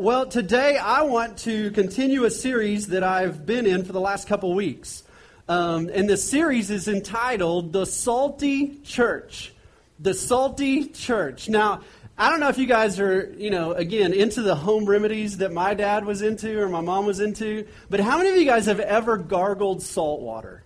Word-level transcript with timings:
Well, 0.00 0.24
today 0.24 0.78
I 0.78 1.02
want 1.02 1.40
to 1.40 1.70
continue 1.72 2.24
a 2.24 2.30
series 2.30 2.86
that 2.86 3.04
I've 3.04 3.44
been 3.44 3.66
in 3.66 3.84
for 3.84 3.92
the 3.92 4.00
last 4.00 4.28
couple 4.28 4.54
weeks. 4.54 5.02
Um, 5.46 5.90
and 5.92 6.08
the 6.08 6.16
series 6.16 6.70
is 6.70 6.88
entitled 6.88 7.74
The 7.74 7.84
Salty 7.84 8.78
Church. 8.82 9.52
The 9.98 10.14
Salty 10.14 10.86
Church. 10.86 11.50
Now, 11.50 11.82
I 12.16 12.30
don't 12.30 12.40
know 12.40 12.48
if 12.48 12.56
you 12.56 12.64
guys 12.64 12.98
are, 12.98 13.30
you 13.36 13.50
know, 13.50 13.72
again, 13.72 14.14
into 14.14 14.40
the 14.40 14.54
home 14.54 14.86
remedies 14.86 15.36
that 15.36 15.52
my 15.52 15.74
dad 15.74 16.06
was 16.06 16.22
into 16.22 16.58
or 16.58 16.70
my 16.70 16.80
mom 16.80 17.04
was 17.04 17.20
into, 17.20 17.66
but 17.90 18.00
how 18.00 18.16
many 18.16 18.30
of 18.30 18.36
you 18.36 18.46
guys 18.46 18.64
have 18.64 18.80
ever 18.80 19.18
gargled 19.18 19.82
salt 19.82 20.22
water? 20.22 20.62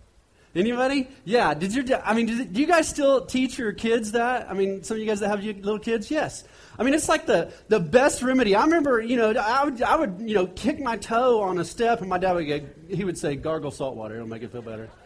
Anybody? 0.54 1.08
Yeah. 1.24 1.54
Did 1.54 1.74
you? 1.74 1.96
I 2.04 2.14
mean, 2.14 2.52
do 2.52 2.60
you 2.60 2.68
guys 2.68 2.88
still 2.88 3.26
teach 3.26 3.58
your 3.58 3.72
kids 3.72 4.12
that? 4.12 4.48
I 4.48 4.54
mean, 4.54 4.84
some 4.84 4.96
of 4.96 5.00
you 5.00 5.08
guys 5.08 5.18
that 5.18 5.28
have 5.28 5.42
little 5.42 5.80
kids, 5.80 6.08
yes. 6.08 6.44
I 6.78 6.82
mean, 6.82 6.94
it's 6.94 7.08
like 7.08 7.26
the, 7.26 7.52
the 7.68 7.80
best 7.80 8.22
remedy. 8.22 8.54
I 8.54 8.64
remember, 8.64 9.00
you 9.00 9.16
know, 9.16 9.32
I 9.32 9.64
would, 9.64 9.82
I 9.82 9.96
would, 9.96 10.20
you 10.20 10.34
know, 10.34 10.46
kick 10.46 10.80
my 10.80 10.96
toe 10.96 11.40
on 11.42 11.58
a 11.58 11.64
step, 11.64 12.00
and 12.00 12.08
my 12.08 12.18
dad 12.18 12.32
would 12.32 12.46
get, 12.46 12.76
he 12.88 13.04
would 13.04 13.16
say, 13.16 13.36
gargle 13.36 13.70
salt 13.70 13.96
water. 13.96 14.16
It'll 14.16 14.26
make 14.26 14.42
it 14.42 14.52
feel 14.52 14.62
better. 14.62 14.88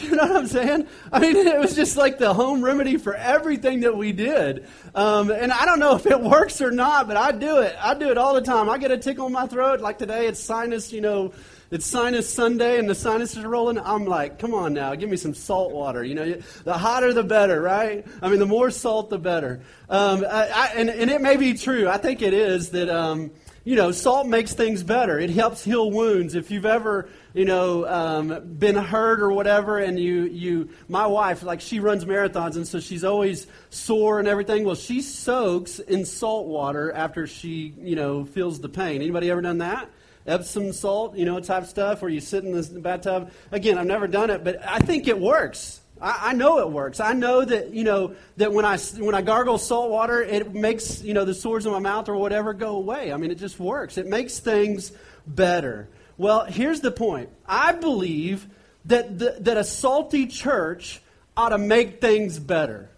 You 0.00 0.14
know 0.14 0.28
what 0.28 0.36
I'm 0.36 0.46
saying? 0.46 0.86
I 1.10 1.18
mean, 1.18 1.34
it 1.48 1.58
was 1.58 1.74
just 1.74 1.96
like 1.96 2.18
the 2.18 2.32
home 2.32 2.62
remedy 2.62 2.98
for 2.98 3.16
everything 3.16 3.80
that 3.80 3.96
we 3.96 4.12
did. 4.12 4.68
Um, 4.94 5.32
and 5.32 5.50
I 5.50 5.64
don't 5.64 5.80
know 5.80 5.96
if 5.96 6.06
it 6.06 6.20
works 6.20 6.60
or 6.60 6.70
not, 6.70 7.08
but 7.08 7.16
I 7.16 7.32
do 7.32 7.58
it. 7.58 7.74
I 7.80 7.94
do 7.94 8.08
it 8.08 8.16
all 8.16 8.34
the 8.34 8.42
time. 8.42 8.70
I 8.70 8.78
get 8.78 8.92
a 8.92 8.98
tickle 8.98 9.26
in 9.26 9.32
my 9.32 9.48
throat. 9.48 9.80
Like 9.80 9.98
today, 9.98 10.28
it's 10.28 10.38
sinus, 10.38 10.92
you 10.92 11.00
know, 11.00 11.32
it's 11.70 11.86
sinus 11.86 12.32
Sunday 12.32 12.78
and 12.78 12.88
the 12.88 12.94
sinuses 12.94 13.44
are 13.44 13.48
rolling. 13.48 13.78
I'm 13.78 14.06
like, 14.06 14.38
come 14.38 14.54
on 14.54 14.72
now, 14.72 14.94
give 14.94 15.10
me 15.10 15.16
some 15.16 15.34
salt 15.34 15.72
water. 15.72 16.02
You 16.02 16.14
know, 16.14 16.34
the 16.64 16.78
hotter 16.78 17.12
the 17.12 17.22
better, 17.22 17.60
right? 17.60 18.06
I 18.22 18.28
mean, 18.28 18.38
the 18.38 18.46
more 18.46 18.70
salt, 18.70 19.10
the 19.10 19.18
better. 19.18 19.60
Um, 19.90 20.24
I, 20.24 20.48
I, 20.48 20.66
and, 20.76 20.88
and 20.88 21.10
it 21.10 21.20
may 21.20 21.36
be 21.36 21.54
true. 21.54 21.88
I 21.88 21.98
think 21.98 22.22
it 22.22 22.32
is 22.32 22.70
that, 22.70 22.88
um, 22.88 23.30
you 23.64 23.76
know, 23.76 23.92
salt 23.92 24.26
makes 24.26 24.54
things 24.54 24.82
better. 24.82 25.18
It 25.18 25.28
helps 25.28 25.62
heal 25.62 25.90
wounds. 25.90 26.34
If 26.34 26.50
you've 26.50 26.64
ever, 26.64 27.10
you 27.34 27.44
know, 27.44 27.86
um, 27.86 28.56
been 28.58 28.76
hurt 28.76 29.20
or 29.20 29.30
whatever, 29.30 29.78
and 29.78 29.98
you, 30.00 30.22
you, 30.22 30.70
my 30.88 31.06
wife, 31.06 31.42
like 31.42 31.60
she 31.60 31.78
runs 31.78 32.06
marathons, 32.06 32.56
and 32.56 32.66
so 32.66 32.80
she's 32.80 33.04
always 33.04 33.46
sore 33.68 34.20
and 34.20 34.26
everything. 34.26 34.64
Well, 34.64 34.74
she 34.74 35.02
soaks 35.02 35.80
in 35.80 36.06
salt 36.06 36.46
water 36.46 36.90
after 36.92 37.26
she, 37.26 37.74
you 37.78 37.94
know, 37.94 38.24
feels 38.24 38.58
the 38.58 38.70
pain. 38.70 39.02
Anybody 39.02 39.30
ever 39.30 39.42
done 39.42 39.58
that? 39.58 39.90
Epsom 40.28 40.72
salt, 40.72 41.16
you 41.16 41.24
know, 41.24 41.40
type 41.40 41.66
stuff, 41.66 42.02
where 42.02 42.10
you 42.10 42.20
sit 42.20 42.44
in 42.44 42.52
the 42.52 42.80
bathtub. 42.80 43.32
Again, 43.50 43.78
I've 43.78 43.86
never 43.86 44.06
done 44.06 44.30
it, 44.30 44.44
but 44.44 44.64
I 44.64 44.78
think 44.78 45.08
it 45.08 45.18
works. 45.18 45.80
I, 46.00 46.30
I, 46.30 46.32
know 46.34 46.58
it 46.58 46.70
works. 46.70 47.00
I 47.00 47.14
know 47.14 47.44
that 47.44 47.72
you 47.72 47.84
know 47.84 48.14
that 48.36 48.52
when 48.52 48.64
I 48.64 48.78
when 48.78 49.14
I 49.14 49.22
gargle 49.22 49.58
salt 49.58 49.90
water, 49.90 50.22
it 50.22 50.54
makes 50.54 51.02
you 51.02 51.14
know 51.14 51.24
the 51.24 51.34
sores 51.34 51.66
in 51.66 51.72
my 51.72 51.78
mouth 51.78 52.08
or 52.08 52.16
whatever 52.16 52.52
go 52.52 52.76
away. 52.76 53.12
I 53.12 53.16
mean, 53.16 53.30
it 53.30 53.38
just 53.38 53.58
works. 53.58 53.98
It 53.98 54.06
makes 54.06 54.38
things 54.38 54.92
better. 55.26 55.88
Well, 56.16 56.44
here's 56.44 56.80
the 56.80 56.90
point. 56.90 57.30
I 57.46 57.72
believe 57.72 58.46
that 58.84 59.18
the, 59.18 59.36
that 59.40 59.56
a 59.56 59.64
salty 59.64 60.26
church 60.26 61.00
ought 61.36 61.50
to 61.50 61.58
make 61.58 62.00
things 62.00 62.38
better. 62.38 62.90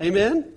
Amen. 0.00 0.52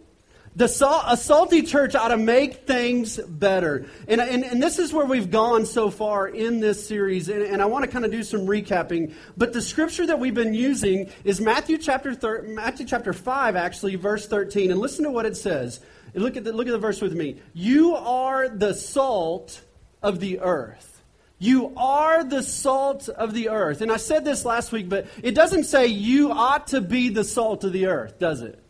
The 0.56 0.70
salt, 0.70 1.04
a 1.08 1.18
salty 1.18 1.64
church 1.64 1.96
ought 1.96 2.10
to 2.10 2.18
make 2.18 2.66
things 2.66 3.18
better. 3.18 3.88
And, 4.08 4.22
and, 4.22 4.46
and 4.46 4.64
this 4.64 4.80
is 4.80 4.94
where 4.94 5.06
we've 5.06 5.30
gone 5.30 5.66
so 5.66 5.90
far 5.90 6.30
in 6.30 6.62
this 6.62 6.88
series. 6.88 7.28
And, 7.28 7.42
and 7.42 7.62
I 7.62 7.66
want 7.66 7.84
to 7.84 7.92
kind 7.92 8.06
of 8.06 8.12
do 8.12 8.24
some 8.24 8.42
recapping. 8.42 9.14
But 9.36 9.52
the 9.52 9.62
scripture 9.62 10.08
that 10.08 10.18
we've 10.18 10.34
been 10.34 10.54
using 10.54 11.12
is 11.26 11.42
Matthew 11.42 11.78
chapter, 11.78 12.16
thir- 12.16 12.44
Matthew 12.44 12.86
chapter 12.86 13.12
5, 13.12 13.58
actually, 13.58 13.96
verse 13.96 14.28
13. 14.28 14.72
And 14.72 14.80
listen 14.80 15.04
to 15.04 15.12
what 15.12 15.26
it 15.26 15.36
says. 15.36 15.82
Look 16.14 16.38
at, 16.38 16.46
the, 16.46 16.54
look 16.54 16.68
at 16.68 16.72
the 16.72 16.78
verse 16.78 17.02
with 17.02 17.14
me. 17.14 17.42
You 17.54 17.98
are 17.98 18.48
the 18.48 18.74
salt 18.74 19.62
of 20.02 20.22
the 20.22 20.40
earth. 20.40 21.02
You 21.38 21.74
are 21.76 22.24
the 22.24 22.42
salt 22.42 23.10
of 23.10 23.34
the 23.34 23.50
earth. 23.50 23.82
And 23.82 23.92
I 23.92 23.98
said 23.98 24.24
this 24.24 24.46
last 24.46 24.72
week, 24.72 24.88
but 24.88 25.08
it 25.22 25.36
doesn't 25.36 25.66
say 25.66 25.88
you 25.88 26.32
ought 26.32 26.68
to 26.68 26.80
be 26.80 27.10
the 27.10 27.26
salt 27.26 27.66
of 27.66 27.74
the 27.74 27.88
earth, 27.88 28.20
does 28.20 28.42
it? 28.42 28.62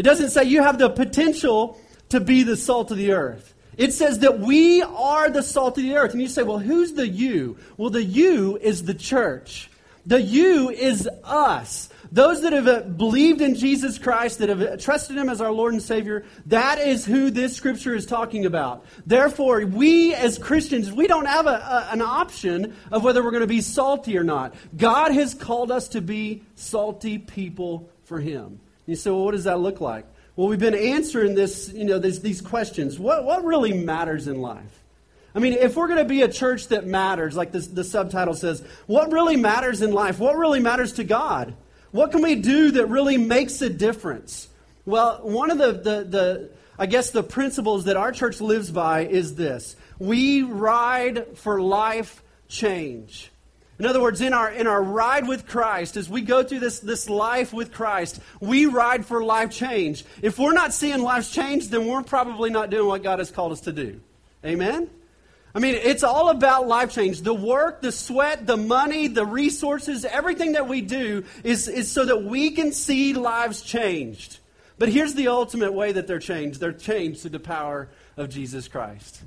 It 0.00 0.04
doesn't 0.04 0.30
say 0.30 0.44
you 0.44 0.62
have 0.62 0.78
the 0.78 0.88
potential 0.88 1.78
to 2.08 2.20
be 2.20 2.42
the 2.42 2.56
salt 2.56 2.90
of 2.90 2.96
the 2.96 3.12
earth. 3.12 3.52
It 3.76 3.92
says 3.92 4.20
that 4.20 4.40
we 4.40 4.80
are 4.80 5.28
the 5.28 5.42
salt 5.42 5.76
of 5.76 5.84
the 5.84 5.96
earth. 5.96 6.12
And 6.12 6.22
you 6.22 6.26
say, 6.26 6.42
well, 6.42 6.58
who's 6.58 6.94
the 6.94 7.06
you? 7.06 7.58
Well, 7.76 7.90
the 7.90 8.02
you 8.02 8.56
is 8.56 8.84
the 8.84 8.94
church. 8.94 9.70
The 10.06 10.22
you 10.22 10.70
is 10.70 11.06
us. 11.22 11.90
Those 12.10 12.40
that 12.40 12.54
have 12.54 12.96
believed 12.96 13.42
in 13.42 13.56
Jesus 13.56 13.98
Christ, 13.98 14.38
that 14.38 14.48
have 14.48 14.80
trusted 14.80 15.18
Him 15.18 15.28
as 15.28 15.42
our 15.42 15.52
Lord 15.52 15.74
and 15.74 15.82
Savior, 15.82 16.24
that 16.46 16.78
is 16.78 17.04
who 17.04 17.30
this 17.30 17.54
scripture 17.54 17.94
is 17.94 18.06
talking 18.06 18.46
about. 18.46 18.86
Therefore, 19.04 19.66
we 19.66 20.14
as 20.14 20.38
Christians, 20.38 20.90
we 20.90 21.08
don't 21.08 21.26
have 21.26 21.46
a, 21.46 21.50
a, 21.50 21.88
an 21.92 22.00
option 22.00 22.74
of 22.90 23.04
whether 23.04 23.22
we're 23.22 23.32
going 23.32 23.42
to 23.42 23.46
be 23.46 23.60
salty 23.60 24.16
or 24.16 24.24
not. 24.24 24.54
God 24.74 25.12
has 25.12 25.34
called 25.34 25.70
us 25.70 25.88
to 25.88 26.00
be 26.00 26.42
salty 26.54 27.18
people 27.18 27.90
for 28.04 28.18
Him. 28.18 28.60
You 28.86 28.96
say, 28.96 29.10
well, 29.10 29.24
what 29.24 29.32
does 29.32 29.44
that 29.44 29.60
look 29.60 29.80
like? 29.80 30.06
Well, 30.36 30.48
we've 30.48 30.58
been 30.58 30.74
answering 30.74 31.34
this, 31.34 31.72
you 31.72 31.84
know, 31.84 31.98
this, 31.98 32.20
these 32.20 32.40
questions. 32.40 32.98
What, 32.98 33.24
what 33.24 33.44
really 33.44 33.72
matters 33.72 34.26
in 34.26 34.40
life? 34.40 34.82
I 35.34 35.38
mean, 35.38 35.52
if 35.52 35.76
we're 35.76 35.86
going 35.86 35.98
to 35.98 36.04
be 36.04 36.22
a 36.22 36.28
church 36.28 36.68
that 36.68 36.86
matters, 36.86 37.36
like 37.36 37.52
this, 37.52 37.66
the 37.68 37.84
subtitle 37.84 38.34
says, 38.34 38.64
what 38.86 39.12
really 39.12 39.36
matters 39.36 39.82
in 39.82 39.92
life? 39.92 40.18
What 40.18 40.36
really 40.36 40.60
matters 40.60 40.94
to 40.94 41.04
God? 41.04 41.54
What 41.92 42.10
can 42.10 42.22
we 42.22 42.36
do 42.36 42.72
that 42.72 42.86
really 42.86 43.16
makes 43.16 43.62
a 43.62 43.70
difference? 43.70 44.48
Well, 44.86 45.20
one 45.22 45.50
of 45.50 45.58
the, 45.58 45.72
the, 45.72 46.04
the 46.04 46.50
I 46.78 46.86
guess, 46.86 47.10
the 47.10 47.22
principles 47.22 47.84
that 47.84 47.96
our 47.98 48.10
church 48.10 48.40
lives 48.40 48.70
by 48.70 49.04
is 49.04 49.34
this 49.34 49.76
we 49.98 50.42
ride 50.42 51.36
for 51.36 51.60
life 51.60 52.22
change. 52.48 53.30
In 53.80 53.86
other 53.86 54.02
words, 54.02 54.20
in 54.20 54.34
our, 54.34 54.50
in 54.50 54.66
our 54.66 54.82
ride 54.82 55.26
with 55.26 55.46
Christ, 55.46 55.96
as 55.96 56.06
we 56.06 56.20
go 56.20 56.42
through 56.42 56.58
this, 56.58 56.80
this 56.80 57.08
life 57.08 57.50
with 57.50 57.72
Christ, 57.72 58.20
we 58.38 58.66
ride 58.66 59.06
for 59.06 59.24
life 59.24 59.52
change. 59.52 60.04
If 60.20 60.38
we're 60.38 60.52
not 60.52 60.74
seeing 60.74 61.00
life 61.00 61.32
change, 61.32 61.68
then 61.68 61.86
we're 61.86 62.02
probably 62.02 62.50
not 62.50 62.68
doing 62.68 62.86
what 62.86 63.02
God 63.02 63.20
has 63.20 63.30
called 63.30 63.52
us 63.52 63.62
to 63.62 63.72
do. 63.72 64.02
Amen? 64.44 64.90
I 65.54 65.60
mean, 65.60 65.76
it's 65.76 66.02
all 66.02 66.28
about 66.28 66.68
life 66.68 66.92
change. 66.92 67.22
The 67.22 67.32
work, 67.32 67.80
the 67.80 67.90
sweat, 67.90 68.46
the 68.46 68.58
money, 68.58 69.08
the 69.08 69.24
resources, 69.24 70.04
everything 70.04 70.52
that 70.52 70.68
we 70.68 70.82
do 70.82 71.24
is, 71.42 71.66
is 71.66 71.90
so 71.90 72.04
that 72.04 72.22
we 72.22 72.50
can 72.50 72.72
see 72.72 73.14
lives 73.14 73.62
changed. 73.62 74.40
But 74.76 74.90
here's 74.90 75.14
the 75.14 75.28
ultimate 75.28 75.72
way 75.72 75.92
that 75.92 76.06
they're 76.06 76.18
changed 76.18 76.60
they're 76.60 76.74
changed 76.74 77.22
through 77.22 77.30
the 77.30 77.40
power 77.40 77.88
of 78.18 78.28
Jesus 78.28 78.68
Christ. 78.68 79.22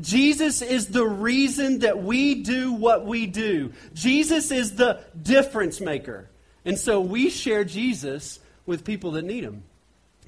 Jesus 0.00 0.62
is 0.62 0.88
the 0.88 1.06
reason 1.06 1.80
that 1.80 2.02
we 2.02 2.36
do 2.36 2.72
what 2.72 3.04
we 3.04 3.26
do. 3.26 3.72
Jesus 3.92 4.50
is 4.50 4.76
the 4.76 5.00
difference 5.20 5.80
maker. 5.80 6.30
And 6.64 6.78
so 6.78 7.00
we 7.00 7.28
share 7.28 7.64
Jesus 7.64 8.40
with 8.64 8.84
people 8.84 9.12
that 9.12 9.24
need 9.24 9.44
him 9.44 9.64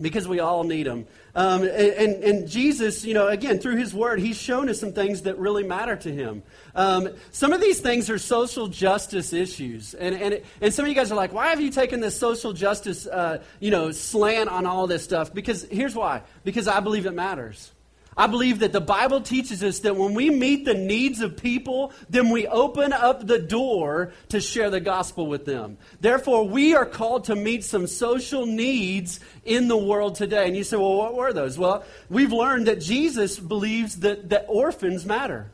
because 0.01 0.27
we 0.27 0.41
all 0.41 0.65
need 0.65 0.87
him. 0.87 1.07
Um, 1.37 1.63
and, 1.63 2.25
and, 2.25 2.49
Jesus, 2.49 3.05
you 3.05 3.15
know, 3.15 3.29
again, 3.29 3.59
through 3.59 3.77
his 3.77 3.95
word, 3.95 4.19
he's 4.19 4.37
shown 4.37 4.69
us 4.69 4.81
some 4.81 4.93
things 4.93 5.23
that 5.23 5.39
really 5.39 5.63
matter 5.63 5.95
to 5.97 6.13
him. 6.13 6.43
Um, 6.75 7.11
some 7.31 7.53
of 7.53 7.61
these 7.61 7.81
things 7.81 8.11
are 8.11 8.19
social 8.19 8.67
justice 8.67 9.33
issues. 9.33 9.95
And, 9.95 10.15
and, 10.15 10.43
and 10.61 10.75
some 10.75 10.85
of 10.85 10.89
you 10.89 10.95
guys 10.95 11.13
are 11.13 11.17
like, 11.17 11.33
why 11.33 11.49
have 11.49 11.61
you 11.61 11.71
taken 11.71 12.01
this 12.01 12.19
social 12.19 12.53
justice, 12.53 13.07
uh, 13.07 13.43
you 13.61 13.71
know, 13.71 13.93
slant 13.93 14.49
on 14.49 14.67
all 14.67 14.87
this 14.87 15.05
stuff? 15.05 15.33
Because 15.33 15.63
here's 15.65 15.95
why. 15.95 16.23
Because 16.43 16.69
I 16.69 16.81
believe 16.81 17.07
it 17.07 17.15
matters. 17.15 17.71
I 18.17 18.27
believe 18.29 18.61
that 18.61 18.73
the 18.73 18.81
Bible 18.81 19.21
teaches 19.21 19.63
us 19.65 19.81
that 19.81 19.97
when 19.97 20.15
we 20.15 20.31
meet 20.31 20.65
the 20.65 20.75
needs 20.75 21.21
of 21.21 21.37
people, 21.37 21.93
then 22.09 22.31
we 22.31 22.47
open 22.47 22.93
up 22.93 23.27
the 23.27 23.39
door 23.39 24.13
to 24.29 24.41
share 24.41 24.71
the 24.71 24.81
gospel 24.81 25.27
with 25.27 25.45
them. 25.45 25.79
Therefore, 26.01 26.47
we 26.47 26.75
are 26.75 26.87
called 26.87 27.25
to 27.25 27.37
meet 27.37 27.65
some 27.65 27.87
social 27.87 28.47
needs 28.47 29.21
in 29.45 29.69
the 29.69 29.77
world 29.77 30.15
today. 30.15 30.47
And 30.47 30.57
you 30.57 30.65
say, 30.65 30.77
well, 30.77 30.97
what 30.97 31.15
were 31.15 31.33
those? 31.33 31.59
Well, 31.59 31.85
we've 32.09 32.33
learned 32.33 32.69
that 32.69 32.81
Jesus 32.81 33.39
believes 33.39 34.01
that, 34.01 34.31
that 34.31 34.47
orphans 34.49 35.05
matter. 35.05 35.51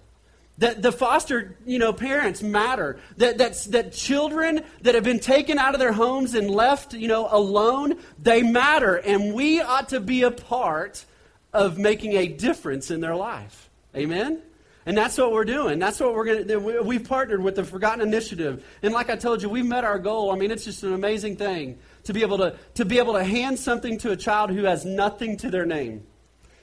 That 0.59 0.83
the 0.83 0.93
foster, 0.93 1.57
you 1.65 1.79
know, 1.79 1.95
parents 1.95 2.43
matter. 2.43 3.01
That, 3.17 3.39
that, 3.39 3.55
that 3.71 3.93
children 3.95 4.63
that 4.83 4.95
have 4.95 5.05
been 5.05 5.21
taken 5.21 5.59
out 5.59 5.73
of 5.73 5.81
their 5.81 5.95
homes 5.95 6.35
and 6.35 6.51
left, 6.51 6.93
you 6.93 7.09
know, 7.09 7.27
alone, 7.31 7.97
they 8.23 8.43
matter. 8.43 8.97
And 8.97 9.33
we 9.33 9.63
ought 9.63 9.89
to 9.89 10.01
be 10.01 10.23
a 10.23 10.31
part 10.31 11.07
of 11.53 11.79
making 11.79 12.13
a 12.15 12.29
difference 12.29 12.91
in 12.91 13.01
their 13.01 13.17
life. 13.17 13.69
Amen? 13.97 14.43
And 14.87 14.97
that's 14.97 15.19
what 15.19 15.33
we're 15.33 15.45
doing. 15.45 15.79
That's 15.79 16.01
what 16.01 16.15
we're 16.15 16.25
going 16.25 16.39
to 16.39 16.45
do. 16.45 16.83
We've 16.83 17.07
partnered 17.07 17.43
with 17.43 17.57
the 17.57 17.65
Forgotten 17.65 18.01
Initiative. 18.01 18.65
And 18.83 18.95
like 18.95 19.11
I 19.11 19.17
told 19.17 19.43
you, 19.43 19.49
we've 19.49 19.67
met 19.67 19.85
our 19.85 19.99
goal. 19.99 20.33
I 20.33 20.37
mean, 20.37 20.51
it's 20.51 20.65
just 20.65 20.83
an 20.83 20.95
amazing 20.95 21.37
thing 21.37 21.79
to 22.05 22.13
be 22.13 22.23
able 22.23 22.39
to, 22.39 22.57
to 22.75 22.85
be 22.85 22.99
able 22.99 23.13
to 23.15 23.25
hand 23.25 23.59
something 23.59 23.99
to 23.99 24.11
a 24.11 24.17
child 24.17 24.51
who 24.51 24.65
has 24.65 24.85
nothing 24.85 25.37
to 25.39 25.51
their 25.51 25.67
name, 25.67 26.07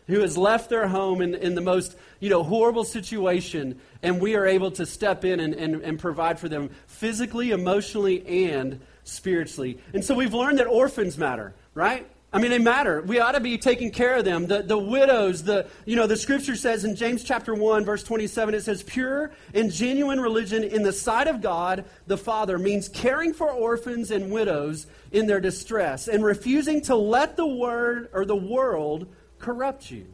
who 0.08 0.22
has 0.22 0.38
left 0.38 0.70
their 0.70 0.88
home 0.88 1.22
in, 1.22 1.36
in 1.36 1.54
the 1.54 1.62
most 1.62 1.96
you 2.20 2.30
know, 2.30 2.42
horrible 2.42 2.84
situation, 2.84 3.80
and 4.02 4.20
we 4.20 4.36
are 4.36 4.46
able 4.46 4.72
to 4.72 4.86
step 4.86 5.24
in 5.24 5.40
and, 5.40 5.54
and, 5.54 5.82
and 5.82 6.00
provide 6.00 6.40
for 6.40 6.50
them 6.50 6.72
physically, 6.88 7.52
emotionally, 7.52 8.26
and 8.50 8.82
spiritually. 9.04 9.78
And 9.94 10.04
so 10.04 10.16
we've 10.16 10.34
learned 10.34 10.58
that 10.60 10.68
orphans 10.68 11.18
matter, 11.18 11.54
right? 11.76 12.10
I 12.34 12.40
mean, 12.40 12.52
they 12.52 12.60
matter. 12.60 13.02
We 13.02 13.20
ought 13.20 13.32
to 13.34 13.40
be 13.40 13.58
taking 13.58 13.90
care 13.90 14.18
of 14.18 14.26
them. 14.26 14.48
The, 14.48 14.62
the 14.62 14.78
widows, 14.78 15.44
the, 15.44 15.68
you 15.86 15.96
know, 15.96 16.08
the 16.08 16.18
scripture 16.18 16.58
says 16.58 16.84
in 16.84 16.94
James 16.96 17.24
chapter 17.24 17.56
1, 17.56 17.86
verse 17.86 18.04
27, 18.04 18.54
it 18.54 18.64
says, 18.64 18.84
pure 18.84 19.32
and 19.54 19.72
genuine 19.72 20.20
religion 20.20 20.66
in 20.66 20.84
the 20.84 20.92
sight 20.92 21.28
of 21.28 21.42
God 21.42 21.86
the 22.06 22.18
Father 22.18 22.60
means 22.60 22.90
caring 22.90 23.34
for 23.34 23.50
orphans 23.50 24.12
and 24.12 24.30
widows 24.30 24.88
in 25.14 25.26
their 25.26 25.40
distress 25.40 26.10
and 26.10 26.24
refusing 26.24 26.82
to 26.82 26.96
let 26.96 27.38
the 27.38 27.48
word 27.48 28.10
or 28.12 28.26
the 28.26 28.36
world 28.36 29.08
corrupt 29.40 29.90
you. 29.90 30.06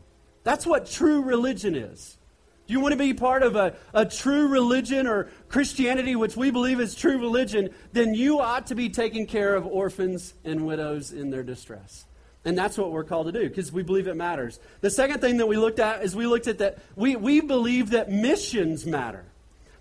That's 0.44 0.68
what 0.68 0.86
true 0.86 1.24
religion 1.24 1.74
is. 1.74 2.18
Do 2.66 2.74
you 2.74 2.80
want 2.80 2.94
to 2.94 2.98
be 2.98 3.14
part 3.14 3.44
of 3.44 3.56
a, 3.56 3.76
a 3.94 4.06
true 4.06 4.48
religion 4.48 5.06
or 5.06 5.30
Christianity, 5.50 6.16
which 6.16 6.38
we 6.38 6.50
believe 6.50 6.80
is 6.80 6.96
true 6.96 7.18
religion, 7.18 7.70
then 7.92 8.14
you 8.14 8.40
ought 8.40 8.68
to 8.68 8.76
be 8.76 8.90
taking 8.90 9.28
care 9.28 9.54
of 9.56 9.68
orphans 9.68 10.34
and 10.46 10.66
widows 10.66 11.12
in 11.12 11.30
their 11.30 11.44
distress. 11.44 12.06
And 12.46 12.58
that's 12.58 12.78
what 12.78 12.92
we're 12.92 13.04
called 13.04 13.28
to 13.28 13.32
do 13.32 13.48
because 13.48 13.72
we 13.72 13.84
believe 13.84 14.08
it 14.08 14.16
matters. 14.16 14.60
The 14.82 14.90
second 14.90 15.20
thing 15.20 15.38
that 15.38 15.48
we 15.48 15.58
looked 15.58 15.80
at 15.80 16.04
is 16.04 16.16
we 16.16 16.28
looked 16.28 16.48
at 16.48 16.60
that 16.60 16.80
we, 16.96 17.16
we 17.16 17.42
believe 17.42 17.92
that 17.92 18.10
missions 18.10 18.86
matter. 18.86 19.26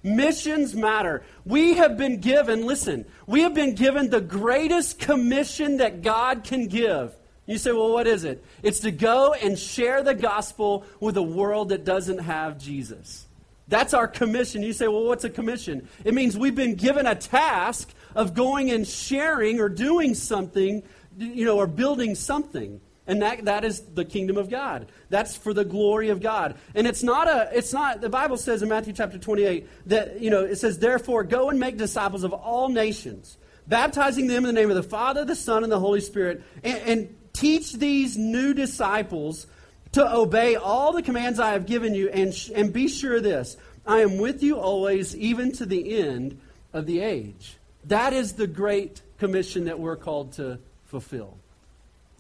Missions 0.05 0.75
matter. 0.75 1.23
We 1.45 1.75
have 1.75 1.97
been 1.97 2.21
given, 2.21 2.67
listen, 2.67 3.05
we 3.27 3.43
have 3.43 3.55
been 3.55 3.77
given 3.77 4.11
the 4.11 4.21
greatest 4.21 4.99
commission 4.99 5.77
that 5.77 6.03
God 6.03 6.43
can 6.43 6.67
give. 6.67 7.15
You 7.47 7.59
say, 7.59 7.73
well, 7.73 7.93
what 7.93 8.07
is 8.07 8.25
it? 8.25 8.45
It's 8.63 8.81
to 8.81 8.91
go 8.91 9.33
and 9.33 9.59
share 9.59 10.03
the 10.03 10.15
gospel 10.15 10.85
with 11.01 11.17
a 11.17 11.23
world 11.23 11.71
that 11.71 11.85
doesn't 11.85 12.19
have 12.19 12.59
Jesus. 12.59 13.27
That's 13.69 13.95
our 13.95 14.07
commission. 14.07 14.63
You 14.63 14.73
say, 14.73 14.87
well, 14.87 15.05
what's 15.05 15.25
a 15.25 15.31
commission? 15.31 15.89
It 16.05 16.15
means 16.15 16.37
we've 16.37 16.55
been 16.55 16.75
given 16.75 17.07
a 17.07 17.15
task 17.15 17.93
of 18.15 18.35
going 18.35 18.71
and 18.71 18.87
sharing 18.87 19.61
or 19.61 19.69
doing 19.69 20.15
something, 20.15 20.83
you 21.19 21.45
know, 21.45 21.57
or 21.57 21.67
building 21.67 22.15
something. 22.15 22.81
And 23.07 23.23
that, 23.23 23.47
that 23.47 23.65
is 23.65 23.81
the 23.81 24.05
kingdom 24.05 24.37
of 24.37 24.49
God. 24.49 24.93
That's 25.09 25.37
for 25.37 25.53
the 25.53 25.65
glory 25.65 26.11
of 26.11 26.21
God. 26.21 26.57
And 26.75 26.87
it's 26.87 27.03
not 27.03 27.27
a, 27.27 27.51
it's 27.53 27.73
not, 27.73 28.01
the 28.01 28.09
Bible 28.09 28.37
says 28.37 28.63
in 28.63 28.69
Matthew 28.69 28.93
chapter 28.93 29.19
28 29.19 29.69
that, 29.87 30.21
you 30.21 30.31
know, 30.31 30.45
it 30.45 30.57
says, 30.57 30.79
therefore 30.79 31.25
go 31.25 31.51
and 31.51 31.59
make 31.59 31.77
disciples 31.77 32.23
of 32.23 32.33
all 32.33 32.69
nations, 32.69 33.39
baptizing 33.67 34.29
them 34.29 34.45
in 34.45 34.55
the 34.55 34.61
name 34.61 34.71
of 34.71 34.77
the 34.77 34.85
Father, 34.85 35.25
the 35.25 35.35
Son, 35.35 35.65
and 35.65 35.73
the 35.73 35.81
Holy 35.81 36.01
Spirit, 36.01 36.45
and, 36.63 36.79
and 36.79 37.17
teach 37.33 37.75
these 37.75 38.17
new 38.17 38.55
disciples 38.55 39.47
to 39.93 40.15
obey 40.15 40.57
all 40.57 40.93
the 40.93 41.03
commands 41.03 41.39
I 41.39 41.53
have 41.53 41.67
given 41.67 41.95
you, 41.95 42.09
and, 42.09 42.35
sh- 42.35 42.51
and 42.55 42.73
be 42.73 42.89
sure 42.89 43.21
this 43.21 43.57
I 43.87 44.01
am 44.01 44.19
with 44.19 44.43
you 44.43 44.59
always, 44.59 45.17
even 45.17 45.53
to 45.53 45.67
the 45.67 45.99
end 46.01 46.41
of 46.73 46.87
the 46.87 47.01
age. 47.01 47.57
That 47.87 48.13
is 48.13 48.35
the 48.35 48.47
great 48.47 49.03
commission 49.19 49.65
that 49.65 49.79
we're 49.79 49.97
called 49.97 50.33
to 50.35 50.59
fulfill. 50.87 51.37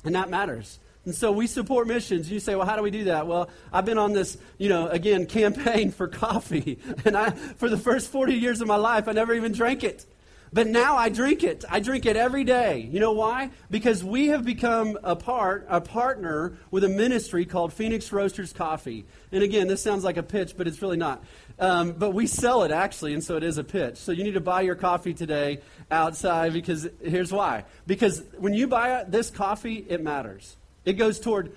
And 0.05 0.14
that 0.14 0.29
matters. 0.29 0.79
And 1.05 1.14
so 1.14 1.32
we 1.32 1.47
support 1.47 1.87
missions. 1.87 2.31
You 2.31 2.41
say, 2.41 2.55
well, 2.55 2.67
how 2.67 2.76
do 2.76 2.82
we 2.82 2.91
do 2.91 3.05
that? 3.05 3.26
Well, 3.26 3.49
I've 3.73 3.85
been 3.85 3.99
on 3.99 4.12
this, 4.12 4.38
you 4.59 4.69
know, 4.69 4.88
again, 4.88 5.26
campaign 5.41 5.91
for 5.91 6.09
coffee. 6.09 6.79
And 7.05 7.17
I, 7.17 7.31
for 7.31 7.69
the 7.69 7.79
first 7.79 8.11
40 8.11 8.35
years 8.35 8.61
of 8.61 8.69
my 8.69 8.76
life, 8.76 9.09
I 9.09 9.12
never 9.12 9.35
even 9.35 9.53
drank 9.53 9.85
it. 9.85 10.05
But 10.52 10.66
now 10.66 10.96
I 10.96 11.08
drink 11.08 11.43
it. 11.43 11.64
I 11.69 11.81
drink 11.81 12.04
it 12.04 12.16
every 12.16 12.44
day. 12.44 12.88
You 12.90 13.00
know 13.00 13.12
why? 13.12 13.50
Because 13.70 14.04
we 14.04 14.28
have 14.28 14.44
become 14.44 14.99
a 15.02 15.16
part, 15.16 15.66
a 15.69 15.81
partner 15.81 16.58
with 16.70 16.84
a 16.84 16.88
ministry 16.88 17.46
called 17.46 17.72
Phoenix 17.72 18.12
Roasters 18.12 18.52
Coffee. 18.52 19.06
And 19.31 19.43
again, 19.43 19.66
this 19.66 19.82
sounds 19.82 20.04
like 20.04 20.19
a 20.19 20.22
pitch, 20.22 20.54
but 20.56 20.69
it's 20.69 20.82
really 20.82 20.99
not. 20.99 21.25
Um, 21.58 21.93
but 21.93 22.10
we 22.10 22.26
sell 22.26 22.64
it 22.64 22.70
actually, 22.70 23.14
and 23.14 23.25
so 23.25 23.37
it 23.37 23.43
is 23.43 23.56
a 23.56 23.64
pitch. 23.64 23.96
So 23.96 24.12
you 24.12 24.25
need 24.25 24.34
to 24.34 24.40
buy 24.40 24.60
your 24.60 24.75
coffee 24.75 25.14
today 25.14 25.60
outside 25.90 26.52
because 26.52 26.87
here's 27.02 27.32
why. 27.32 27.64
Because 27.87 28.22
when 28.37 28.52
you 28.52 28.66
buy 28.66 29.04
this 29.08 29.31
coffee, 29.31 29.87
it 29.88 30.02
matters. 30.02 30.56
It 30.84 30.94
goes 30.94 31.20
toward 31.20 31.56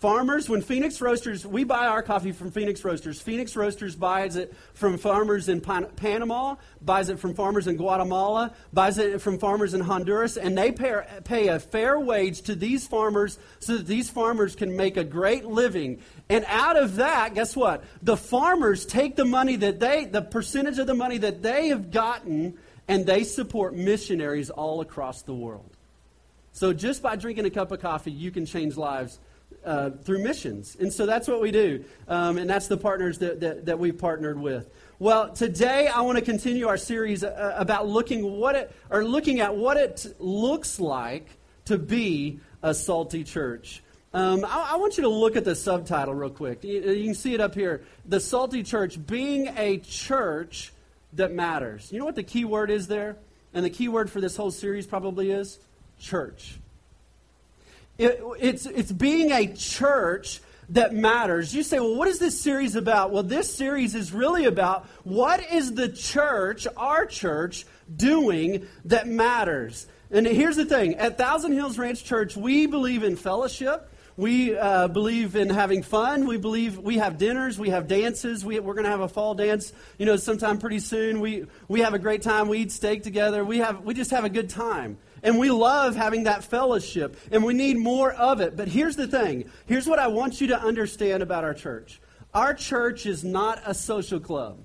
farmers, 0.00 0.48
when 0.48 0.62
Phoenix 0.62 1.00
Roasters, 1.00 1.46
we 1.46 1.64
buy 1.64 1.86
our 1.86 2.02
coffee 2.02 2.32
from 2.32 2.50
Phoenix 2.50 2.84
Roasters. 2.84 3.20
Phoenix 3.20 3.56
Roasters 3.56 3.96
buys 3.96 4.36
it 4.36 4.54
from 4.74 4.98
farmers 4.98 5.48
in 5.48 5.60
Pan- 5.60 5.86
Panama, 5.96 6.56
buys 6.82 7.08
it 7.08 7.18
from 7.18 7.34
farmers 7.34 7.66
in 7.66 7.76
Guatemala, 7.76 8.52
buys 8.72 8.98
it 8.98 9.20
from 9.20 9.38
farmers 9.38 9.74
in 9.74 9.80
Honduras, 9.80 10.36
and 10.36 10.56
they 10.56 10.72
pay, 10.72 11.00
pay 11.24 11.48
a 11.48 11.58
fair 11.58 11.98
wage 11.98 12.42
to 12.42 12.54
these 12.54 12.86
farmers 12.86 13.38
so 13.58 13.78
that 13.78 13.86
these 13.86 14.10
farmers 14.10 14.54
can 14.54 14.76
make 14.76 14.96
a 14.96 15.04
great 15.04 15.44
living. 15.44 16.00
And 16.28 16.44
out 16.48 16.76
of 16.76 16.96
that, 16.96 17.34
guess 17.34 17.56
what? 17.56 17.84
The 18.02 18.16
farmers 18.16 18.84
take 18.84 19.16
the 19.16 19.24
money 19.24 19.56
that 19.56 19.80
they, 19.80 20.04
the 20.04 20.22
percentage 20.22 20.78
of 20.78 20.86
the 20.86 20.94
money 20.94 21.18
that 21.18 21.42
they 21.42 21.68
have 21.68 21.90
gotten, 21.90 22.58
and 22.88 23.06
they 23.06 23.24
support 23.24 23.74
missionaries 23.74 24.50
all 24.50 24.80
across 24.80 25.22
the 25.22 25.34
world. 25.34 25.70
So 26.52 26.72
just 26.72 27.02
by 27.02 27.16
drinking 27.16 27.44
a 27.44 27.50
cup 27.50 27.70
of 27.70 27.80
coffee, 27.80 28.12
you 28.12 28.30
can 28.30 28.46
change 28.46 28.76
lives 28.76 29.18
uh, 29.66 29.90
through 29.90 30.22
missions. 30.22 30.76
And 30.78 30.92
so 30.92 31.04
that's 31.04 31.26
what 31.28 31.40
we 31.40 31.50
do. 31.50 31.84
Um, 32.08 32.38
and 32.38 32.48
that's 32.48 32.68
the 32.68 32.76
partners 32.76 33.18
that, 33.18 33.40
that, 33.40 33.66
that, 33.66 33.78
we've 33.78 33.98
partnered 33.98 34.40
with. 34.40 34.70
Well, 34.98 35.32
today 35.32 35.88
I 35.88 36.02
want 36.02 36.18
to 36.18 36.24
continue 36.24 36.68
our 36.68 36.76
series 36.76 37.24
uh, 37.24 37.54
about 37.58 37.88
looking 37.88 38.38
what 38.38 38.54
it 38.54 38.74
or 38.90 39.04
looking 39.04 39.40
at 39.40 39.56
what 39.56 39.76
it 39.76 40.06
looks 40.18 40.78
like 40.78 41.26
to 41.66 41.76
be 41.76 42.38
a 42.62 42.72
salty 42.72 43.24
church. 43.24 43.82
Um, 44.14 44.44
I, 44.44 44.70
I, 44.72 44.76
want 44.76 44.96
you 44.96 45.02
to 45.02 45.10
look 45.10 45.36
at 45.36 45.44
the 45.44 45.54
subtitle 45.54 46.14
real 46.14 46.30
quick. 46.30 46.64
You, 46.64 46.80
you 46.92 47.04
can 47.04 47.14
see 47.14 47.34
it 47.34 47.40
up 47.40 47.54
here. 47.54 47.82
The 48.06 48.20
salty 48.20 48.62
church, 48.62 49.04
being 49.04 49.48
a 49.56 49.78
church 49.78 50.72
that 51.14 51.32
matters. 51.32 51.92
You 51.92 51.98
know 51.98 52.04
what 52.04 52.14
the 52.14 52.22
key 52.22 52.44
word 52.44 52.70
is 52.70 52.86
there? 52.86 53.16
And 53.52 53.64
the 53.64 53.70
key 53.70 53.88
word 53.88 54.10
for 54.10 54.20
this 54.20 54.36
whole 54.36 54.50
series 54.50 54.86
probably 54.86 55.32
is 55.32 55.58
church. 55.98 56.58
It, 57.98 58.20
it's, 58.38 58.66
it's 58.66 58.92
being 58.92 59.32
a 59.32 59.52
church 59.54 60.40
that 60.70 60.94
matters. 60.94 61.54
You 61.54 61.62
say, 61.62 61.78
well, 61.78 61.94
what 61.94 62.08
is 62.08 62.18
this 62.18 62.40
series 62.40 62.76
about? 62.76 63.12
Well, 63.12 63.22
this 63.22 63.54
series 63.54 63.94
is 63.94 64.12
really 64.12 64.44
about 64.44 64.86
what 65.04 65.40
is 65.52 65.74
the 65.74 65.88
church, 65.88 66.66
our 66.76 67.06
church, 67.06 67.64
doing 67.94 68.66
that 68.86 69.06
matters. 69.06 69.86
And 70.10 70.26
here's 70.26 70.56
the 70.56 70.64
thing 70.64 70.96
at 70.96 71.18
Thousand 71.18 71.52
Hills 71.52 71.78
Ranch 71.78 72.04
Church, 72.04 72.36
we 72.36 72.66
believe 72.66 73.02
in 73.02 73.16
fellowship. 73.16 73.90
We 74.16 74.56
uh, 74.56 74.88
believe 74.88 75.36
in 75.36 75.50
having 75.50 75.82
fun. 75.82 76.26
We 76.26 76.38
believe 76.38 76.78
we 76.78 76.96
have 76.96 77.18
dinners, 77.18 77.58
we 77.58 77.68
have 77.68 77.86
dances. 77.86 78.44
We, 78.44 78.58
we're 78.60 78.72
going 78.72 78.84
to 78.84 78.90
have 78.90 79.00
a 79.00 79.08
fall 79.08 79.34
dance, 79.34 79.74
you 79.98 80.06
know, 80.06 80.16
sometime 80.16 80.58
pretty 80.58 80.78
soon. 80.78 81.20
We, 81.20 81.44
we 81.68 81.80
have 81.80 81.92
a 81.92 81.98
great 81.98 82.22
time. 82.22 82.48
We 82.48 82.60
eat 82.60 82.72
steak 82.72 83.02
together. 83.02 83.44
We, 83.44 83.58
have, 83.58 83.82
we 83.82 83.92
just 83.92 84.10
have 84.12 84.24
a 84.24 84.30
good 84.30 84.48
time. 84.48 84.96
And 85.22 85.38
we 85.38 85.50
love 85.50 85.96
having 85.96 86.24
that 86.24 86.44
fellowship, 86.44 87.18
and 87.30 87.44
we 87.44 87.52
need 87.52 87.78
more 87.78 88.12
of 88.12 88.40
it. 88.40 88.56
But 88.56 88.68
here's 88.68 88.96
the 88.96 89.06
thing 89.06 89.50
here's 89.66 89.86
what 89.86 89.98
I 89.98 90.06
want 90.06 90.40
you 90.40 90.46
to 90.48 90.60
understand 90.60 91.22
about 91.22 91.44
our 91.44 91.54
church 91.54 92.00
our 92.32 92.54
church 92.54 93.06
is 93.06 93.24
not 93.24 93.62
a 93.66 93.74
social 93.74 94.20
club. 94.20 94.58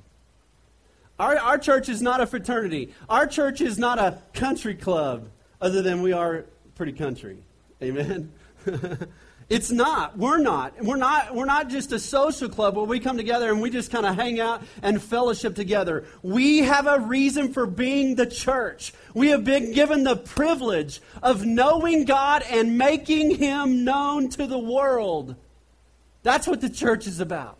Our, 1.19 1.37
our 1.37 1.57
church 1.57 1.87
is 1.87 2.01
not 2.01 2.19
a 2.19 2.25
fraternity. 2.25 2.93
Our 3.07 3.27
church 3.27 3.61
is 3.61 3.77
not 3.77 3.99
a 3.99 4.17
country 4.33 4.75
club, 4.75 5.29
other 5.59 5.81
than 5.81 6.01
we 6.01 6.13
are 6.13 6.45
pretty 6.75 6.93
country. 6.93 7.37
Amen? 7.81 8.31
It's 9.51 9.69
not. 9.69 10.17
We're 10.17 10.37
not. 10.37 10.81
We're 10.81 10.95
not. 10.95 11.35
We're 11.35 11.43
not 11.43 11.67
just 11.67 11.91
a 11.91 11.99
social 11.99 12.47
club 12.47 12.77
where 12.77 12.85
we 12.85 13.01
come 13.01 13.17
together 13.17 13.51
and 13.51 13.61
we 13.61 13.69
just 13.69 13.91
kind 13.91 14.05
of 14.05 14.15
hang 14.15 14.39
out 14.39 14.63
and 14.81 15.03
fellowship 15.03 15.55
together. 15.55 16.05
We 16.23 16.59
have 16.59 16.87
a 16.87 17.01
reason 17.01 17.51
for 17.51 17.65
being 17.65 18.15
the 18.15 18.25
church. 18.25 18.93
We 19.13 19.31
have 19.31 19.43
been 19.43 19.73
given 19.73 20.05
the 20.05 20.15
privilege 20.15 21.01
of 21.21 21.45
knowing 21.45 22.05
God 22.05 22.43
and 22.49 22.77
making 22.77 23.35
Him 23.35 23.83
known 23.83 24.29
to 24.29 24.47
the 24.47 24.57
world. 24.57 25.35
That's 26.23 26.47
what 26.47 26.61
the 26.61 26.69
church 26.69 27.05
is 27.05 27.19
about. 27.19 27.59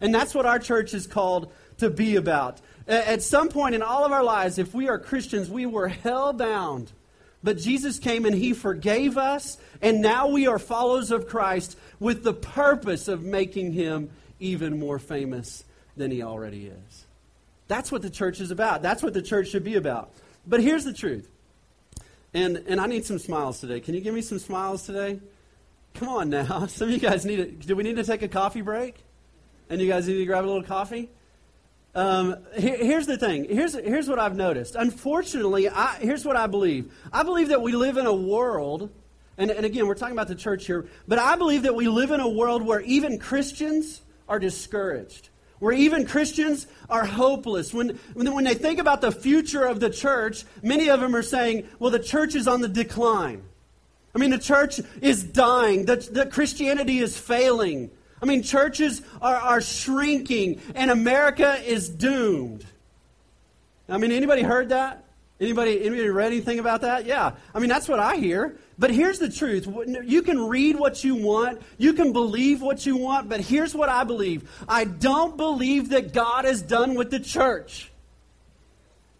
And 0.00 0.12
that's 0.12 0.34
what 0.34 0.44
our 0.44 0.58
church 0.58 0.92
is 0.92 1.06
called 1.06 1.52
to 1.76 1.88
be 1.88 2.16
about. 2.16 2.60
At 2.88 3.22
some 3.22 3.48
point 3.48 3.76
in 3.76 3.82
all 3.82 4.04
of 4.04 4.10
our 4.10 4.24
lives, 4.24 4.58
if 4.58 4.74
we 4.74 4.88
are 4.88 4.98
Christians, 4.98 5.48
we 5.48 5.66
were 5.66 5.86
hell 5.86 6.32
bound 6.32 6.90
but 7.42 7.58
Jesus 7.58 7.98
came 7.98 8.24
and 8.24 8.34
he 8.34 8.52
forgave 8.52 9.16
us, 9.16 9.58
and 9.80 10.00
now 10.00 10.28
we 10.28 10.46
are 10.46 10.58
followers 10.58 11.10
of 11.10 11.28
Christ 11.28 11.78
with 12.00 12.24
the 12.24 12.34
purpose 12.34 13.08
of 13.08 13.22
making 13.22 13.72
him 13.72 14.10
even 14.40 14.78
more 14.78 14.98
famous 14.98 15.64
than 15.96 16.10
he 16.10 16.22
already 16.22 16.66
is. 16.66 17.06
That's 17.68 17.92
what 17.92 18.02
the 18.02 18.10
church 18.10 18.40
is 18.40 18.50
about. 18.50 18.82
That's 18.82 19.02
what 19.02 19.14
the 19.14 19.22
church 19.22 19.48
should 19.48 19.64
be 19.64 19.76
about. 19.76 20.12
But 20.46 20.62
here's 20.62 20.84
the 20.84 20.92
truth. 20.92 21.28
And, 22.34 22.64
and 22.66 22.80
I 22.80 22.86
need 22.86 23.04
some 23.04 23.18
smiles 23.18 23.60
today. 23.60 23.80
Can 23.80 23.94
you 23.94 24.00
give 24.00 24.14
me 24.14 24.22
some 24.22 24.38
smiles 24.38 24.84
today? 24.84 25.20
Come 25.94 26.08
on 26.08 26.30
now. 26.30 26.66
Some 26.68 26.88
of 26.88 26.94
you 26.94 27.00
guys 27.00 27.24
need 27.24 27.40
it. 27.40 27.66
Do 27.66 27.74
we 27.74 27.82
need 27.82 27.96
to 27.96 28.04
take 28.04 28.22
a 28.22 28.28
coffee 28.28 28.60
break? 28.60 28.96
And 29.68 29.80
you 29.80 29.88
guys 29.88 30.06
need 30.06 30.18
to 30.18 30.24
grab 30.24 30.44
a 30.44 30.46
little 30.46 30.62
coffee? 30.62 31.10
Um, 31.94 32.36
here, 32.56 32.76
here's 32.76 33.06
the 33.06 33.16
thing. 33.16 33.44
Here's, 33.44 33.74
here's 33.74 34.08
what 34.08 34.18
I've 34.18 34.36
noticed. 34.36 34.76
Unfortunately, 34.76 35.68
I, 35.68 35.96
here's 35.96 36.24
what 36.24 36.36
I 36.36 36.46
believe. 36.46 36.92
I 37.12 37.22
believe 37.22 37.48
that 37.48 37.62
we 37.62 37.72
live 37.72 37.96
in 37.96 38.06
a 38.06 38.14
world, 38.14 38.90
and, 39.36 39.50
and 39.50 39.64
again, 39.64 39.86
we're 39.86 39.94
talking 39.94 40.14
about 40.14 40.28
the 40.28 40.34
church 40.34 40.66
here, 40.66 40.86
but 41.08 41.18
I 41.18 41.36
believe 41.36 41.62
that 41.62 41.74
we 41.74 41.88
live 41.88 42.10
in 42.10 42.20
a 42.20 42.28
world 42.28 42.62
where 42.62 42.80
even 42.82 43.18
Christians 43.18 44.02
are 44.28 44.38
discouraged, 44.38 45.30
where 45.58 45.72
even 45.72 46.06
Christians 46.06 46.66
are 46.88 47.04
hopeless. 47.04 47.72
When, 47.72 47.98
when 48.14 48.44
they 48.44 48.54
think 48.54 48.78
about 48.78 49.00
the 49.00 49.10
future 49.10 49.64
of 49.64 49.80
the 49.80 49.90
church, 49.90 50.44
many 50.62 50.90
of 50.90 51.00
them 51.00 51.16
are 51.16 51.22
saying, 51.22 51.66
well, 51.78 51.90
the 51.90 51.98
church 51.98 52.34
is 52.34 52.46
on 52.46 52.60
the 52.60 52.68
decline. 52.68 53.42
I 54.14 54.18
mean, 54.18 54.30
the 54.30 54.38
church 54.38 54.80
is 55.00 55.24
dying, 55.24 55.86
the, 55.86 55.96
the 55.96 56.26
Christianity 56.26 56.98
is 56.98 57.18
failing. 57.18 57.90
I 58.20 58.26
mean, 58.26 58.42
churches 58.42 59.02
are, 59.20 59.36
are 59.36 59.60
shrinking, 59.60 60.60
and 60.74 60.90
America 60.90 61.60
is 61.64 61.88
doomed. 61.88 62.64
I 63.88 63.98
mean, 63.98 64.12
anybody 64.12 64.42
heard 64.42 64.70
that? 64.70 65.04
Anybody, 65.40 65.80
anybody 65.80 66.08
read 66.08 66.32
anything 66.32 66.58
about 66.58 66.80
that? 66.80 67.06
Yeah. 67.06 67.32
I 67.54 67.60
mean, 67.60 67.68
that's 67.68 67.88
what 67.88 68.00
I 68.00 68.16
hear. 68.16 68.56
But 68.76 68.90
here's 68.90 69.18
the 69.18 69.30
truth. 69.30 69.68
You 70.04 70.22
can 70.22 70.40
read 70.48 70.76
what 70.76 71.04
you 71.04 71.14
want. 71.14 71.62
You 71.78 71.92
can 71.92 72.12
believe 72.12 72.60
what 72.60 72.84
you 72.84 72.96
want. 72.96 73.28
But 73.28 73.40
here's 73.40 73.74
what 73.74 73.88
I 73.88 74.04
believe. 74.04 74.50
I 74.68 74.84
don't 74.84 75.36
believe 75.36 75.90
that 75.90 76.12
God 76.12 76.44
is 76.44 76.60
done 76.60 76.94
with 76.94 77.10
the 77.10 77.20
church. 77.20 77.90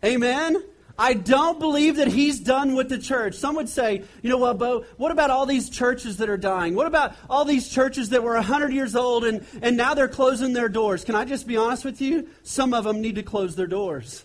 Amen? 0.04 0.62
I 0.98 1.14
don't 1.14 1.60
believe 1.60 1.96
that 1.96 2.08
he's 2.08 2.40
done 2.40 2.74
with 2.74 2.88
the 2.88 2.98
church. 2.98 3.36
Some 3.36 3.54
would 3.54 3.68
say, 3.68 4.02
you 4.20 4.28
know 4.28 4.36
what, 4.36 4.58
Bo, 4.58 4.84
what 4.96 5.12
about 5.12 5.30
all 5.30 5.46
these 5.46 5.70
churches 5.70 6.16
that 6.16 6.28
are 6.28 6.36
dying? 6.36 6.74
What 6.74 6.88
about 6.88 7.14
all 7.30 7.44
these 7.44 7.68
churches 7.68 8.08
that 8.08 8.24
were 8.24 8.34
100 8.34 8.72
years 8.72 8.96
old 8.96 9.24
and, 9.24 9.46
and 9.62 9.76
now 9.76 9.94
they're 9.94 10.08
closing 10.08 10.54
their 10.54 10.68
doors? 10.68 11.04
Can 11.04 11.14
I 11.14 11.24
just 11.24 11.46
be 11.46 11.56
honest 11.56 11.84
with 11.84 12.00
you? 12.00 12.28
Some 12.42 12.74
of 12.74 12.82
them 12.82 13.00
need 13.00 13.14
to 13.14 13.22
close 13.22 13.54
their 13.54 13.68
doors. 13.68 14.24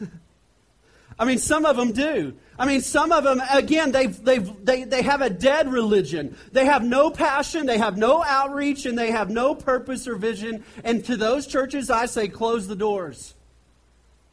I 1.18 1.24
mean, 1.24 1.38
some 1.38 1.66
of 1.66 1.76
them 1.76 1.90
do. 1.90 2.34
I 2.56 2.64
mean, 2.64 2.80
some 2.80 3.10
of 3.10 3.24
them, 3.24 3.42
again, 3.50 3.90
they've, 3.90 4.24
they've, 4.24 4.64
they, 4.64 4.84
they 4.84 5.02
have 5.02 5.22
a 5.22 5.30
dead 5.30 5.72
religion. 5.72 6.36
They 6.52 6.66
have 6.66 6.84
no 6.84 7.10
passion, 7.10 7.66
they 7.66 7.78
have 7.78 7.96
no 7.96 8.22
outreach, 8.22 8.86
and 8.86 8.96
they 8.96 9.10
have 9.10 9.28
no 9.28 9.56
purpose 9.56 10.06
or 10.06 10.14
vision. 10.14 10.62
And 10.84 11.04
to 11.06 11.16
those 11.16 11.48
churches, 11.48 11.90
I 11.90 12.06
say, 12.06 12.28
close 12.28 12.68
the 12.68 12.76
doors. 12.76 13.34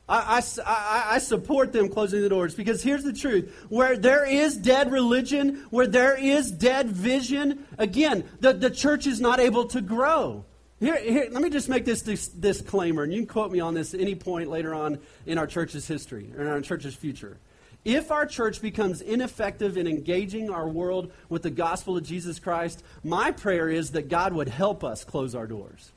I, 0.09 0.41
I, 0.65 1.05
I, 1.11 1.17
support 1.19 1.71
them 1.71 1.87
closing 1.87 2.21
the 2.21 2.29
doors 2.29 2.55
because 2.55 2.81
here's 2.81 3.03
the 3.03 3.13
truth. 3.13 3.65
Where 3.69 3.95
there 3.95 4.25
is 4.25 4.57
dead 4.57 4.91
religion, 4.91 5.67
where 5.69 5.85
there 5.85 6.17
is 6.17 6.49
dead 6.49 6.89
vision, 6.89 7.65
again, 7.77 8.23
the, 8.39 8.53
the 8.53 8.71
church 8.71 9.05
is 9.05 9.21
not 9.21 9.39
able 9.39 9.65
to 9.65 9.81
grow. 9.81 10.45
Here, 10.79 10.97
here, 10.97 11.27
let 11.29 11.43
me 11.43 11.51
just 11.51 11.69
make 11.69 11.85
this, 11.85 12.01
this 12.01 12.27
disclaimer, 12.27 13.03
and 13.03 13.13
you 13.13 13.19
can 13.19 13.27
quote 13.27 13.51
me 13.51 13.59
on 13.59 13.75
this 13.75 13.93
at 13.93 13.99
any 13.99 14.15
point 14.15 14.49
later 14.49 14.73
on 14.73 14.97
in 15.27 15.37
our 15.37 15.45
church's 15.45 15.87
history 15.87 16.31
or 16.35 16.41
in 16.41 16.47
our 16.47 16.61
church's 16.61 16.95
future. 16.95 17.37
If 17.85 18.11
our 18.11 18.25
church 18.25 18.61
becomes 18.61 19.01
ineffective 19.01 19.77
in 19.77 19.87
engaging 19.87 20.49
our 20.49 20.67
world 20.67 21.11
with 21.29 21.43
the 21.43 21.49
gospel 21.49 21.97
of 21.97 22.03
Jesus 22.03 22.39
Christ, 22.39 22.83
my 23.03 23.31
prayer 23.31 23.69
is 23.69 23.91
that 23.91 24.09
God 24.09 24.33
would 24.33 24.49
help 24.49 24.83
us 24.83 25.03
close 25.03 25.35
our 25.35 25.47
doors. 25.47 25.91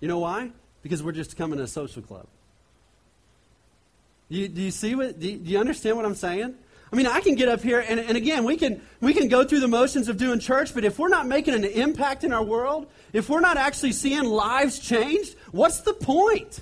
You 0.00 0.08
know 0.08 0.18
why? 0.18 0.50
Because 0.82 1.02
we're 1.02 1.12
just 1.12 1.36
coming 1.36 1.58
to 1.58 1.64
a 1.64 1.68
social 1.68 2.02
club. 2.02 2.26
You, 4.28 4.48
do 4.48 4.62
you 4.62 4.70
see 4.70 4.94
what? 4.94 5.18
Do 5.18 5.28
you, 5.28 5.38
do 5.38 5.50
you 5.50 5.58
understand 5.58 5.96
what 5.96 6.06
I'm 6.06 6.14
saying? 6.14 6.54
I 6.92 6.96
mean, 6.96 7.06
I 7.06 7.20
can 7.20 7.36
get 7.36 7.48
up 7.48 7.62
here, 7.62 7.84
and, 7.86 8.00
and 8.00 8.16
again, 8.16 8.44
we 8.44 8.56
can, 8.56 8.80
we 9.00 9.14
can 9.14 9.28
go 9.28 9.44
through 9.44 9.60
the 9.60 9.68
motions 9.68 10.08
of 10.08 10.16
doing 10.16 10.40
church, 10.40 10.74
but 10.74 10.84
if 10.84 10.98
we're 10.98 11.08
not 11.08 11.26
making 11.26 11.54
an 11.54 11.64
impact 11.64 12.24
in 12.24 12.32
our 12.32 12.42
world, 12.42 12.88
if 13.12 13.28
we're 13.28 13.40
not 13.40 13.56
actually 13.56 13.92
seeing 13.92 14.24
lives 14.24 14.80
changed, 14.80 15.36
what's 15.52 15.82
the 15.82 15.92
point? 15.92 16.60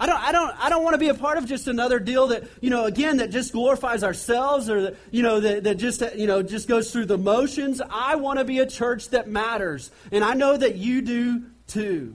I 0.00 0.06
don't, 0.06 0.20
I 0.20 0.32
don't, 0.32 0.64
I 0.64 0.68
don't 0.68 0.82
want 0.82 0.94
to 0.94 0.98
be 0.98 1.08
a 1.08 1.14
part 1.14 1.38
of 1.38 1.46
just 1.46 1.68
another 1.68 1.98
deal 2.00 2.28
that, 2.28 2.44
you 2.60 2.70
know, 2.70 2.84
again, 2.84 3.16
that 3.18 3.30
just 3.30 3.52
glorifies 3.52 4.02
ourselves 4.02 4.70
or, 4.70 4.82
that, 4.82 4.96
you 5.10 5.22
know, 5.22 5.40
that, 5.40 5.64
that 5.64 5.76
just, 5.76 6.02
you 6.16 6.26
know, 6.26 6.42
just 6.42 6.68
goes 6.68 6.92
through 6.92 7.06
the 7.06 7.18
motions. 7.18 7.80
I 7.90 8.16
want 8.16 8.38
to 8.38 8.44
be 8.44 8.60
a 8.60 8.66
church 8.66 9.08
that 9.10 9.28
matters. 9.28 9.90
And 10.12 10.22
I 10.24 10.34
know 10.34 10.56
that 10.56 10.76
you 10.76 11.02
do 11.02 11.44
too. 11.66 12.14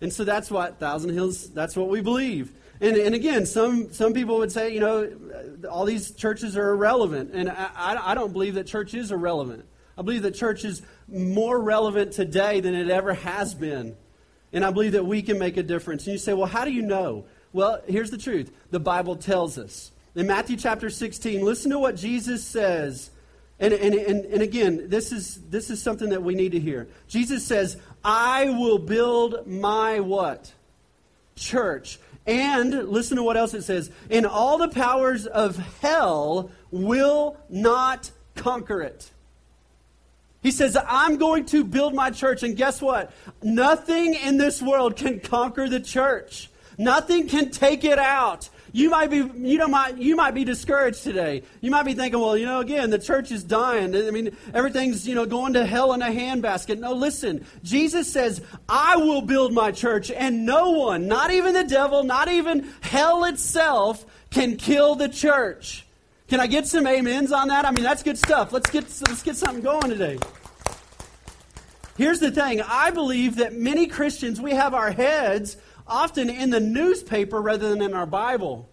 And 0.00 0.12
so 0.12 0.24
that's 0.24 0.50
what 0.50 0.78
Thousand 0.78 1.10
Hills, 1.10 1.50
that's 1.50 1.76
what 1.76 1.88
we 1.88 2.00
believe. 2.00 2.52
And, 2.80 2.96
and 2.96 3.14
again, 3.14 3.46
some, 3.46 3.92
some 3.92 4.12
people 4.12 4.38
would 4.38 4.52
say, 4.52 4.72
you 4.72 4.80
know, 4.80 5.10
all 5.70 5.84
these 5.84 6.12
churches 6.12 6.56
are 6.56 6.70
irrelevant. 6.70 7.32
And 7.34 7.50
I, 7.50 7.70
I, 7.74 8.12
I 8.12 8.14
don't 8.14 8.32
believe 8.32 8.54
that 8.54 8.66
church 8.68 8.94
is 8.94 9.10
irrelevant. 9.10 9.64
I 9.96 10.02
believe 10.02 10.22
that 10.22 10.36
church 10.36 10.64
is 10.64 10.82
more 11.08 11.60
relevant 11.60 12.12
today 12.12 12.60
than 12.60 12.74
it 12.74 12.88
ever 12.88 13.14
has 13.14 13.54
been. 13.54 13.96
And 14.52 14.64
I 14.64 14.70
believe 14.70 14.92
that 14.92 15.04
we 15.04 15.22
can 15.22 15.38
make 15.38 15.56
a 15.56 15.62
difference. 15.62 16.06
And 16.06 16.12
you 16.12 16.18
say, 16.18 16.34
well, 16.34 16.46
how 16.46 16.64
do 16.64 16.70
you 16.70 16.82
know? 16.82 17.24
Well, 17.52 17.82
here's 17.88 18.10
the 18.10 18.18
truth 18.18 18.52
the 18.70 18.80
Bible 18.80 19.16
tells 19.16 19.58
us. 19.58 19.90
In 20.14 20.26
Matthew 20.26 20.56
chapter 20.56 20.88
16, 20.88 21.44
listen 21.44 21.70
to 21.72 21.78
what 21.78 21.96
Jesus 21.96 22.44
says. 22.44 23.10
And, 23.60 23.74
and, 23.74 23.94
and, 23.94 24.24
and 24.26 24.42
again, 24.42 24.88
this 24.88 25.10
is, 25.10 25.40
this 25.48 25.68
is 25.70 25.82
something 25.82 26.10
that 26.10 26.22
we 26.22 26.34
need 26.34 26.52
to 26.52 26.60
hear. 26.60 26.88
Jesus 27.08 27.44
says, 27.44 27.76
I 28.04 28.50
will 28.50 28.78
build 28.78 29.46
my 29.46 30.00
what? 30.00 30.52
Church. 31.34 31.98
And 32.26 32.88
listen 32.88 33.16
to 33.16 33.22
what 33.22 33.36
else 33.36 33.54
it 33.54 33.62
says. 33.62 33.90
And 34.10 34.26
all 34.26 34.58
the 34.58 34.68
powers 34.68 35.26
of 35.26 35.56
hell 35.80 36.50
will 36.70 37.36
not 37.48 38.10
conquer 38.36 38.82
it. 38.82 39.10
He 40.42 40.52
says, 40.52 40.76
I'm 40.86 41.16
going 41.16 41.46
to 41.46 41.64
build 41.64 41.94
my 41.94 42.10
church. 42.10 42.42
And 42.44 42.56
guess 42.56 42.80
what? 42.80 43.12
Nothing 43.42 44.14
in 44.14 44.36
this 44.36 44.62
world 44.62 44.94
can 44.96 45.18
conquer 45.18 45.68
the 45.68 45.80
church. 45.80 46.48
Nothing 46.76 47.26
can 47.26 47.50
take 47.50 47.82
it 47.82 47.98
out. 47.98 48.48
You 48.72 48.90
might 48.90 49.10
be, 49.10 49.16
you 49.16 49.58
know, 49.58 49.68
might, 49.68 49.96
you 49.96 50.16
might 50.16 50.34
be 50.34 50.44
discouraged 50.44 51.02
today. 51.02 51.42
You 51.60 51.70
might 51.70 51.84
be 51.84 51.94
thinking, 51.94 52.20
well, 52.20 52.36
you 52.36 52.46
know, 52.46 52.60
again, 52.60 52.90
the 52.90 52.98
church 52.98 53.30
is 53.30 53.42
dying. 53.42 53.94
I 53.94 54.10
mean, 54.10 54.36
everything's, 54.52 55.06
you 55.08 55.14
know, 55.14 55.26
going 55.26 55.54
to 55.54 55.64
hell 55.64 55.92
in 55.94 56.02
a 56.02 56.06
handbasket. 56.06 56.78
No, 56.78 56.92
listen. 56.92 57.46
Jesus 57.62 58.12
says, 58.12 58.42
I 58.68 58.96
will 58.96 59.22
build 59.22 59.52
my 59.52 59.72
church, 59.72 60.10
and 60.10 60.44
no 60.44 60.70
one, 60.70 61.08
not 61.08 61.30
even 61.30 61.54
the 61.54 61.64
devil, 61.64 62.04
not 62.04 62.28
even 62.28 62.68
hell 62.80 63.24
itself, 63.24 64.04
can 64.30 64.56
kill 64.56 64.94
the 64.94 65.08
church. 65.08 65.86
Can 66.28 66.40
I 66.40 66.46
get 66.46 66.66
some 66.66 66.86
amens 66.86 67.32
on 67.32 67.48
that? 67.48 67.64
I 67.64 67.70
mean, 67.70 67.84
that's 67.84 68.02
good 68.02 68.18
stuff. 68.18 68.52
Let's 68.52 68.70
get, 68.70 68.84
let's 69.08 69.22
get 69.22 69.36
something 69.36 69.62
going 69.62 69.88
today. 69.88 70.18
Here's 71.96 72.20
the 72.20 72.30
thing 72.30 72.60
I 72.62 72.90
believe 72.90 73.36
that 73.36 73.54
many 73.54 73.86
Christians, 73.86 74.40
we 74.40 74.52
have 74.52 74.72
our 74.72 74.92
heads 74.92 75.56
often 75.88 76.30
in 76.30 76.50
the 76.50 76.60
newspaper 76.60 77.40
rather 77.40 77.68
than 77.70 77.82
in 77.82 77.94
our 77.94 78.06
Bible. 78.06 78.68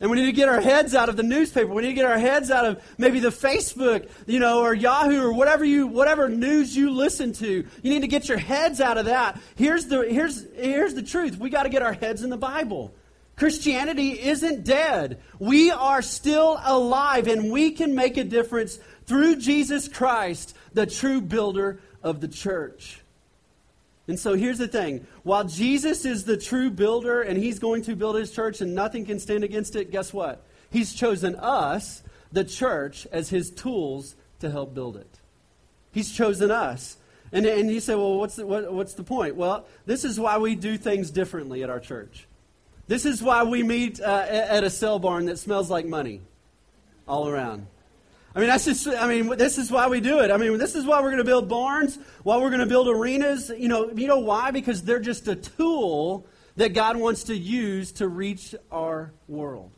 And 0.00 0.10
we 0.10 0.16
need 0.16 0.26
to 0.26 0.32
get 0.32 0.48
our 0.48 0.60
heads 0.60 0.94
out 0.94 1.08
of 1.08 1.16
the 1.16 1.22
newspaper. 1.22 1.72
We 1.72 1.82
need 1.82 1.88
to 1.88 1.94
get 1.94 2.04
our 2.04 2.18
heads 2.18 2.50
out 2.50 2.66
of 2.66 2.82
maybe 2.98 3.20
the 3.20 3.28
Facebook, 3.28 4.08
you 4.26 4.40
know, 4.40 4.60
or 4.60 4.74
Yahoo 4.74 5.22
or 5.22 5.32
whatever 5.32 5.64
you 5.64 5.86
whatever 5.86 6.28
news 6.28 6.76
you 6.76 6.90
listen 6.90 7.32
to. 7.34 7.46
You 7.46 7.90
need 7.90 8.02
to 8.02 8.08
get 8.08 8.28
your 8.28 8.38
heads 8.38 8.80
out 8.80 8.98
of 8.98 9.06
that. 9.06 9.40
Here's 9.54 9.86
the 9.86 10.02
here's 10.02 10.44
here's 10.54 10.94
the 10.94 11.02
truth. 11.02 11.38
We 11.38 11.48
got 11.48 11.62
to 11.62 11.68
get 11.68 11.82
our 11.82 11.92
heads 11.92 12.22
in 12.22 12.30
the 12.30 12.36
Bible. 12.36 12.92
Christianity 13.36 14.20
isn't 14.20 14.64
dead. 14.64 15.20
We 15.38 15.70
are 15.70 16.02
still 16.02 16.60
alive 16.62 17.26
and 17.26 17.50
we 17.50 17.70
can 17.70 17.94
make 17.94 18.16
a 18.16 18.24
difference 18.24 18.78
through 19.06 19.36
Jesus 19.36 19.88
Christ, 19.88 20.56
the 20.72 20.86
true 20.86 21.20
builder 21.20 21.80
of 22.02 22.20
the 22.20 22.28
church. 22.28 23.00
And 24.06 24.18
so 24.18 24.34
here's 24.34 24.58
the 24.58 24.68
thing 24.68 25.06
while 25.22 25.44
Jesus 25.44 26.04
is 26.04 26.24
the 26.24 26.36
true 26.36 26.70
builder 26.70 27.22
and 27.22 27.38
he's 27.38 27.58
going 27.58 27.82
to 27.82 27.96
build 27.96 28.16
his 28.16 28.30
church 28.30 28.60
and 28.60 28.74
nothing 28.74 29.06
can 29.06 29.18
stand 29.18 29.44
against 29.44 29.76
it, 29.76 29.90
guess 29.90 30.12
what? 30.12 30.44
He's 30.70 30.92
chosen 30.92 31.36
us, 31.36 32.02
the 32.32 32.44
church, 32.44 33.06
as 33.12 33.30
his 33.30 33.50
tools 33.50 34.16
to 34.40 34.50
help 34.50 34.74
build 34.74 34.96
it. 34.96 35.20
He's 35.92 36.12
chosen 36.12 36.50
us. 36.50 36.96
And, 37.32 37.46
and 37.46 37.70
you 37.70 37.80
say, 37.80 37.94
well, 37.94 38.18
what's 38.18 38.36
the, 38.36 38.46
what, 38.46 38.72
what's 38.72 38.94
the 38.94 39.04
point? 39.04 39.36
Well, 39.36 39.66
this 39.86 40.04
is 40.04 40.20
why 40.20 40.38
we 40.38 40.54
do 40.54 40.76
things 40.76 41.10
differently 41.10 41.62
at 41.62 41.70
our 41.70 41.80
church. 41.80 42.26
This 42.86 43.06
is 43.06 43.22
why 43.22 43.44
we 43.44 43.62
meet 43.62 44.00
uh, 44.00 44.26
at 44.28 44.62
a 44.62 44.70
sale 44.70 44.98
barn 44.98 45.26
that 45.26 45.38
smells 45.38 45.70
like 45.70 45.86
money 45.86 46.20
all 47.08 47.28
around. 47.28 47.66
I 48.34 48.40
mean, 48.40 48.48
that's 48.48 48.64
just, 48.64 48.88
I 48.88 49.06
mean, 49.06 49.36
this 49.36 49.58
is 49.58 49.70
why 49.70 49.86
we 49.86 50.00
do 50.00 50.18
it. 50.20 50.32
I 50.32 50.36
mean, 50.36 50.58
this 50.58 50.74
is 50.74 50.84
why 50.84 51.00
we're 51.00 51.10
going 51.10 51.18
to 51.18 51.24
build 51.24 51.48
barns, 51.48 51.98
why 52.24 52.36
we're 52.38 52.50
going 52.50 52.60
to 52.60 52.66
build 52.66 52.88
arenas. 52.88 53.50
You 53.56 53.68
know, 53.68 53.90
you 53.90 54.08
know 54.08 54.18
why? 54.18 54.50
Because 54.50 54.82
they're 54.82 54.98
just 54.98 55.28
a 55.28 55.36
tool 55.36 56.26
that 56.56 56.74
God 56.74 56.96
wants 56.96 57.24
to 57.24 57.36
use 57.36 57.92
to 57.92 58.08
reach 58.08 58.54
our 58.72 59.12
world. 59.28 59.70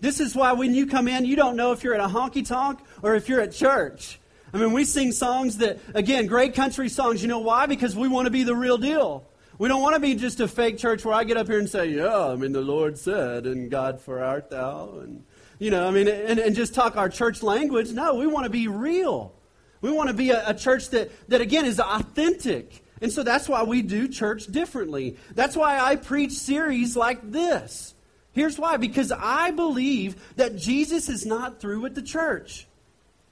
This 0.00 0.20
is 0.20 0.34
why 0.36 0.52
when 0.52 0.74
you 0.74 0.86
come 0.86 1.08
in, 1.08 1.24
you 1.24 1.34
don't 1.34 1.56
know 1.56 1.72
if 1.72 1.82
you're 1.82 1.94
at 1.94 2.00
a 2.00 2.12
honky 2.12 2.46
tonk 2.46 2.78
or 3.02 3.14
if 3.14 3.28
you're 3.28 3.40
at 3.40 3.52
church. 3.52 4.20
I 4.52 4.58
mean, 4.58 4.72
we 4.72 4.84
sing 4.84 5.10
songs 5.10 5.58
that, 5.58 5.80
again, 5.94 6.26
great 6.26 6.54
country 6.54 6.88
songs. 6.88 7.20
You 7.20 7.28
know 7.28 7.40
why? 7.40 7.66
Because 7.66 7.96
we 7.96 8.06
want 8.06 8.26
to 8.26 8.30
be 8.30 8.44
the 8.44 8.54
real 8.54 8.78
deal. 8.78 9.26
We 9.58 9.68
don't 9.68 9.82
want 9.82 9.94
to 9.94 10.00
be 10.00 10.14
just 10.14 10.40
a 10.40 10.46
fake 10.46 10.78
church 10.78 11.04
where 11.04 11.14
I 11.14 11.24
get 11.24 11.36
up 11.36 11.48
here 11.48 11.58
and 11.58 11.68
say, 11.68 11.86
Yeah, 11.86 12.26
I 12.26 12.36
mean, 12.36 12.52
the 12.52 12.60
Lord 12.60 12.98
said, 12.98 13.46
and 13.46 13.70
God 13.70 14.00
for 14.00 14.22
art 14.22 14.50
thou, 14.50 14.98
and 15.00 15.24
you 15.58 15.70
know, 15.70 15.86
I 15.86 15.90
mean, 15.90 16.08
and, 16.08 16.38
and 16.38 16.54
just 16.54 16.74
talk 16.74 16.96
our 16.96 17.08
church 17.08 17.42
language. 17.42 17.90
No, 17.90 18.14
we 18.14 18.26
want 18.26 18.44
to 18.44 18.50
be 18.50 18.68
real. 18.68 19.32
We 19.80 19.90
want 19.90 20.08
to 20.08 20.14
be 20.14 20.30
a, 20.30 20.50
a 20.50 20.54
church 20.54 20.90
that, 20.90 21.10
that, 21.28 21.40
again, 21.40 21.64
is 21.64 21.78
authentic. 21.78 22.84
And 23.00 23.12
so 23.12 23.22
that's 23.22 23.48
why 23.48 23.64
we 23.64 23.82
do 23.82 24.08
church 24.08 24.46
differently. 24.46 25.16
That's 25.34 25.56
why 25.56 25.78
I 25.78 25.96
preach 25.96 26.32
series 26.32 26.96
like 26.96 27.30
this. 27.30 27.94
Here's 28.32 28.58
why 28.58 28.78
because 28.78 29.12
I 29.12 29.52
believe 29.52 30.16
that 30.36 30.56
Jesus 30.56 31.08
is 31.08 31.24
not 31.24 31.60
through 31.60 31.80
with 31.80 31.94
the 31.94 32.02
church. 32.02 32.66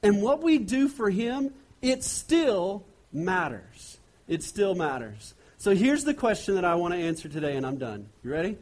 And 0.02 0.22
what 0.22 0.42
we 0.42 0.58
do 0.58 0.88
for 0.88 1.10
him, 1.10 1.52
it 1.80 2.04
still 2.04 2.84
matters. 3.12 3.98
It 4.28 4.42
still 4.42 4.74
matters. 4.74 5.34
So 5.58 5.74
here's 5.74 6.04
the 6.04 6.14
question 6.14 6.56
that 6.56 6.64
I 6.64 6.74
want 6.74 6.94
to 6.94 7.00
answer 7.00 7.28
today, 7.28 7.56
and 7.56 7.64
I'm 7.64 7.78
done. 7.78 8.08
You 8.22 8.32
ready? 8.32 8.58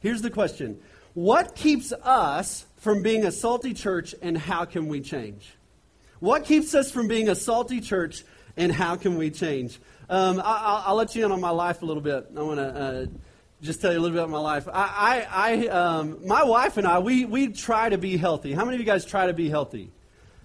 Here's 0.00 0.22
the 0.22 0.30
question 0.30 0.80
what 1.14 1.54
keeps 1.54 1.92
us 1.92 2.66
from 2.84 3.02
being 3.02 3.24
a 3.24 3.32
salty 3.32 3.72
church 3.72 4.14
and 4.20 4.36
how 4.36 4.66
can 4.66 4.88
we 4.88 5.00
change? 5.00 5.54
What 6.20 6.44
keeps 6.44 6.74
us 6.74 6.90
from 6.90 7.08
being 7.08 7.30
a 7.30 7.34
salty 7.34 7.80
church 7.80 8.24
and 8.58 8.70
how 8.70 8.96
can 8.96 9.16
we 9.16 9.30
change? 9.30 9.80
Um, 10.10 10.38
I, 10.44 10.84
will 10.88 10.96
let 10.96 11.16
you 11.16 11.24
in 11.24 11.32
on 11.32 11.40
my 11.40 11.48
life 11.48 11.80
a 11.80 11.86
little 11.86 12.02
bit. 12.02 12.26
I 12.36 12.42
want 12.42 12.60
to 12.60 12.66
uh, 12.66 13.06
just 13.62 13.80
tell 13.80 13.90
you 13.90 13.98
a 13.98 14.02
little 14.02 14.14
bit 14.14 14.22
about 14.22 14.30
my 14.30 14.38
life. 14.38 14.68
I, 14.68 15.24
I, 15.30 15.64
I 15.64 15.68
um, 15.68 16.26
my 16.26 16.44
wife 16.44 16.76
and 16.76 16.86
I, 16.86 16.98
we, 16.98 17.24
we 17.24 17.48
try 17.48 17.88
to 17.88 17.96
be 17.96 18.18
healthy. 18.18 18.52
How 18.52 18.66
many 18.66 18.74
of 18.74 18.80
you 18.80 18.86
guys 18.86 19.06
try 19.06 19.28
to 19.28 19.32
be 19.32 19.48
healthy? 19.48 19.90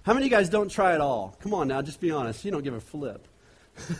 How 0.04 0.14
many 0.14 0.24
of 0.24 0.32
you 0.32 0.36
guys 0.38 0.48
don't 0.48 0.70
try 0.70 0.94
at 0.94 1.02
all? 1.02 1.36
Come 1.42 1.52
on 1.52 1.68
now, 1.68 1.82
just 1.82 2.00
be 2.00 2.10
honest. 2.10 2.42
You 2.42 2.52
don't 2.52 2.64
give 2.64 2.72
a 2.72 2.80
flip. 2.80 3.28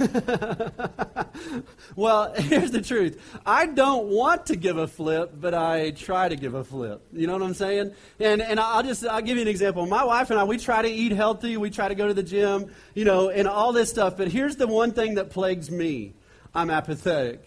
well, 1.96 2.34
here's 2.34 2.70
the 2.70 2.82
truth. 2.82 3.20
I 3.44 3.66
don't 3.66 4.08
want 4.08 4.46
to 4.46 4.56
give 4.56 4.76
a 4.76 4.86
flip, 4.86 5.32
but 5.38 5.54
I 5.54 5.90
try 5.92 6.28
to 6.28 6.36
give 6.36 6.54
a 6.54 6.64
flip. 6.64 7.02
You 7.12 7.26
know 7.26 7.32
what 7.32 7.42
I'm 7.42 7.54
saying? 7.54 7.92
And 8.18 8.42
and 8.42 8.60
I'll 8.60 8.82
just 8.82 9.06
I'll 9.06 9.22
give 9.22 9.36
you 9.36 9.42
an 9.42 9.48
example. 9.48 9.86
My 9.86 10.04
wife 10.04 10.30
and 10.30 10.38
I 10.38 10.44
we 10.44 10.58
try 10.58 10.82
to 10.82 10.88
eat 10.88 11.12
healthy, 11.12 11.56
we 11.56 11.70
try 11.70 11.88
to 11.88 11.94
go 11.94 12.08
to 12.08 12.14
the 12.14 12.22
gym, 12.22 12.70
you 12.94 13.04
know, 13.04 13.30
and 13.30 13.48
all 13.48 13.72
this 13.72 13.90
stuff, 13.90 14.16
but 14.16 14.28
here's 14.28 14.56
the 14.56 14.66
one 14.66 14.92
thing 14.92 15.14
that 15.14 15.30
plagues 15.30 15.70
me. 15.70 16.14
I'm 16.54 16.70
apathetic. 16.70 17.44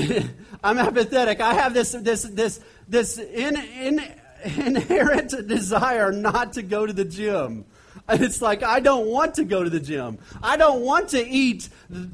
I'm 0.63 0.77
apathetic. 0.77 1.39
I 1.39 1.53
have 1.53 1.73
this 1.73 1.91
this 1.91 2.23
this 2.23 2.59
this 2.87 3.17
in, 3.17 3.55
in, 3.55 4.01
inherent 4.43 5.47
desire 5.47 6.11
not 6.11 6.53
to 6.53 6.61
go 6.61 6.85
to 6.85 6.93
the 6.93 7.05
gym. 7.05 7.65
It's 8.07 8.41
like, 8.41 8.61
I 8.61 8.79
don't 8.79 9.07
want 9.07 9.35
to 9.35 9.43
go 9.43 9.63
to 9.63 9.69
the 9.69 9.79
gym. 9.79 10.19
I 10.43 10.57
don't 10.57 10.81
want 10.81 11.09
to 11.09 11.27
eat, 11.27 11.69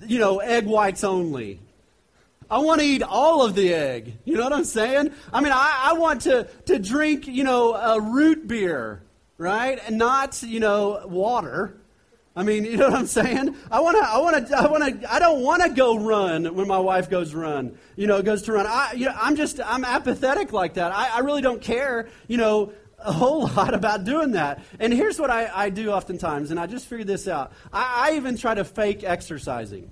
you 0.05 0.19
know, 0.19 0.39
egg 0.39 0.65
whites 0.65 1.03
only. 1.03 1.60
I 2.50 2.57
want 2.60 2.81
to 2.81 2.88
eat 2.88 3.01
all 3.01 3.45
of 3.45 3.55
the 3.55 3.74
egg. 3.74 4.17
You 4.25 4.36
know 4.36 4.43
what 4.43 4.53
I'm 4.53 4.65
saying? 4.65 5.13
I 5.31 5.41
mean, 5.41 5.53
I, 5.53 5.89
I 5.91 5.93
want 5.93 6.21
to, 6.24 6.48
to 6.65 6.79
drink, 6.79 7.27
you 7.27 7.43
know, 7.43 7.74
a 7.75 8.00
root 8.00 8.48
beer, 8.48 9.01
right? 9.38 9.79
And 9.88 9.98
not, 9.98 10.43
you 10.43 10.60
know, 10.60 11.01
water. 11.05 11.77
I 12.36 12.43
mean, 12.43 12.65
you 12.65 12.77
know 12.77 12.89
what 12.89 13.00
I'm 13.00 13.07
saying? 13.07 13.55
I 13.71 13.79
want 13.79 13.98
to, 13.98 14.03
I 14.03 14.17
want 14.17 14.48
to, 14.48 14.57
I 14.57 14.67
want 14.67 15.01
to, 15.01 15.13
I 15.13 15.19
don't 15.19 15.41
want 15.41 15.63
to 15.63 15.69
go 15.69 15.98
run 15.98 16.53
when 16.55 16.67
my 16.67 16.79
wife 16.79 17.10
goes 17.10 17.33
run, 17.33 17.77
you 17.95 18.07
know, 18.07 18.21
goes 18.21 18.41
to 18.43 18.53
run. 18.53 18.65
I, 18.67 18.93
you 18.95 19.05
know, 19.05 19.15
I'm 19.15 19.36
just, 19.36 19.60
I'm 19.63 19.86
apathetic 19.86 20.51
like 20.51 20.74
that. 20.75 20.91
I, 20.93 21.10
I 21.15 21.19
really 21.19 21.41
don't 21.41 21.62
care, 21.62 22.10
you 22.27 22.38
know, 22.38 22.74
a 23.03 23.12
whole 23.12 23.48
lot 23.55 23.74
about 23.74 24.03
doing 24.03 24.31
that. 24.31 24.63
And 24.79 24.93
here's 24.93 25.20
what 25.20 25.29
I, 25.29 25.50
I 25.53 25.70
do 25.70 25.91
oftentimes, 25.91 26.51
and 26.51 26.60
I 26.60 26.67
just 26.67 26.88
figured 26.88 27.08
this 27.08 27.27
out. 27.27 27.51
I, 27.72 28.10
I 28.12 28.15
even 28.15 28.38
try 28.38 28.53
to 28.53 28.63
fake 28.63 29.03
exercising. 29.03 29.89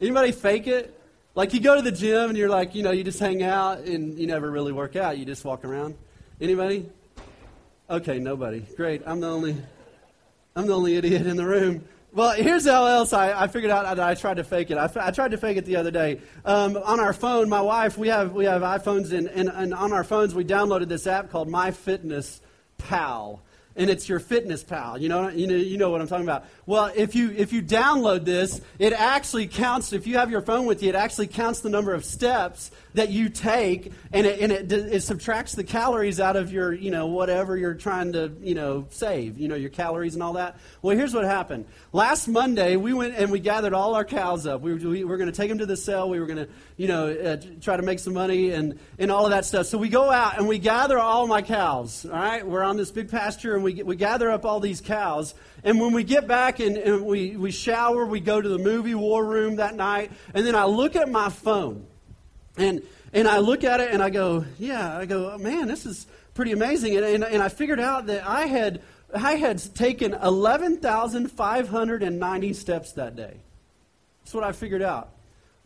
Anybody 0.00 0.32
fake 0.32 0.66
it? 0.66 0.94
Like 1.34 1.54
you 1.54 1.60
go 1.60 1.76
to 1.76 1.82
the 1.82 1.92
gym 1.92 2.30
and 2.30 2.38
you're 2.38 2.48
like, 2.48 2.74
you 2.74 2.82
know, 2.82 2.90
you 2.90 3.04
just 3.04 3.20
hang 3.20 3.42
out 3.42 3.80
and 3.80 4.18
you 4.18 4.26
never 4.26 4.50
really 4.50 4.72
work 4.72 4.96
out. 4.96 5.18
You 5.18 5.24
just 5.24 5.44
walk 5.44 5.64
around. 5.64 5.96
Anybody? 6.40 6.88
Okay, 7.88 8.18
nobody. 8.18 8.60
Great. 8.76 9.02
I'm 9.06 9.20
the 9.20 9.28
only 9.28 9.56
I'm 10.56 10.66
the 10.66 10.74
only 10.74 10.96
idiot 10.96 11.26
in 11.26 11.36
the 11.36 11.46
room. 11.46 11.84
Well, 12.12 12.32
here's 12.32 12.66
how 12.66 12.86
else 12.86 13.12
I, 13.12 13.42
I 13.42 13.48
figured 13.48 13.70
out 13.70 13.84
that 13.84 14.00
I 14.00 14.14
tried 14.14 14.38
to 14.38 14.44
fake 14.44 14.70
it. 14.70 14.78
I, 14.78 14.90
I 14.96 15.10
tried 15.10 15.32
to 15.32 15.36
fake 15.36 15.58
it 15.58 15.66
the 15.66 15.76
other 15.76 15.90
day. 15.90 16.20
Um, 16.44 16.76
on 16.76 17.00
our 17.00 17.12
phone, 17.12 17.50
my 17.50 17.60
wife, 17.60 17.98
we 17.98 18.08
have, 18.08 18.32
we 18.32 18.46
have 18.46 18.62
iPhones, 18.62 19.12
and, 19.12 19.28
and, 19.28 19.50
and 19.50 19.74
on 19.74 19.92
our 19.92 20.04
phones, 20.04 20.34
we 20.34 20.42
downloaded 20.44 20.88
this 20.88 21.06
app 21.06 21.30
called 21.30 21.48
MyFitnessPal 21.48 23.40
and 23.78 23.88
it's 23.88 24.08
your 24.08 24.18
fitness 24.18 24.64
pal. 24.64 24.98
You 24.98 25.08
know, 25.08 25.28
you 25.28 25.46
know, 25.46 25.54
you 25.54 25.78
know 25.78 25.90
what 25.90 26.00
I'm 26.00 26.08
talking 26.08 26.26
about. 26.26 26.44
Well, 26.66 26.92
if 26.94 27.14
you 27.14 27.30
if 27.30 27.52
you 27.52 27.62
download 27.62 28.24
this, 28.24 28.60
it 28.78 28.92
actually 28.92 29.46
counts. 29.46 29.92
If 29.92 30.06
you 30.06 30.18
have 30.18 30.30
your 30.30 30.42
phone 30.42 30.66
with 30.66 30.82
you, 30.82 30.90
it 30.90 30.94
actually 30.96 31.28
counts 31.28 31.60
the 31.60 31.70
number 31.70 31.94
of 31.94 32.04
steps 32.04 32.72
that 32.94 33.10
you 33.10 33.28
take, 33.28 33.92
and 34.12 34.26
it, 34.26 34.40
and 34.40 34.50
it, 34.50 34.72
it 34.72 35.02
subtracts 35.02 35.54
the 35.54 35.62
calories 35.62 36.18
out 36.18 36.34
of 36.34 36.52
your 36.52 36.72
you 36.72 36.90
know 36.90 37.06
whatever 37.06 37.56
you're 37.56 37.74
trying 37.74 38.12
to 38.12 38.32
you 38.42 38.54
know 38.54 38.86
save. 38.90 39.38
You 39.38 39.46
know 39.46 39.54
your 39.54 39.70
calories 39.70 40.14
and 40.14 40.22
all 40.22 40.32
that. 40.34 40.58
Well, 40.82 40.96
here's 40.96 41.14
what 41.14 41.24
happened. 41.24 41.66
Last 41.92 42.26
Monday, 42.26 42.76
we 42.76 42.92
went 42.92 43.14
and 43.14 43.30
we 43.30 43.38
gathered 43.38 43.74
all 43.74 43.94
our 43.94 44.04
cows 44.04 44.46
up. 44.46 44.60
We 44.60 44.74
were, 44.74 44.90
we 44.90 45.04
were 45.04 45.16
going 45.16 45.30
to 45.30 45.36
take 45.36 45.48
them 45.48 45.58
to 45.58 45.66
the 45.66 45.76
cell. 45.76 46.10
We 46.10 46.18
were 46.18 46.26
going 46.26 46.44
to 46.44 46.48
you 46.76 46.88
know 46.88 47.08
uh, 47.08 47.36
try 47.60 47.76
to 47.76 47.82
make 47.82 48.00
some 48.00 48.12
money 48.12 48.50
and 48.50 48.78
and 48.98 49.12
all 49.12 49.24
of 49.24 49.30
that 49.30 49.44
stuff. 49.44 49.66
So 49.66 49.78
we 49.78 49.88
go 49.88 50.10
out 50.10 50.36
and 50.36 50.48
we 50.48 50.58
gather 50.58 50.98
all 50.98 51.28
my 51.28 51.42
cows. 51.42 52.04
All 52.04 52.10
right, 52.10 52.44
we're 52.44 52.64
on 52.64 52.76
this 52.76 52.90
big 52.90 53.08
pasture 53.08 53.54
and 53.54 53.62
we 53.62 53.67
we 53.68 53.82
we 53.82 53.96
gather 53.96 54.30
up 54.30 54.46
all 54.46 54.60
these 54.60 54.80
cows. 54.80 55.34
And 55.62 55.78
when 55.78 55.92
we 55.92 56.02
get 56.02 56.26
back 56.26 56.58
and, 56.60 56.78
and 56.78 57.04
we, 57.04 57.36
we 57.36 57.50
shower, 57.50 58.06
we 58.06 58.20
go 58.20 58.40
to 58.40 58.48
the 58.48 58.58
movie 58.58 58.94
war 58.94 59.22
room 59.22 59.56
that 59.56 59.74
night. 59.74 60.10
And 60.32 60.46
then 60.46 60.54
I 60.54 60.64
look 60.64 60.96
at 60.96 61.10
my 61.10 61.28
phone. 61.28 61.86
And, 62.56 62.80
and 63.12 63.28
I 63.28 63.36
look 63.38 63.64
at 63.64 63.80
it 63.80 63.90
and 63.90 64.02
I 64.02 64.08
go, 64.08 64.46
yeah, 64.58 64.96
I 64.96 65.04
go, 65.04 65.36
man, 65.36 65.68
this 65.68 65.84
is 65.84 66.06
pretty 66.32 66.52
amazing. 66.52 66.96
And, 66.96 67.04
and, 67.04 67.24
and 67.24 67.42
I 67.42 67.50
figured 67.50 67.80
out 67.80 68.06
that 68.06 68.26
I 68.26 68.46
had, 68.46 68.80
I 69.14 69.34
had 69.34 69.58
taken 69.74 70.14
11,590 70.14 72.52
steps 72.54 72.92
that 72.92 73.16
day. 73.16 73.36
That's 74.22 74.34
what 74.34 74.44
I 74.44 74.52
figured 74.52 74.82
out. 74.82 75.10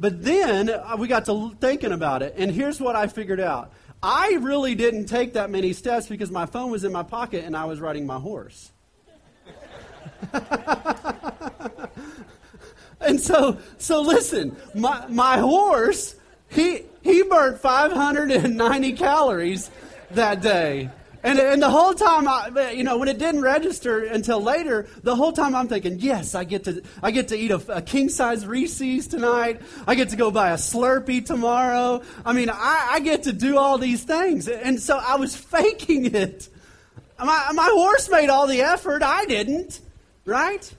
But 0.00 0.24
then 0.24 0.70
uh, 0.70 0.96
we 0.98 1.06
got 1.06 1.26
to 1.26 1.54
thinking 1.60 1.92
about 1.92 2.22
it, 2.22 2.34
and 2.36 2.50
here's 2.50 2.80
what 2.80 2.96
I 2.96 3.06
figured 3.06 3.38
out. 3.38 3.72
I 4.02 4.38
really 4.40 4.74
didn't 4.74 5.06
take 5.06 5.34
that 5.34 5.50
many 5.50 5.72
steps 5.72 6.08
because 6.08 6.30
my 6.30 6.46
phone 6.46 6.70
was 6.72 6.82
in 6.84 6.92
my 6.92 7.04
pocket 7.04 7.44
and 7.44 7.56
I 7.56 7.66
was 7.66 7.80
riding 7.80 8.04
my 8.04 8.18
horse. 8.18 8.72
and 13.00 13.20
so, 13.20 13.58
so 13.78 14.00
listen, 14.00 14.56
my, 14.74 15.06
my 15.06 15.38
horse, 15.38 16.16
he, 16.48 16.82
he 17.02 17.22
burnt 17.22 17.60
590 17.60 18.92
calories 18.94 19.70
that 20.10 20.40
day. 20.40 20.90
And, 21.24 21.38
and 21.38 21.62
the 21.62 21.70
whole 21.70 21.94
time, 21.94 22.26
I, 22.26 22.72
you 22.72 22.82
know, 22.82 22.98
when 22.98 23.08
it 23.08 23.18
didn't 23.18 23.42
register 23.42 24.02
until 24.04 24.42
later, 24.42 24.88
the 25.02 25.14
whole 25.14 25.32
time 25.32 25.54
I'm 25.54 25.68
thinking, 25.68 26.00
yes, 26.00 26.34
I 26.34 26.42
get 26.42 26.64
to, 26.64 26.82
I 27.00 27.12
get 27.12 27.28
to 27.28 27.36
eat 27.36 27.52
a, 27.52 27.76
a 27.76 27.82
king 27.82 28.08
size 28.08 28.44
Reese's 28.44 29.06
tonight. 29.06 29.60
I 29.86 29.94
get 29.94 30.08
to 30.08 30.16
go 30.16 30.32
buy 30.32 30.50
a 30.50 30.56
Slurpee 30.56 31.24
tomorrow. 31.24 32.02
I 32.26 32.32
mean, 32.32 32.50
I, 32.50 32.88
I 32.92 33.00
get 33.00 33.24
to 33.24 33.32
do 33.32 33.56
all 33.56 33.78
these 33.78 34.02
things. 34.02 34.48
And 34.48 34.80
so 34.80 34.98
I 34.98 35.14
was 35.16 35.36
faking 35.52 36.14
it. 36.14 36.48
My, 37.18 37.50
my 37.54 37.70
horse 37.72 38.10
made 38.10 38.28
all 38.28 38.48
the 38.48 38.62
effort. 38.62 39.04
I 39.04 39.24
didn't, 39.26 39.78
right? 40.24 40.74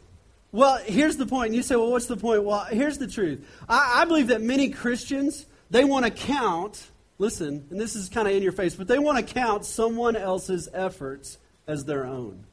Well, 0.52 0.78
here's 0.86 1.16
the 1.16 1.26
point. 1.26 1.54
You 1.54 1.64
say, 1.64 1.78
well, 1.78 1.90
what's 1.90 2.08
the 2.08 2.18
point? 2.18 2.44
Well, 2.44 2.66
here's 2.66 2.98
the 2.98 3.08
truth. 3.08 3.48
I, 3.70 4.02
I 4.02 4.06
believe 4.06 4.28
that 4.28 4.42
many 4.42 4.70
Christians, 4.70 5.46
they 5.72 5.86
want 5.86 6.04
to 6.04 6.12
count 6.12 6.86
listen, 7.18 7.68
and 7.70 7.80
this 7.80 7.96
is 7.96 8.10
kind 8.10 8.28
of 8.28 8.34
in 8.34 8.44
your 8.44 8.52
face, 8.52 8.76
but 8.76 8.88
they 8.88 9.00
want 9.00 9.26
to 9.26 9.34
count 9.34 9.66
someone 9.66 10.16
else's 10.16 10.70
efforts 10.74 11.38
as 11.68 11.86
their 11.86 12.06
own. 12.06 12.46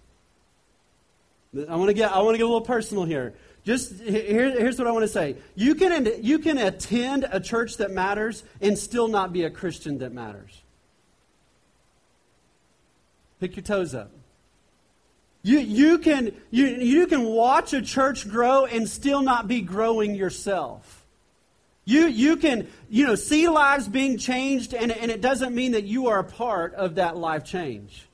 I 1.69 1.77
want 1.77 1.89
to 1.89 1.95
get 1.95 2.13
I 2.13 2.21
want 2.23 2.35
to 2.35 2.39
get 2.39 2.45
a 2.45 2.47
little 2.47 2.61
personal 2.61 3.05
here. 3.05 3.35
Just 3.65 4.01
here, 4.01 4.51
here's 4.51 4.79
what 4.79 4.87
I 4.87 4.93
want 4.93 5.03
to 5.03 5.09
say. 5.09 5.37
You 5.57 5.75
can 5.75 6.23
you 6.23 6.39
can 6.39 6.59
attend 6.59 7.27
a 7.31 7.41
church 7.41 7.79
that 7.79 7.91
matters 7.91 8.45
and 8.61 8.79
still 8.79 9.09
not 9.09 9.33
be 9.33 9.43
a 9.45 9.51
Christian 9.51 9.99
that 9.99 10.13
matters. 10.13 10.63
Pick 13.41 13.57
your 13.57 13.65
toes 13.65 13.95
up. 13.95 14.13
You, 15.43 15.59
you, 15.59 15.99
can, 15.99 16.35
you, 16.51 16.67
you 16.67 17.07
can 17.07 17.25
watch 17.25 17.73
a 17.73 17.81
church 17.81 18.29
grow 18.29 18.67
and 18.67 18.87
still 18.87 19.23
not 19.23 19.49
be 19.49 19.63
growing 19.63 20.15
yourself. 20.15 21.00
You, 21.91 22.07
you 22.07 22.37
can, 22.37 22.69
you 22.89 23.05
know, 23.05 23.17
see 23.17 23.49
lives 23.49 23.89
being 23.89 24.17
changed, 24.17 24.75
and, 24.75 24.93
and 24.93 25.11
it 25.11 25.21
doesn't 25.21 25.53
mean 25.53 25.73
that 25.73 25.83
you 25.83 26.07
are 26.07 26.21
a 26.21 26.25
part 26.25 26.73
of 26.75 26.95
that 26.95 27.17
life 27.17 27.45
change. 27.45 28.07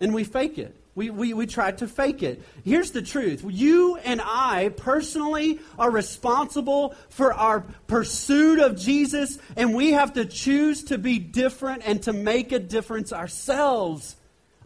And 0.00 0.12
we 0.12 0.24
fake 0.24 0.58
it. 0.58 0.74
We, 0.96 1.10
we, 1.10 1.32
we 1.32 1.46
try 1.46 1.70
to 1.70 1.86
fake 1.86 2.24
it. 2.24 2.42
Here's 2.64 2.90
the 2.90 3.02
truth. 3.02 3.44
You 3.48 3.98
and 3.98 4.20
I 4.20 4.70
personally 4.70 5.60
are 5.78 5.92
responsible 5.92 6.96
for 7.08 7.32
our 7.32 7.60
pursuit 7.86 8.58
of 8.58 8.76
Jesus, 8.76 9.38
and 9.56 9.72
we 9.72 9.92
have 9.92 10.14
to 10.14 10.24
choose 10.24 10.82
to 10.84 10.98
be 10.98 11.20
different 11.20 11.84
and 11.86 12.02
to 12.02 12.12
make 12.12 12.50
a 12.50 12.58
difference 12.58 13.12
ourselves. 13.12 14.16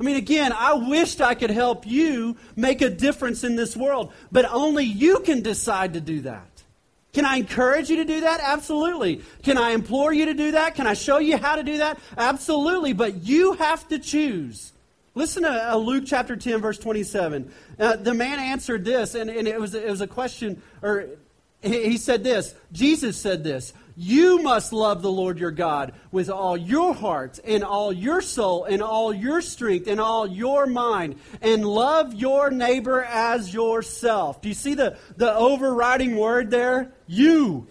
I 0.01 0.05
mean, 0.05 0.17
again, 0.17 0.55
I 0.55 0.73
wished 0.73 1.21
I 1.21 1.35
could 1.35 1.51
help 1.51 1.87
you 1.87 2.39
make 2.57 2.81
a 2.81 2.89
difference 2.89 3.45
in 3.45 3.57
this 3.57 3.77
world, 3.77 4.11
but 4.33 4.47
only 4.51 4.85
you 4.85 5.19
can 5.19 5.43
decide 5.43 5.93
to 5.93 6.01
do 6.01 6.23
that. 6.23 6.52
Can 7.13 7.27
I 7.27 7.37
encourage 7.37 7.91
you 7.91 7.97
to 7.97 8.05
do 8.05 8.23
that? 8.23 8.41
Absolutely. 8.43 9.21
Can 9.43 9.59
I 9.59 9.73
implore 9.73 10.15
you 10.15 10.27
to 10.27 10.35
do 10.35 10.53
that? 10.53 10.75
Can 10.75 10.87
I 10.87 10.95
show 10.95 11.19
you 11.19 11.37
how 11.37 11.57
to 11.57 11.63
do 11.63 11.79
that? 11.79 11.99
Absolutely. 12.17 12.95
But 12.95 13.23
you 13.23 13.53
have 13.55 13.87
to 13.89 13.99
choose. 13.99 14.73
Listen 15.15 15.43
to 15.43 15.73
uh, 15.73 15.77
Luke 15.77 16.05
chapter 16.07 16.37
10, 16.37 16.63
verse 16.63 16.79
27. 16.79 17.53
Uh, 17.79 17.97
the 17.97 18.15
man 18.15 18.39
answered 18.39 18.87
this, 18.87 19.15
and, 19.15 19.29
and 19.29 19.47
it, 19.47 19.61
was, 19.61 19.75
it 19.75 19.91
was 19.91 20.01
a 20.01 20.07
question, 20.07 20.63
or 20.81 21.07
he 21.63 21.97
said 21.97 22.25
this 22.25 22.55
Jesus 22.73 23.17
said 23.17 23.45
this 23.45 23.73
You 23.97 24.43
must 24.43 24.73
love 24.73 25.03
the 25.03 25.11
Lord 25.11 25.39
your 25.39 25.51
God 25.51 25.93
with 26.11 26.31
all 26.31 26.57
your 26.57 26.95
heart 26.95 27.39
and 27.45 27.63
all 27.63 27.93
your 27.93 28.23
soul 28.23 28.65
and 28.65 28.83
all 28.83 29.13
your 29.13 29.41
strength 29.41 29.87
and 29.87 30.01
all 30.01 30.27
your 30.27 30.67
mind, 30.67 31.17
and 31.41 31.65
love 31.65 32.15
your 32.15 32.51
neighbor 32.51 33.03
as 33.03 33.53
yourself. 33.53 34.41
Do 34.41 34.49
you 34.49 34.55
see 34.55 34.75
the, 34.75 34.97
the 35.17 35.35
overriding 35.35 36.17
word 36.17 36.51
there? 36.51 36.93
You. 37.07 37.67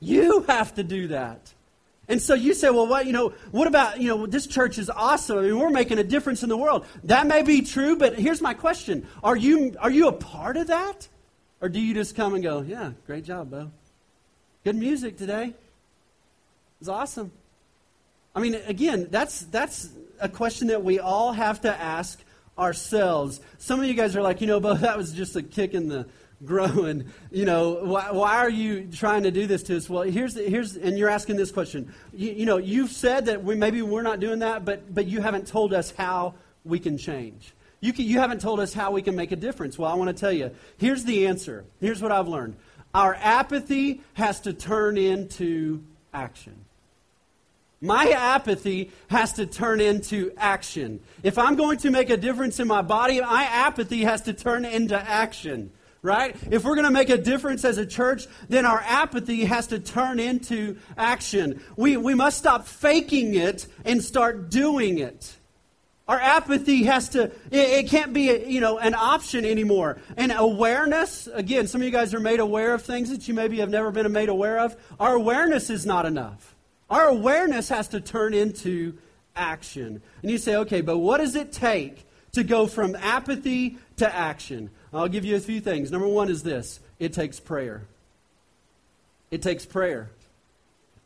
You 0.00 0.42
have 0.42 0.74
to 0.74 0.82
do 0.82 1.08
that. 1.08 1.52
And 2.08 2.20
so 2.20 2.34
you 2.34 2.52
say, 2.52 2.68
well, 2.68 2.86
what, 2.86 3.06
you 3.06 3.12
know, 3.12 3.32
what 3.52 3.68
about, 3.68 4.00
you 4.00 4.08
know, 4.08 4.26
this 4.26 4.46
church 4.46 4.76
is 4.76 4.90
awesome. 4.90 5.38
I 5.38 5.42
mean, 5.42 5.58
we're 5.58 5.70
making 5.70 5.98
a 5.98 6.04
difference 6.04 6.42
in 6.42 6.48
the 6.48 6.56
world. 6.56 6.84
That 7.04 7.26
may 7.26 7.42
be 7.42 7.62
true, 7.62 7.96
but 7.96 8.18
here's 8.18 8.42
my 8.42 8.54
question. 8.54 9.06
Are 9.22 9.36
you, 9.36 9.74
are 9.78 9.90
you 9.90 10.08
a 10.08 10.12
part 10.12 10.56
of 10.56 10.66
that? 10.66 11.08
Or 11.60 11.68
do 11.68 11.80
you 11.80 11.94
just 11.94 12.16
come 12.16 12.34
and 12.34 12.42
go, 12.42 12.60
yeah, 12.60 12.90
great 13.06 13.24
job, 13.24 13.50
Bo. 13.50 13.70
Good 14.64 14.76
music 14.76 15.16
today. 15.16 15.54
It's 16.80 16.88
awesome. 16.88 17.32
I 18.32 18.38
mean, 18.38 18.54
again, 18.54 19.08
that's, 19.10 19.40
that's 19.40 19.88
a 20.20 20.28
question 20.28 20.68
that 20.68 20.84
we 20.84 21.00
all 21.00 21.32
have 21.32 21.62
to 21.62 21.74
ask 21.74 22.22
ourselves. 22.56 23.40
Some 23.58 23.80
of 23.80 23.86
you 23.86 23.94
guys 23.94 24.14
are 24.14 24.22
like, 24.22 24.40
you 24.40 24.46
know, 24.46 24.60
Bo, 24.60 24.74
that 24.78 24.96
was 24.96 25.12
just 25.12 25.34
a 25.34 25.42
kick 25.42 25.74
in 25.74 25.88
the 25.88 26.06
growing. 26.44 27.06
You 27.32 27.46
know, 27.46 27.80
why, 27.82 28.10
why, 28.12 28.36
are 28.36 28.50
you 28.50 28.86
trying 28.92 29.22
to 29.22 29.30
do 29.30 29.46
this 29.46 29.62
to 29.64 29.76
us? 29.76 29.88
Well, 29.88 30.02
here's, 30.02 30.34
here's 30.36 30.76
and 30.76 30.98
you're 30.98 31.08
asking 31.08 31.36
this 31.36 31.50
question. 31.50 31.92
You, 32.12 32.30
you 32.30 32.46
know, 32.46 32.58
you've 32.58 32.90
said 32.90 33.26
that 33.26 33.42
we, 33.42 33.54
maybe 33.56 33.80
we're 33.80 34.02
not 34.02 34.20
doing 34.20 34.40
that, 34.40 34.64
but, 34.64 34.94
but 34.94 35.06
you 35.06 35.22
haven't 35.22 35.46
told 35.48 35.72
us 35.72 35.92
how 35.92 36.34
we 36.64 36.78
can 36.78 36.98
change. 36.98 37.54
You, 37.80 37.92
can, 37.92 38.04
you 38.04 38.20
haven't 38.20 38.40
told 38.40 38.60
us 38.60 38.72
how 38.72 38.92
we 38.92 39.02
can 39.02 39.16
make 39.16 39.32
a 39.32 39.36
difference. 39.36 39.78
Well, 39.78 39.90
I 39.90 39.94
want 39.94 40.14
to 40.14 40.20
tell 40.20 40.30
you. 40.30 40.52
Here's 40.76 41.04
the 41.04 41.26
answer. 41.26 41.64
Here's 41.80 42.00
what 42.00 42.12
I've 42.12 42.28
learned. 42.28 42.54
Our 42.94 43.14
apathy 43.14 44.02
has 44.14 44.40
to 44.40 44.52
turn 44.52 44.96
into 44.98 45.82
action. 46.12 46.64
My 47.80 48.10
apathy 48.10 48.92
has 49.08 49.32
to 49.34 49.46
turn 49.46 49.80
into 49.80 50.32
action. 50.36 51.00
If 51.22 51.36
I'm 51.36 51.56
going 51.56 51.78
to 51.78 51.90
make 51.90 52.10
a 52.10 52.16
difference 52.16 52.60
in 52.60 52.68
my 52.68 52.82
body, 52.82 53.20
my 53.20 53.42
apathy 53.42 54.02
has 54.02 54.22
to 54.22 54.32
turn 54.32 54.64
into 54.64 54.98
action 54.98 55.72
right? 56.02 56.36
If 56.50 56.64
we're 56.64 56.74
going 56.74 56.86
to 56.86 56.90
make 56.90 57.10
a 57.10 57.16
difference 57.16 57.64
as 57.64 57.78
a 57.78 57.86
church, 57.86 58.26
then 58.48 58.66
our 58.66 58.80
apathy 58.80 59.44
has 59.44 59.68
to 59.68 59.78
turn 59.78 60.18
into 60.18 60.76
action. 60.98 61.62
We, 61.76 61.96
we 61.96 62.14
must 62.14 62.38
stop 62.38 62.66
faking 62.66 63.34
it 63.36 63.66
and 63.84 64.02
start 64.02 64.50
doing 64.50 64.98
it. 64.98 65.36
Our 66.08 66.18
apathy 66.18 66.84
has 66.84 67.10
to, 67.10 67.24
it, 67.24 67.34
it 67.50 67.88
can't 67.88 68.12
be, 68.12 68.30
a, 68.30 68.46
you 68.46 68.60
know, 68.60 68.78
an 68.78 68.94
option 68.94 69.44
anymore. 69.44 69.98
And 70.16 70.32
awareness, 70.34 71.28
again, 71.32 71.68
some 71.68 71.80
of 71.80 71.84
you 71.84 71.92
guys 71.92 72.12
are 72.12 72.20
made 72.20 72.40
aware 72.40 72.74
of 72.74 72.82
things 72.82 73.10
that 73.10 73.28
you 73.28 73.34
maybe 73.34 73.58
have 73.58 73.70
never 73.70 73.90
been 73.90 74.10
made 74.12 74.28
aware 74.28 74.58
of. 74.58 74.76
Our 74.98 75.14
awareness 75.14 75.70
is 75.70 75.86
not 75.86 76.04
enough. 76.04 76.54
Our 76.90 77.06
awareness 77.06 77.68
has 77.68 77.88
to 77.88 78.00
turn 78.00 78.34
into 78.34 78.98
action. 79.36 80.02
And 80.22 80.30
you 80.30 80.38
say, 80.38 80.56
okay, 80.56 80.80
but 80.80 80.98
what 80.98 81.18
does 81.18 81.36
it 81.36 81.52
take 81.52 82.04
to 82.32 82.42
go 82.42 82.66
from 82.66 82.96
apathy 82.96 83.78
to 83.96 84.14
action? 84.14 84.70
I'll 84.92 85.08
give 85.08 85.24
you 85.24 85.36
a 85.36 85.40
few 85.40 85.60
things. 85.60 85.90
Number 85.90 86.08
one 86.08 86.28
is 86.28 86.42
this 86.42 86.80
it 86.98 87.12
takes 87.12 87.40
prayer. 87.40 87.86
It 89.30 89.40
takes 89.40 89.64
prayer. 89.64 90.10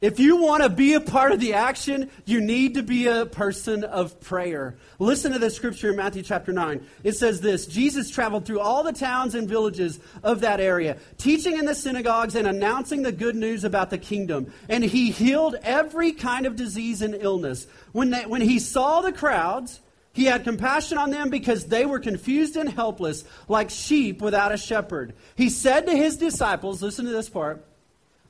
If 0.02 0.20
you 0.20 0.36
want 0.36 0.62
to 0.62 0.68
be 0.68 0.92
a 0.92 1.00
part 1.00 1.32
of 1.32 1.40
the 1.40 1.54
action, 1.54 2.10
you 2.26 2.42
need 2.42 2.74
to 2.74 2.82
be 2.82 3.06
a 3.06 3.24
person 3.24 3.82
of 3.82 4.20
prayer. 4.20 4.76
Listen 4.98 5.32
to 5.32 5.38
the 5.38 5.48
scripture 5.48 5.88
in 5.88 5.96
Matthew 5.96 6.22
chapter 6.22 6.52
9. 6.52 6.86
It 7.02 7.12
says 7.12 7.40
this 7.40 7.66
Jesus 7.66 8.10
traveled 8.10 8.44
through 8.44 8.60
all 8.60 8.82
the 8.82 8.92
towns 8.92 9.34
and 9.34 9.48
villages 9.48 9.98
of 10.22 10.40
that 10.40 10.60
area, 10.60 10.98
teaching 11.16 11.56
in 11.56 11.64
the 11.64 11.74
synagogues 11.74 12.34
and 12.34 12.46
announcing 12.46 13.02
the 13.02 13.12
good 13.12 13.36
news 13.36 13.64
about 13.64 13.88
the 13.88 13.96
kingdom. 13.96 14.52
And 14.68 14.84
he 14.84 15.10
healed 15.10 15.56
every 15.62 16.12
kind 16.12 16.44
of 16.44 16.56
disease 16.56 17.00
and 17.00 17.14
illness. 17.14 17.66
When, 17.92 18.10
they, 18.10 18.26
when 18.26 18.42
he 18.42 18.58
saw 18.58 19.00
the 19.00 19.12
crowds, 19.12 19.80
he 20.12 20.26
had 20.26 20.44
compassion 20.44 20.98
on 20.98 21.10
them 21.10 21.30
because 21.30 21.66
they 21.66 21.86
were 21.86 22.00
confused 22.00 22.56
and 22.56 22.68
helpless, 22.68 23.24
like 23.48 23.70
sheep 23.70 24.20
without 24.20 24.52
a 24.52 24.58
shepherd. 24.58 25.14
He 25.36 25.48
said 25.48 25.86
to 25.86 25.96
his 25.96 26.18
disciples, 26.18 26.82
listen 26.82 27.06
to 27.06 27.12
this 27.12 27.30
part, 27.30 27.64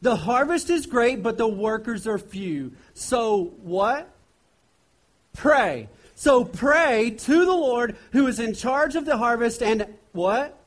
the 0.02 0.16
harvest 0.16 0.70
is 0.70 0.87
great, 0.87 1.22
but 1.22 1.38
the 1.38 1.46
workers 1.46 2.06
are 2.06 2.18
few. 2.18 2.72
So 2.94 3.52
what? 3.62 4.09
Pray. 5.35 5.88
So 6.14 6.44
pray 6.44 7.11
to 7.11 7.44
the 7.44 7.52
Lord 7.52 7.96
who 8.12 8.26
is 8.26 8.40
in 8.40 8.54
charge 8.54 8.96
of 8.96 9.04
the 9.04 9.16
harvest 9.16 9.62
and 9.62 9.87
what? 10.12 10.59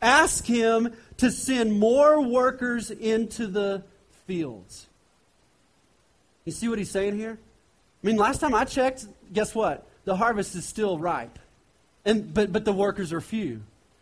Ask 0.00 0.44
him 0.44 0.92
to 1.18 1.30
send 1.30 1.78
more 1.78 2.20
workers 2.20 2.90
into 2.90 3.46
the 3.46 3.82
fields. 4.26 4.86
You 6.44 6.52
see 6.52 6.68
what 6.68 6.78
he's 6.78 6.90
saying 6.90 7.16
here? 7.16 7.38
I 8.02 8.06
mean, 8.06 8.16
last 8.16 8.38
time 8.38 8.54
I 8.54 8.64
checked, 8.64 9.06
guess 9.32 9.54
what? 9.54 9.88
the 10.08 10.16
harvest 10.16 10.54
is 10.54 10.64
still 10.64 10.98
ripe. 10.98 11.38
And, 12.04 12.32
but, 12.32 12.50
but 12.50 12.64
the 12.64 12.72
workers 12.72 13.12
are 13.12 13.20
few. 13.20 13.60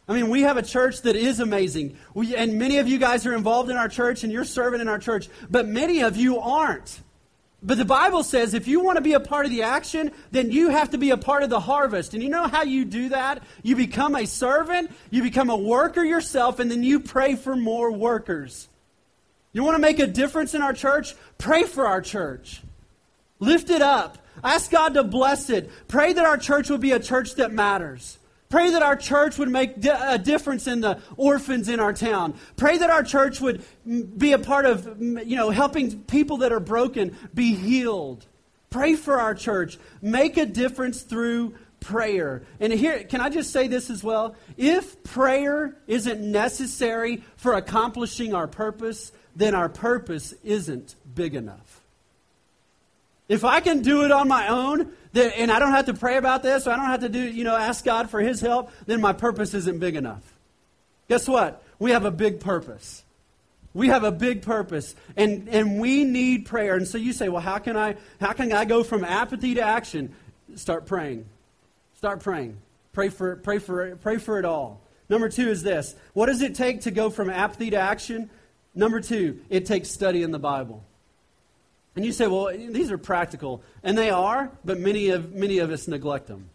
I 0.08 0.14
mean, 0.14 0.28
we 0.28 0.42
have 0.42 0.56
a 0.56 0.62
church 0.62 1.02
that 1.02 1.16
is 1.16 1.40
amazing. 1.40 1.96
We, 2.14 2.36
and 2.36 2.58
many 2.58 2.78
of 2.78 2.86
you 2.86 2.98
guys 2.98 3.26
are 3.26 3.34
involved 3.34 3.70
in 3.70 3.76
our 3.76 3.88
church 3.88 4.22
and 4.22 4.32
you're 4.32 4.44
serving 4.44 4.80
in 4.80 4.88
our 4.88 5.00
church, 5.00 5.28
but 5.50 5.66
many 5.66 6.02
of 6.02 6.16
you 6.16 6.38
aren't. 6.38 7.00
But 7.62 7.78
the 7.78 7.84
Bible 7.84 8.22
says 8.22 8.54
if 8.54 8.68
you 8.68 8.80
want 8.80 8.96
to 8.96 9.02
be 9.02 9.14
a 9.14 9.20
part 9.20 9.46
of 9.46 9.50
the 9.50 9.64
action, 9.64 10.12
then 10.30 10.52
you 10.52 10.68
have 10.68 10.90
to 10.90 10.98
be 10.98 11.10
a 11.10 11.16
part 11.16 11.42
of 11.42 11.50
the 11.50 11.58
harvest. 11.58 12.14
And 12.14 12.22
you 12.22 12.28
know 12.28 12.46
how 12.46 12.62
you 12.62 12.84
do 12.84 13.08
that? 13.08 13.42
You 13.64 13.74
become 13.74 14.14
a 14.14 14.26
servant, 14.26 14.92
you 15.10 15.22
become 15.22 15.50
a 15.50 15.56
worker 15.56 16.04
yourself, 16.04 16.60
and 16.60 16.70
then 16.70 16.84
you 16.84 17.00
pray 17.00 17.34
for 17.34 17.56
more 17.56 17.90
workers. 17.90 18.68
You 19.52 19.64
want 19.64 19.74
to 19.74 19.80
make 19.80 19.98
a 19.98 20.06
difference 20.06 20.54
in 20.54 20.62
our 20.62 20.74
church? 20.74 21.16
Pray 21.38 21.64
for 21.64 21.86
our 21.86 22.00
church. 22.00 22.62
Lift 23.40 23.70
it 23.70 23.82
up. 23.82 24.18
Ask 24.44 24.70
God 24.70 24.94
to 24.94 25.02
bless 25.02 25.50
it. 25.50 25.70
Pray 25.88 26.12
that 26.12 26.24
our 26.24 26.38
church 26.38 26.70
will 26.70 26.78
be 26.78 26.92
a 26.92 27.00
church 27.00 27.34
that 27.36 27.52
matters. 27.52 28.18
Pray 28.48 28.70
that 28.70 28.82
our 28.82 28.96
church 28.96 29.38
would 29.38 29.48
make 29.48 29.84
a 29.84 30.18
difference 30.18 30.66
in 30.66 30.80
the 30.80 31.00
orphans 31.16 31.68
in 31.68 31.80
our 31.80 31.92
town. 31.92 32.34
Pray 32.56 32.78
that 32.78 32.90
our 32.90 33.02
church 33.02 33.40
would 33.40 33.64
be 34.16 34.32
a 34.32 34.38
part 34.38 34.66
of, 34.66 35.00
you 35.00 35.36
know, 35.36 35.50
helping 35.50 36.02
people 36.04 36.38
that 36.38 36.52
are 36.52 36.60
broken 36.60 37.16
be 37.34 37.54
healed. 37.54 38.24
Pray 38.70 38.94
for 38.94 39.20
our 39.20 39.34
church. 39.34 39.78
Make 40.00 40.36
a 40.36 40.46
difference 40.46 41.02
through 41.02 41.54
prayer. 41.80 42.42
And 42.60 42.72
here, 42.72 43.04
can 43.04 43.20
I 43.20 43.30
just 43.30 43.52
say 43.52 43.68
this 43.68 43.90
as 43.90 44.02
well? 44.04 44.36
If 44.56 45.02
prayer 45.02 45.76
isn't 45.86 46.20
necessary 46.20 47.22
for 47.36 47.54
accomplishing 47.54 48.34
our 48.34 48.48
purpose, 48.48 49.12
then 49.34 49.54
our 49.54 49.68
purpose 49.68 50.34
isn't 50.44 50.94
big 51.14 51.34
enough. 51.34 51.65
If 53.28 53.44
I 53.44 53.60
can 53.60 53.82
do 53.82 54.04
it 54.04 54.12
on 54.12 54.28
my 54.28 54.48
own, 54.48 54.92
then, 55.12 55.32
and 55.32 55.50
I 55.50 55.58
don't 55.58 55.72
have 55.72 55.86
to 55.86 55.94
pray 55.94 56.16
about 56.16 56.42
this, 56.42 56.66
or 56.66 56.70
I 56.70 56.76
don't 56.76 56.86
have 56.86 57.00
to 57.00 57.08
do, 57.08 57.20
you 57.20 57.44
know, 57.44 57.56
ask 57.56 57.84
God 57.84 58.08
for 58.08 58.20
His 58.20 58.40
help, 58.40 58.70
then 58.86 59.00
my 59.00 59.12
purpose 59.12 59.54
isn't 59.54 59.80
big 59.80 59.96
enough. 59.96 60.22
Guess 61.08 61.28
what? 61.28 61.62
We 61.78 61.90
have 61.90 62.04
a 62.04 62.10
big 62.10 62.40
purpose. 62.40 63.02
We 63.74 63.88
have 63.88 64.04
a 64.04 64.12
big 64.12 64.42
purpose, 64.42 64.94
and, 65.16 65.48
and 65.48 65.78
we 65.80 66.04
need 66.04 66.46
prayer. 66.46 66.76
And 66.76 66.88
so 66.88 66.98
you 66.98 67.12
say, 67.12 67.28
well, 67.28 67.42
how 67.42 67.58
can 67.58 67.76
I 67.76 67.96
how 68.20 68.32
can 68.32 68.52
I 68.52 68.64
go 68.64 68.82
from 68.82 69.04
apathy 69.04 69.54
to 69.54 69.60
action? 69.60 70.14
Start 70.54 70.86
praying. 70.86 71.26
Start 71.94 72.20
praying. 72.20 72.56
Pray 72.92 73.10
for 73.10 73.36
pray 73.36 73.58
for 73.58 73.96
pray 73.96 74.16
for 74.16 74.38
it 74.38 74.46
all. 74.46 74.80
Number 75.10 75.28
two 75.28 75.50
is 75.50 75.62
this: 75.62 75.94
What 76.14 76.26
does 76.26 76.40
it 76.40 76.54
take 76.54 76.82
to 76.82 76.90
go 76.90 77.10
from 77.10 77.28
apathy 77.28 77.68
to 77.70 77.76
action? 77.76 78.30
Number 78.74 79.00
two, 79.00 79.40
it 79.50 79.66
takes 79.66 79.90
study 79.90 80.22
in 80.22 80.30
the 80.30 80.38
Bible. 80.38 80.82
And 81.96 82.04
you 82.04 82.12
say, 82.12 82.26
well, 82.26 82.48
these 82.54 82.90
are 82.90 82.98
practical. 82.98 83.62
And 83.82 83.96
they 83.96 84.10
are, 84.10 84.52
but 84.64 84.78
many 84.78 85.08
of, 85.08 85.32
many 85.32 85.58
of 85.58 85.70
us 85.70 85.88
neglect 85.88 86.26
them. 86.26 86.50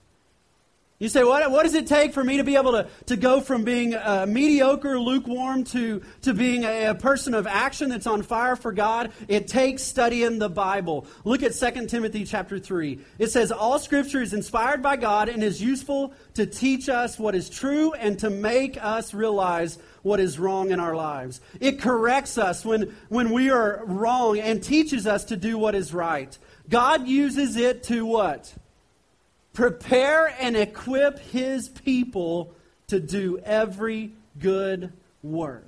You 1.01 1.09
say, 1.09 1.23
what, 1.23 1.49
what 1.49 1.63
does 1.63 1.73
it 1.73 1.87
take 1.87 2.13
for 2.13 2.23
me 2.23 2.37
to 2.37 2.43
be 2.43 2.57
able 2.57 2.73
to, 2.73 2.87
to 3.07 3.17
go 3.17 3.41
from 3.41 3.63
being 3.63 3.95
uh, 3.95 4.27
mediocre, 4.29 4.99
lukewarm, 4.99 5.63
to, 5.63 6.03
to 6.21 6.33
being 6.35 6.63
a, 6.63 6.91
a, 6.91 6.93
person 6.93 7.33
of 7.33 7.47
action 7.47 7.89
that's 7.89 8.05
on 8.05 8.21
fire 8.21 8.55
for 8.55 8.71
God? 8.71 9.11
It 9.27 9.47
takes 9.47 9.81
studying 9.81 10.37
the 10.37 10.47
Bible. 10.47 11.07
Look 11.23 11.41
at 11.41 11.53
2 11.55 11.87
Timothy 11.87 12.23
chapter 12.23 12.59
3. 12.59 12.99
It 13.17 13.31
says, 13.31 13.51
All 13.51 13.79
scripture 13.79 14.21
is 14.21 14.31
inspired 14.31 14.83
by 14.83 14.95
God 14.95 15.27
and 15.27 15.43
is 15.43 15.59
useful 15.59 16.13
to 16.35 16.45
teach 16.45 16.87
us 16.87 17.17
what 17.17 17.33
is 17.33 17.49
true 17.49 17.93
and 17.93 18.19
to 18.19 18.29
make 18.29 18.77
us 18.79 19.11
realize 19.11 19.79
what 20.03 20.19
is 20.19 20.37
wrong 20.37 20.69
in 20.69 20.79
our 20.79 20.95
lives. 20.95 21.41
It 21.59 21.81
corrects 21.81 22.37
us 22.37 22.63
when, 22.63 22.95
when 23.09 23.31
we 23.31 23.49
are 23.49 23.83
wrong 23.85 24.37
and 24.37 24.63
teaches 24.63 25.07
us 25.07 25.25
to 25.25 25.35
do 25.35 25.57
what 25.57 25.73
is 25.73 25.95
right. 25.95 26.37
God 26.69 27.07
uses 27.07 27.55
it 27.55 27.81
to 27.85 28.05
what? 28.05 28.53
Prepare 29.53 30.27
and 30.39 30.55
equip 30.55 31.19
his 31.19 31.69
people 31.69 32.53
to 32.87 32.99
do 32.99 33.39
every 33.39 34.13
good 34.39 34.93
work. 35.21 35.67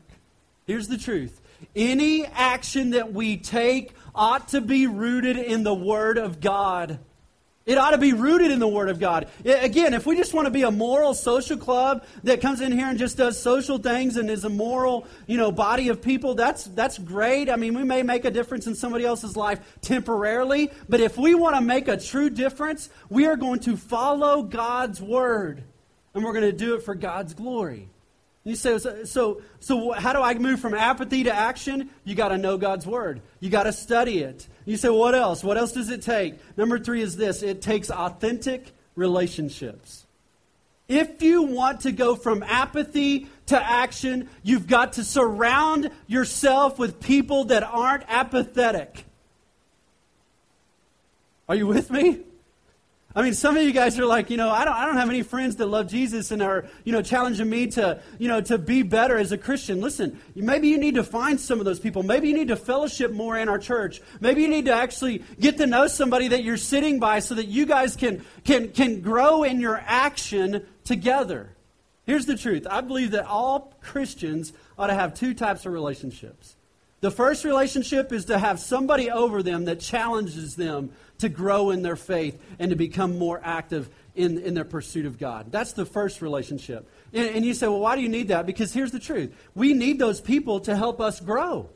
Here's 0.65 0.87
the 0.87 0.97
truth 0.97 1.41
any 1.75 2.25
action 2.25 2.91
that 2.91 3.13
we 3.13 3.37
take 3.37 3.93
ought 4.13 4.49
to 4.49 4.61
be 4.61 4.87
rooted 4.87 5.37
in 5.37 5.63
the 5.63 5.73
Word 5.73 6.17
of 6.17 6.39
God. 6.39 6.99
It 7.65 7.77
ought 7.77 7.91
to 7.91 7.97
be 7.97 8.11
rooted 8.11 8.51
in 8.51 8.59
the 8.59 8.67
Word 8.67 8.89
of 8.89 8.99
God. 8.99 9.29
Again, 9.45 9.93
if 9.93 10.05
we 10.05 10.17
just 10.17 10.33
want 10.33 10.47
to 10.47 10.51
be 10.51 10.63
a 10.63 10.71
moral 10.71 11.13
social 11.13 11.55
club 11.55 12.05
that 12.23 12.41
comes 12.41 12.59
in 12.59 12.73
here 12.73 12.87
and 12.87 12.99
just 12.99 13.15
does 13.15 13.41
social 13.41 13.77
things 13.77 14.17
and 14.17 14.29
is 14.29 14.43
a 14.43 14.49
moral, 14.49 15.07
you 15.27 15.37
know, 15.37 15.49
body 15.49 15.87
of 15.87 16.01
people, 16.01 16.35
that's 16.35 16.65
that's 16.65 16.97
great. 16.97 17.49
I 17.49 17.55
mean, 17.55 17.73
we 17.73 17.83
may 17.83 18.03
make 18.03 18.25
a 18.25 18.31
difference 18.31 18.67
in 18.67 18.75
somebody 18.75 19.05
else's 19.05 19.37
life 19.37 19.61
temporarily, 19.79 20.71
but 20.89 20.99
if 20.99 21.17
we 21.17 21.35
want 21.35 21.55
to 21.55 21.61
make 21.61 21.87
a 21.87 21.95
true 21.95 22.29
difference, 22.29 22.89
we 23.09 23.27
are 23.27 23.37
going 23.37 23.61
to 23.61 23.77
follow 23.77 24.43
God's 24.43 25.01
Word, 25.01 25.63
and 26.13 26.21
we're 26.21 26.33
going 26.33 26.43
to 26.43 26.51
do 26.51 26.75
it 26.75 26.83
for 26.83 26.95
God's 26.95 27.33
glory. 27.33 27.87
You 28.43 28.55
say, 28.55 28.77
so, 29.05 29.41
so 29.61 29.91
how 29.91 30.11
do 30.11 30.21
I 30.21 30.33
move 30.33 30.59
from 30.59 30.73
apathy 30.73 31.23
to 31.23 31.33
action? 31.33 31.89
You 32.03 32.13
got 32.13 32.29
to 32.29 32.37
know 32.37 32.57
God's 32.57 32.85
Word. 32.85 33.21
You 33.39 33.49
got 33.49 33.63
to 33.63 33.71
study 33.71 34.19
it. 34.19 34.47
You 34.65 34.75
say, 34.75 34.89
what 34.89 35.15
else? 35.15 35.43
What 35.43 35.57
else 35.57 35.71
does 35.71 35.89
it 35.89 36.01
take? 36.01 36.35
Number 36.57 36.77
three 36.77 37.01
is 37.01 37.15
this 37.15 37.41
it 37.41 37.61
takes 37.61 37.89
authentic 37.89 38.73
relationships. 38.95 40.05
If 40.89 41.21
you 41.21 41.43
want 41.43 41.81
to 41.81 41.93
go 41.93 42.15
from 42.15 42.43
apathy 42.43 43.27
to 43.45 43.57
action, 43.57 44.29
you've 44.43 44.67
got 44.67 44.93
to 44.93 45.05
surround 45.05 45.89
yourself 46.07 46.77
with 46.77 46.99
people 46.99 47.45
that 47.45 47.63
aren't 47.63 48.03
apathetic. 48.09 49.05
Are 51.47 51.55
you 51.55 51.67
with 51.67 51.89
me? 51.89 52.19
I 53.15 53.21
mean, 53.21 53.35
some 53.35 53.55
of 53.55 53.61
you 53.61 53.71
guys 53.71 53.99
are 53.99 54.07
like, 54.07 54.31
you 54.31 54.37
know, 54.37 54.49
I 54.49 54.65
don't, 54.65 54.73
I 54.73 54.85
don't 54.87 54.97
have 54.97 55.09
any 55.09 55.21
friends 55.21 55.57
that 55.57 55.67
love 55.67 55.87
Jesus 55.87 56.31
and 56.31 56.41
are, 56.41 56.65
you 56.83 56.91
know, 56.91 57.03
challenging 57.03 57.47
me 57.47 57.67
to, 57.67 58.01
you 58.17 58.27
know, 58.27 58.41
to 58.41 58.57
be 58.57 58.81
better 58.81 59.17
as 59.17 59.31
a 59.31 59.37
Christian. 59.37 59.81
Listen, 59.81 60.19
maybe 60.33 60.69
you 60.69 60.79
need 60.79 60.95
to 60.95 61.03
find 61.03 61.39
some 61.39 61.59
of 61.59 61.65
those 61.65 61.79
people. 61.79 62.01
Maybe 62.01 62.27
you 62.27 62.33
need 62.33 62.47
to 62.47 62.55
fellowship 62.55 63.11
more 63.11 63.37
in 63.37 63.49
our 63.49 63.59
church. 63.59 64.01
Maybe 64.19 64.41
you 64.41 64.47
need 64.47 64.65
to 64.65 64.73
actually 64.73 65.23
get 65.39 65.57
to 65.57 65.67
know 65.67 65.85
somebody 65.85 66.29
that 66.29 66.43
you're 66.43 66.57
sitting 66.57 66.99
by 66.99 67.19
so 67.19 67.35
that 67.35 67.45
you 67.45 67.67
guys 67.67 67.95
can, 67.95 68.25
can, 68.45 68.71
can 68.71 69.01
grow 69.01 69.43
in 69.43 69.59
your 69.59 69.79
action 69.85 70.65
together. 70.83 71.51
Here's 72.05 72.25
the 72.25 72.35
truth. 72.35 72.65
I 72.67 72.81
believe 72.81 73.11
that 73.11 73.25
all 73.25 73.75
Christians 73.81 74.53
ought 74.77 74.87
to 74.87 74.95
have 74.95 75.13
two 75.13 75.35
types 75.35 75.67
of 75.67 75.71
relationships. 75.71 76.55
The 77.03 77.11
first 77.11 77.43
relationship 77.43 78.13
is 78.13 78.25
to 78.25 78.39
have 78.39 78.61
somebody 78.61 79.11
over 79.11 79.43
them 79.43 79.65
that 79.65 79.81
challenges 79.81 80.55
them 80.55 80.93
to 81.17 81.27
grow 81.27 81.71
in 81.71 81.81
their 81.81 81.97
faith 81.97 82.41
and 82.59 82.69
to 82.69 82.77
become 82.77 83.19
more 83.19 83.41
active 83.43 83.89
in, 84.15 84.39
in 84.39 84.53
their 84.53 84.63
pursuit 84.63 85.05
of 85.05 85.19
God. 85.19 85.51
That's 85.51 85.73
the 85.73 85.85
first 85.85 86.21
relationship. 86.21 86.89
And, 87.11 87.35
and 87.35 87.45
you 87.45 87.55
say, 87.55 87.67
well, 87.67 87.81
why 87.81 87.97
do 87.97 88.01
you 88.01 88.07
need 88.07 88.29
that? 88.29 88.45
Because 88.45 88.71
here's 88.71 88.91
the 88.91 89.01
truth 89.01 89.35
we 89.53 89.73
need 89.73 89.99
those 89.99 90.21
people 90.21 90.61
to 90.61 90.77
help 90.77 91.01
us 91.01 91.19
grow. 91.19 91.69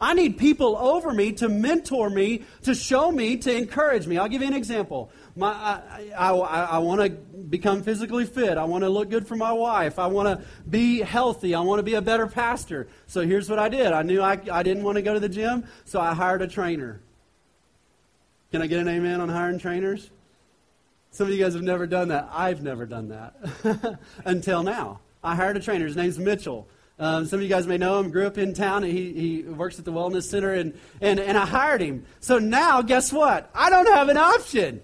I 0.00 0.12
need 0.12 0.38
people 0.38 0.76
over 0.76 1.12
me 1.12 1.32
to 1.34 1.48
mentor 1.48 2.10
me, 2.10 2.42
to 2.62 2.74
show 2.74 3.12
me, 3.12 3.36
to 3.38 3.56
encourage 3.56 4.06
me. 4.06 4.18
I'll 4.18 4.28
give 4.28 4.42
you 4.42 4.48
an 4.48 4.54
example. 4.54 5.10
My, 5.36 5.52
I, 5.52 6.04
I, 6.16 6.30
I 6.32 6.78
want 6.78 7.00
to 7.00 7.10
become 7.10 7.82
physically 7.82 8.26
fit. 8.26 8.58
I 8.58 8.64
want 8.64 8.82
to 8.82 8.90
look 8.90 9.08
good 9.08 9.26
for 9.26 9.36
my 9.36 9.52
wife. 9.52 9.98
I 9.98 10.08
want 10.08 10.28
to 10.28 10.46
be 10.68 11.00
healthy. 11.00 11.54
I 11.54 11.60
want 11.60 11.78
to 11.78 11.84
be 11.84 11.94
a 11.94 12.02
better 12.02 12.26
pastor. 12.26 12.88
So 13.06 13.20
here's 13.22 13.48
what 13.48 13.58
I 13.58 13.68
did. 13.68 13.92
I 13.92 14.02
knew 14.02 14.20
I, 14.20 14.38
I 14.50 14.62
didn't 14.62 14.82
want 14.82 14.96
to 14.96 15.02
go 15.02 15.14
to 15.14 15.20
the 15.20 15.28
gym, 15.28 15.64
so 15.84 16.00
I 16.00 16.12
hired 16.12 16.42
a 16.42 16.48
trainer. 16.48 17.00
Can 18.50 18.62
I 18.62 18.66
get 18.66 18.80
an 18.80 18.88
amen 18.88 19.20
on 19.20 19.28
hiring 19.28 19.58
trainers? 19.58 20.10
Some 21.12 21.28
of 21.28 21.32
you 21.32 21.42
guys 21.42 21.54
have 21.54 21.62
never 21.62 21.86
done 21.86 22.08
that. 22.08 22.28
I've 22.32 22.62
never 22.62 22.86
done 22.86 23.08
that 23.08 23.98
until 24.24 24.64
now. 24.64 25.00
I 25.22 25.36
hired 25.36 25.56
a 25.56 25.60
trainer. 25.60 25.86
His 25.86 25.96
name's 25.96 26.18
Mitchell. 26.18 26.66
Um, 26.98 27.26
some 27.26 27.38
of 27.38 27.42
you 27.42 27.48
guys 27.48 27.66
may 27.66 27.76
know 27.76 27.98
him. 27.98 28.10
Grew 28.10 28.26
up 28.26 28.38
in 28.38 28.54
town. 28.54 28.84
He, 28.84 29.12
he 29.12 29.42
works 29.42 29.78
at 29.78 29.84
the 29.84 29.92
Wellness 29.92 30.24
Center, 30.24 30.54
and, 30.54 30.78
and, 31.00 31.18
and 31.18 31.36
I 31.36 31.44
hired 31.44 31.80
him. 31.80 32.06
So 32.20 32.38
now, 32.38 32.82
guess 32.82 33.12
what? 33.12 33.50
I 33.54 33.68
don't 33.68 33.88
have 33.92 34.08
an 34.08 34.16
option. 34.16 34.80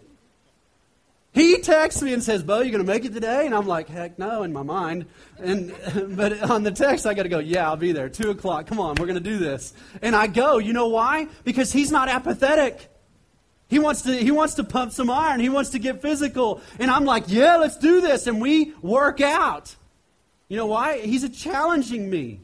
He 1.32 1.58
texts 1.58 2.02
me 2.02 2.12
and 2.12 2.22
says, 2.22 2.42
Bo, 2.42 2.60
you 2.60 2.72
going 2.72 2.84
to 2.84 2.92
make 2.92 3.04
it 3.04 3.14
today? 3.14 3.46
And 3.46 3.54
I'm 3.54 3.66
like, 3.66 3.88
heck 3.88 4.18
no, 4.18 4.42
in 4.42 4.52
my 4.52 4.64
mind. 4.64 5.06
And, 5.38 5.72
but 6.16 6.42
on 6.42 6.64
the 6.64 6.72
text, 6.72 7.06
I 7.06 7.14
got 7.14 7.22
to 7.22 7.28
go, 7.28 7.38
yeah, 7.38 7.68
I'll 7.68 7.76
be 7.76 7.92
there. 7.92 8.08
Two 8.08 8.30
o'clock. 8.30 8.66
Come 8.66 8.80
on, 8.80 8.96
we're 8.96 9.06
going 9.06 9.22
to 9.22 9.30
do 9.30 9.38
this. 9.38 9.72
And 10.02 10.16
I 10.16 10.26
go. 10.26 10.58
You 10.58 10.72
know 10.72 10.88
why? 10.88 11.28
Because 11.44 11.72
he's 11.72 11.92
not 11.92 12.08
apathetic. 12.08 12.88
He 13.68 13.78
wants 13.78 14.02
to 14.02 14.12
he 14.12 14.32
wants 14.32 14.54
to 14.54 14.64
pump 14.64 14.90
some 14.90 15.08
iron. 15.08 15.38
He 15.38 15.48
wants 15.48 15.70
to 15.70 15.78
get 15.78 16.02
physical. 16.02 16.60
And 16.80 16.90
I'm 16.90 17.04
like, 17.04 17.26
"Yeah, 17.28 17.58
let's 17.58 17.78
do 17.78 18.00
this." 18.00 18.26
And 18.26 18.42
we 18.42 18.72
work 18.82 19.20
out. 19.20 19.76
You 20.50 20.56
know 20.56 20.66
why? 20.66 20.98
He's 20.98 21.26
challenging 21.30 22.10
me. 22.10 22.40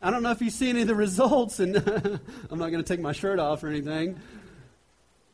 I 0.00 0.10
don't 0.10 0.22
know 0.22 0.30
if 0.30 0.40
you 0.40 0.48
see 0.48 0.70
any 0.70 0.80
of 0.80 0.88
the 0.88 0.94
results 0.94 1.60
and 1.60 1.76
I'm 2.50 2.58
not 2.58 2.70
going 2.70 2.82
to 2.82 2.88
take 2.88 2.98
my 2.98 3.12
shirt 3.12 3.38
off 3.38 3.62
or 3.62 3.68
anything. 3.68 4.18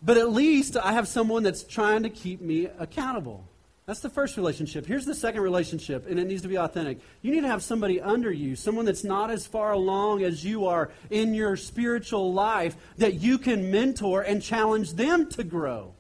But 0.03 0.19
at 0.19 0.33
least 0.33 0.77
I 0.77 0.93
have 0.93 1.07
someone 1.07 1.45
that's 1.45 1.63
trying 1.63 2.03
to 2.03 2.11
keep 2.11 2.41
me 2.41 2.67
accountable. 2.67 3.47
That's 3.87 4.01
the 4.01 4.11
first 4.11 4.37
relationship. 4.37 4.85
Here's 4.85 5.05
the 5.05 5.15
second 5.15 5.43
relationship, 5.43 6.09
and 6.11 6.19
it 6.19 6.27
needs 6.27 6.43
to 6.43 6.49
be 6.49 6.59
authentic. 6.59 6.99
You 7.23 7.31
need 7.31 7.43
to 7.43 7.47
have 7.47 7.63
somebody 7.63 8.01
under 8.01 8.33
you, 8.33 8.57
someone 8.57 8.85
that's 8.85 9.05
not 9.05 9.31
as 9.31 9.47
far 9.47 9.71
along 9.71 10.25
as 10.25 10.45
you 10.45 10.67
are 10.67 10.91
in 11.09 11.35
your 11.35 11.57
spiritual 11.57 12.33
life, 12.33 12.77
that 12.99 13.15
you 13.15 13.39
can 13.39 13.71
mentor 13.71 14.23
and 14.23 14.43
challenge 14.43 14.95
them 14.95 15.31
to 15.31 15.45
grow. 15.45 15.95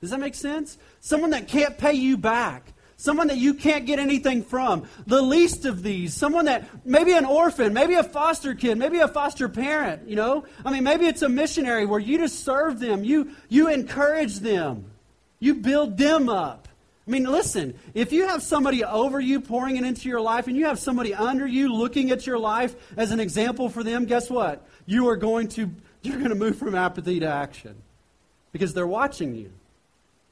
Does 0.00 0.10
that 0.10 0.18
make 0.18 0.34
sense? 0.34 0.78
Someone 0.98 1.30
that 1.30 1.46
can't 1.46 1.78
pay 1.78 1.92
you 1.92 2.16
back. 2.16 2.72
Someone 2.96 3.28
that 3.28 3.38
you 3.38 3.54
can't 3.54 3.86
get 3.86 3.98
anything 3.98 4.42
from. 4.42 4.88
The 5.06 5.22
least 5.22 5.64
of 5.64 5.82
these. 5.82 6.14
Someone 6.14 6.44
that, 6.44 6.68
maybe 6.84 7.12
an 7.12 7.24
orphan, 7.24 7.72
maybe 7.72 7.94
a 7.94 8.04
foster 8.04 8.54
kid, 8.54 8.78
maybe 8.78 8.98
a 8.98 9.08
foster 9.08 9.48
parent, 9.48 10.08
you 10.08 10.16
know? 10.16 10.44
I 10.64 10.72
mean, 10.72 10.84
maybe 10.84 11.06
it's 11.06 11.22
a 11.22 11.28
missionary 11.28 11.86
where 11.86 12.00
you 12.00 12.18
just 12.18 12.44
serve 12.44 12.78
them. 12.78 13.04
You, 13.04 13.32
you 13.48 13.68
encourage 13.68 14.38
them. 14.38 14.84
You 15.40 15.54
build 15.56 15.98
them 15.98 16.28
up. 16.28 16.68
I 17.06 17.10
mean, 17.10 17.24
listen, 17.24 17.74
if 17.94 18.12
you 18.12 18.28
have 18.28 18.42
somebody 18.42 18.84
over 18.84 19.18
you 19.18 19.40
pouring 19.40 19.76
it 19.76 19.84
into 19.84 20.08
your 20.08 20.20
life 20.20 20.46
and 20.46 20.56
you 20.56 20.66
have 20.66 20.78
somebody 20.78 21.12
under 21.12 21.46
you 21.46 21.74
looking 21.74 22.12
at 22.12 22.26
your 22.26 22.38
life 22.38 22.76
as 22.96 23.10
an 23.10 23.18
example 23.18 23.68
for 23.68 23.82
them, 23.82 24.04
guess 24.04 24.30
what? 24.30 24.64
You 24.86 25.08
are 25.08 25.16
going 25.16 25.48
to 25.48 25.70
you're 26.02 26.18
going 26.18 26.30
to 26.30 26.36
move 26.36 26.58
from 26.58 26.74
apathy 26.74 27.20
to 27.20 27.26
action. 27.26 27.74
Because 28.52 28.74
they're 28.74 28.86
watching 28.86 29.34
you. 29.34 29.50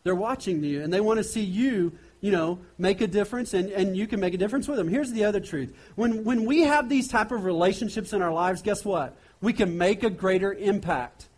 They're 0.04 0.14
watching 0.14 0.62
you 0.62 0.82
and 0.82 0.92
they 0.92 1.00
want 1.00 1.18
to 1.18 1.24
see 1.24 1.42
you, 1.42 1.92
you 2.20 2.30
know, 2.30 2.58
make 2.78 3.00
a 3.00 3.06
difference 3.06 3.54
and, 3.54 3.70
and 3.70 3.96
you 3.96 4.06
can 4.06 4.20
make 4.20 4.34
a 4.34 4.38
difference 4.38 4.68
with 4.68 4.76
them. 4.76 4.88
Here's 4.88 5.12
the 5.12 5.24
other 5.24 5.40
truth. 5.40 5.74
When 5.96 6.24
when 6.24 6.44
we 6.44 6.62
have 6.62 6.88
these 6.88 7.08
type 7.08 7.32
of 7.32 7.44
relationships 7.44 8.12
in 8.12 8.22
our 8.22 8.32
lives, 8.32 8.62
guess 8.62 8.84
what? 8.84 9.16
We 9.40 9.52
can 9.52 9.78
make 9.78 10.02
a 10.02 10.10
greater 10.10 10.52
impact. 10.52 11.28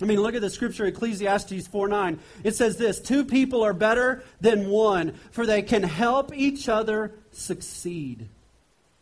I 0.00 0.04
mean, 0.04 0.20
look 0.20 0.34
at 0.34 0.42
the 0.42 0.50
scripture, 0.50 0.84
Ecclesiastes 0.84 1.66
4 1.68 1.88
9. 1.88 2.18
It 2.44 2.54
says 2.54 2.76
this 2.76 3.00
Two 3.00 3.24
people 3.24 3.62
are 3.62 3.72
better 3.72 4.22
than 4.40 4.68
one, 4.68 5.14
for 5.30 5.46
they 5.46 5.62
can 5.62 5.82
help 5.82 6.34
each 6.36 6.68
other 6.68 7.12
succeed. 7.32 8.28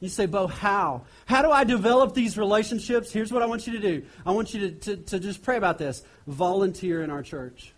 You 0.01 0.09
say, 0.09 0.27
Bo, 0.27 0.47
how? 0.47 1.03
How 1.27 1.43
do 1.43 1.51
I 1.51 1.65
develop 1.65 2.15
these 2.15 2.37
relationships? 2.37 3.13
Here's 3.13 3.33
what 3.33 3.43
I 3.43 3.47
want 3.47 3.67
you 3.67 3.73
to 3.73 3.81
do 3.81 4.05
I 4.25 4.33
want 4.33 4.55
you 4.55 4.71
to, 4.71 4.97
to, 4.97 4.97
to 4.97 5.19
just 5.19 5.43
pray 5.43 5.57
about 5.57 5.79
this. 5.79 6.03
Volunteer 6.27 7.03
in 7.03 7.11
our 7.11 7.23
church. 7.23 7.74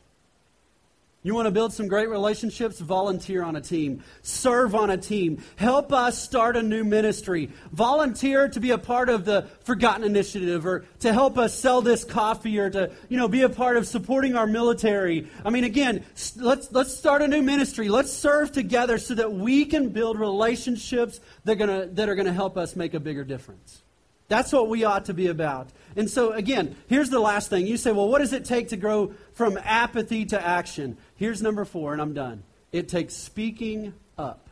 You 1.26 1.34
want 1.34 1.46
to 1.46 1.50
build 1.50 1.72
some 1.72 1.88
great 1.88 2.08
relationships? 2.08 2.78
Volunteer 2.78 3.42
on 3.42 3.56
a 3.56 3.60
team. 3.60 4.04
Serve 4.22 4.76
on 4.76 4.90
a 4.90 4.96
team. 4.96 5.42
Help 5.56 5.92
us 5.92 6.22
start 6.22 6.56
a 6.56 6.62
new 6.62 6.84
ministry. 6.84 7.50
Volunteer 7.72 8.48
to 8.48 8.60
be 8.60 8.70
a 8.70 8.78
part 8.78 9.08
of 9.08 9.24
the 9.24 9.48
Forgotten 9.64 10.04
Initiative 10.04 10.64
or 10.64 10.84
to 11.00 11.12
help 11.12 11.36
us 11.36 11.52
sell 11.52 11.82
this 11.82 12.04
coffee 12.04 12.60
or 12.60 12.70
to, 12.70 12.92
you 13.08 13.16
know, 13.16 13.26
be 13.26 13.42
a 13.42 13.48
part 13.48 13.76
of 13.76 13.88
supporting 13.88 14.36
our 14.36 14.46
military. 14.46 15.26
I 15.44 15.50
mean, 15.50 15.64
again, 15.64 16.04
let's, 16.36 16.70
let's 16.70 16.96
start 16.96 17.22
a 17.22 17.26
new 17.26 17.42
ministry. 17.42 17.88
Let's 17.88 18.12
serve 18.12 18.52
together 18.52 18.96
so 18.96 19.16
that 19.16 19.32
we 19.32 19.64
can 19.64 19.88
build 19.88 20.20
relationships 20.20 21.18
that 21.42 21.56
gonna, 21.56 21.86
that 21.86 22.08
are 22.08 22.14
going 22.14 22.26
to 22.26 22.32
help 22.32 22.56
us 22.56 22.76
make 22.76 22.94
a 22.94 23.00
bigger 23.00 23.24
difference. 23.24 23.82
That's 24.28 24.52
what 24.52 24.68
we 24.68 24.84
ought 24.84 25.04
to 25.06 25.14
be 25.14 25.28
about. 25.28 25.68
And 25.94 26.10
so, 26.10 26.32
again, 26.32 26.76
here's 26.88 27.10
the 27.10 27.20
last 27.20 27.48
thing. 27.48 27.66
You 27.66 27.76
say, 27.76 27.92
well, 27.92 28.08
what 28.08 28.18
does 28.18 28.32
it 28.32 28.44
take 28.44 28.68
to 28.68 28.76
grow 28.76 29.14
from 29.32 29.58
apathy 29.62 30.24
to 30.26 30.40
action? 30.44 30.96
Here's 31.16 31.40
number 31.42 31.64
four, 31.64 31.92
and 31.92 32.02
I'm 32.02 32.12
done. 32.12 32.42
It 32.72 32.88
takes 32.88 33.14
speaking 33.14 33.94
up. 34.18 34.48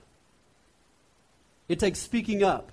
It 1.69 1.81
takes 1.81 1.99
speaking 1.99 2.43
up. 2.43 2.71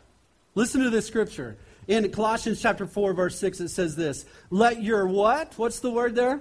Listen 0.54 0.82
to 0.84 0.90
this 0.90 1.08
scripture. 1.08 1.58
In 1.88 2.10
Colossians 2.12 2.62
chapter 2.62 2.86
4, 2.86 3.14
verse 3.14 3.40
6, 3.40 3.62
it 3.62 3.70
says 3.70 3.96
this 3.96 4.26
Let 4.50 4.82
your 4.82 5.08
what? 5.08 5.54
What's 5.58 5.80
the 5.80 5.92
word 5.92 6.16
there? 6.16 6.40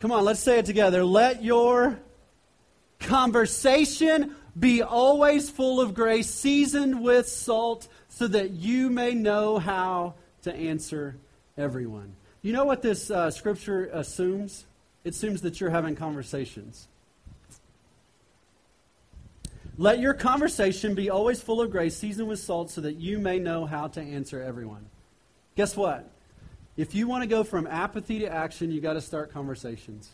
Come 0.00 0.12
on, 0.12 0.24
let's 0.24 0.40
say 0.40 0.58
it 0.58 0.66
together. 0.66 1.04
Let 1.04 1.42
your 1.42 1.98
conversation 2.98 4.34
be 4.58 4.82
always 4.82 5.50
full 5.50 5.80
of 5.80 5.94
grace, 5.94 6.28
seasoned 6.28 7.02
with 7.02 7.28
salt 7.28 7.88
so 8.14 8.28
that 8.28 8.50
you 8.50 8.90
may 8.90 9.12
know 9.12 9.58
how 9.58 10.14
to 10.42 10.54
answer 10.54 11.16
everyone. 11.58 12.14
You 12.42 12.52
know 12.52 12.64
what 12.64 12.80
this 12.80 13.10
uh, 13.10 13.32
scripture 13.32 13.86
assumes? 13.92 14.66
It 15.02 15.14
assumes 15.14 15.42
that 15.42 15.60
you're 15.60 15.70
having 15.70 15.96
conversations. 15.96 16.86
Let 19.76 19.98
your 19.98 20.14
conversation 20.14 20.94
be 20.94 21.10
always 21.10 21.42
full 21.42 21.60
of 21.60 21.72
grace, 21.72 21.96
seasoned 21.96 22.28
with 22.28 22.38
salt, 22.38 22.70
so 22.70 22.82
that 22.82 22.94
you 22.94 23.18
may 23.18 23.40
know 23.40 23.66
how 23.66 23.88
to 23.88 24.00
answer 24.00 24.40
everyone. 24.40 24.86
Guess 25.56 25.76
what? 25.76 26.08
If 26.76 26.94
you 26.94 27.08
want 27.08 27.24
to 27.24 27.28
go 27.28 27.42
from 27.42 27.66
apathy 27.66 28.20
to 28.20 28.32
action, 28.32 28.70
you 28.70 28.80
got 28.80 28.92
to 28.92 29.00
start 29.00 29.32
conversations. 29.32 30.08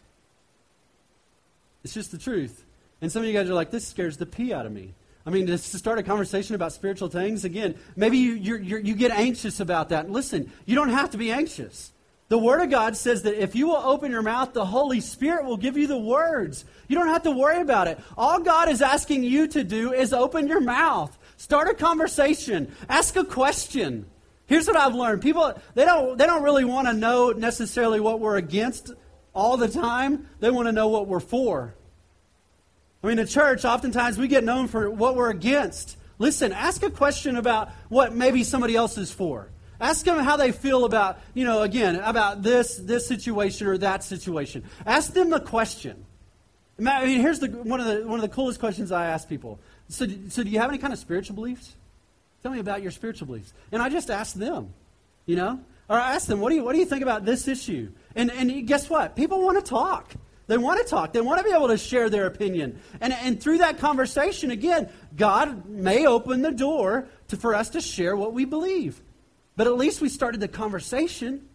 It's 1.84 1.92
just 1.92 2.12
the 2.12 2.18
truth. 2.18 2.64
And 3.02 3.12
some 3.12 3.20
of 3.20 3.28
you 3.28 3.34
guys 3.34 3.50
are 3.50 3.54
like, 3.54 3.70
this 3.70 3.86
scares 3.86 4.16
the 4.16 4.24
pee 4.24 4.54
out 4.54 4.64
of 4.64 4.72
me. 4.72 4.94
I 5.30 5.32
mean, 5.32 5.46
to 5.46 5.58
start 5.58 5.96
a 6.00 6.02
conversation 6.02 6.56
about 6.56 6.72
spiritual 6.72 7.06
things, 7.06 7.44
again, 7.44 7.76
maybe 7.94 8.18
you, 8.18 8.32
you're, 8.32 8.58
you're, 8.58 8.80
you 8.80 8.96
get 8.96 9.12
anxious 9.12 9.60
about 9.60 9.90
that. 9.90 10.10
Listen, 10.10 10.50
you 10.66 10.74
don't 10.74 10.88
have 10.88 11.10
to 11.10 11.18
be 11.18 11.30
anxious. 11.30 11.92
The 12.30 12.38
Word 12.38 12.60
of 12.60 12.68
God 12.68 12.96
says 12.96 13.22
that 13.22 13.40
if 13.40 13.54
you 13.54 13.68
will 13.68 13.76
open 13.76 14.10
your 14.10 14.22
mouth, 14.22 14.54
the 14.54 14.64
Holy 14.64 15.00
Spirit 15.00 15.44
will 15.44 15.56
give 15.56 15.76
you 15.76 15.86
the 15.86 15.96
words. 15.96 16.64
You 16.88 16.98
don't 16.98 17.06
have 17.06 17.22
to 17.22 17.30
worry 17.30 17.60
about 17.60 17.86
it. 17.86 18.00
All 18.18 18.40
God 18.40 18.68
is 18.68 18.82
asking 18.82 19.22
you 19.22 19.46
to 19.46 19.62
do 19.62 19.92
is 19.92 20.12
open 20.12 20.48
your 20.48 20.60
mouth. 20.60 21.16
Start 21.36 21.68
a 21.68 21.74
conversation. 21.74 22.74
Ask 22.88 23.14
a 23.14 23.24
question. 23.24 24.06
Here's 24.46 24.66
what 24.66 24.76
I've 24.76 24.96
learned. 24.96 25.22
People 25.22 25.54
they 25.74 25.84
don't 25.84 26.18
they 26.18 26.26
don't 26.26 26.42
really 26.42 26.64
want 26.64 26.88
to 26.88 26.92
know 26.92 27.30
necessarily 27.30 28.00
what 28.00 28.18
we're 28.18 28.36
against 28.36 28.92
all 29.32 29.56
the 29.56 29.68
time. 29.68 30.28
They 30.40 30.50
want 30.50 30.66
to 30.66 30.72
know 30.72 30.88
what 30.88 31.06
we're 31.06 31.20
for. 31.20 31.76
I 33.02 33.06
mean, 33.06 33.18
in 33.18 33.26
church, 33.26 33.64
oftentimes 33.64 34.18
we 34.18 34.28
get 34.28 34.44
known 34.44 34.68
for 34.68 34.90
what 34.90 35.16
we're 35.16 35.30
against. 35.30 35.96
Listen, 36.18 36.52
ask 36.52 36.82
a 36.82 36.90
question 36.90 37.36
about 37.36 37.70
what 37.88 38.14
maybe 38.14 38.44
somebody 38.44 38.76
else 38.76 38.98
is 38.98 39.10
for. 39.10 39.48
Ask 39.80 40.04
them 40.04 40.18
how 40.18 40.36
they 40.36 40.52
feel 40.52 40.84
about, 40.84 41.18
you 41.32 41.44
know, 41.44 41.62
again, 41.62 41.96
about 41.96 42.42
this 42.42 42.76
this 42.76 43.06
situation 43.06 43.66
or 43.66 43.78
that 43.78 44.04
situation. 44.04 44.64
Ask 44.84 45.14
them 45.14 45.30
the 45.30 45.40
question. 45.40 46.04
I 46.86 47.06
mean, 47.06 47.20
here's 47.20 47.38
the, 47.38 47.48
one, 47.48 47.80
of 47.80 47.86
the, 47.86 48.06
one 48.06 48.18
of 48.18 48.22
the 48.22 48.34
coolest 48.34 48.60
questions 48.60 48.92
I 48.92 49.06
ask 49.06 49.28
people. 49.28 49.58
So, 49.88 50.06
so 50.28 50.42
do 50.42 50.48
you 50.48 50.58
have 50.58 50.70
any 50.70 50.78
kind 50.78 50.92
of 50.92 50.98
spiritual 50.98 51.34
beliefs? 51.34 51.74
Tell 52.42 52.52
me 52.52 52.58
about 52.58 52.82
your 52.82 52.90
spiritual 52.90 53.26
beliefs. 53.26 53.52
And 53.70 53.82
I 53.82 53.88
just 53.90 54.10
ask 54.10 54.34
them, 54.34 54.72
you 55.26 55.36
know? 55.36 55.60
Or 55.88 55.98
I 55.98 56.14
ask 56.14 56.26
them, 56.26 56.40
what 56.40 56.50
do 56.50 56.56
you, 56.56 56.64
what 56.64 56.72
do 56.72 56.78
you 56.78 56.86
think 56.86 57.02
about 57.02 57.24
this 57.24 57.48
issue? 57.48 57.90
And, 58.14 58.30
and 58.30 58.66
guess 58.66 58.88
what? 58.88 59.16
People 59.16 59.42
want 59.42 59.62
to 59.62 59.68
talk. 59.68 60.14
They 60.50 60.58
want 60.58 60.80
to 60.80 60.84
talk. 60.84 61.12
They 61.12 61.20
want 61.20 61.38
to 61.38 61.44
be 61.44 61.54
able 61.54 61.68
to 61.68 61.78
share 61.78 62.10
their 62.10 62.26
opinion. 62.26 62.80
And, 63.00 63.12
and 63.12 63.40
through 63.40 63.58
that 63.58 63.78
conversation, 63.78 64.50
again, 64.50 64.88
God 65.16 65.66
may 65.66 66.06
open 66.06 66.42
the 66.42 66.50
door 66.50 67.06
to, 67.28 67.36
for 67.36 67.54
us 67.54 67.70
to 67.70 67.80
share 67.80 68.16
what 68.16 68.32
we 68.32 68.44
believe. 68.44 69.00
But 69.54 69.68
at 69.68 69.76
least 69.76 70.00
we 70.00 70.08
started 70.08 70.40
the 70.40 70.48
conversation. 70.48 71.48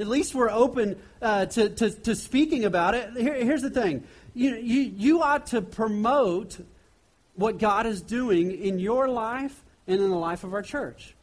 At 0.00 0.08
least 0.08 0.34
we're 0.34 0.50
open 0.50 1.00
uh, 1.22 1.46
to, 1.46 1.68
to, 1.68 1.90
to, 1.90 2.16
speaking 2.16 2.64
about 2.64 2.96
it. 2.96 3.12
Here, 3.16 3.34
here's 3.34 3.62
the 3.62 3.70
thing 3.70 4.02
you, 4.34 4.56
you, 4.56 4.80
you 4.96 5.22
ought 5.22 5.46
to 5.48 5.62
promote 5.62 6.58
what 7.36 7.58
God 7.58 7.86
is 7.86 8.02
doing 8.02 8.50
in 8.50 8.80
your 8.80 9.08
life 9.08 9.62
and 9.86 10.00
in 10.00 10.10
the 10.10 10.16
life 10.16 10.42
of 10.42 10.54
our 10.54 10.62
church. 10.62 11.14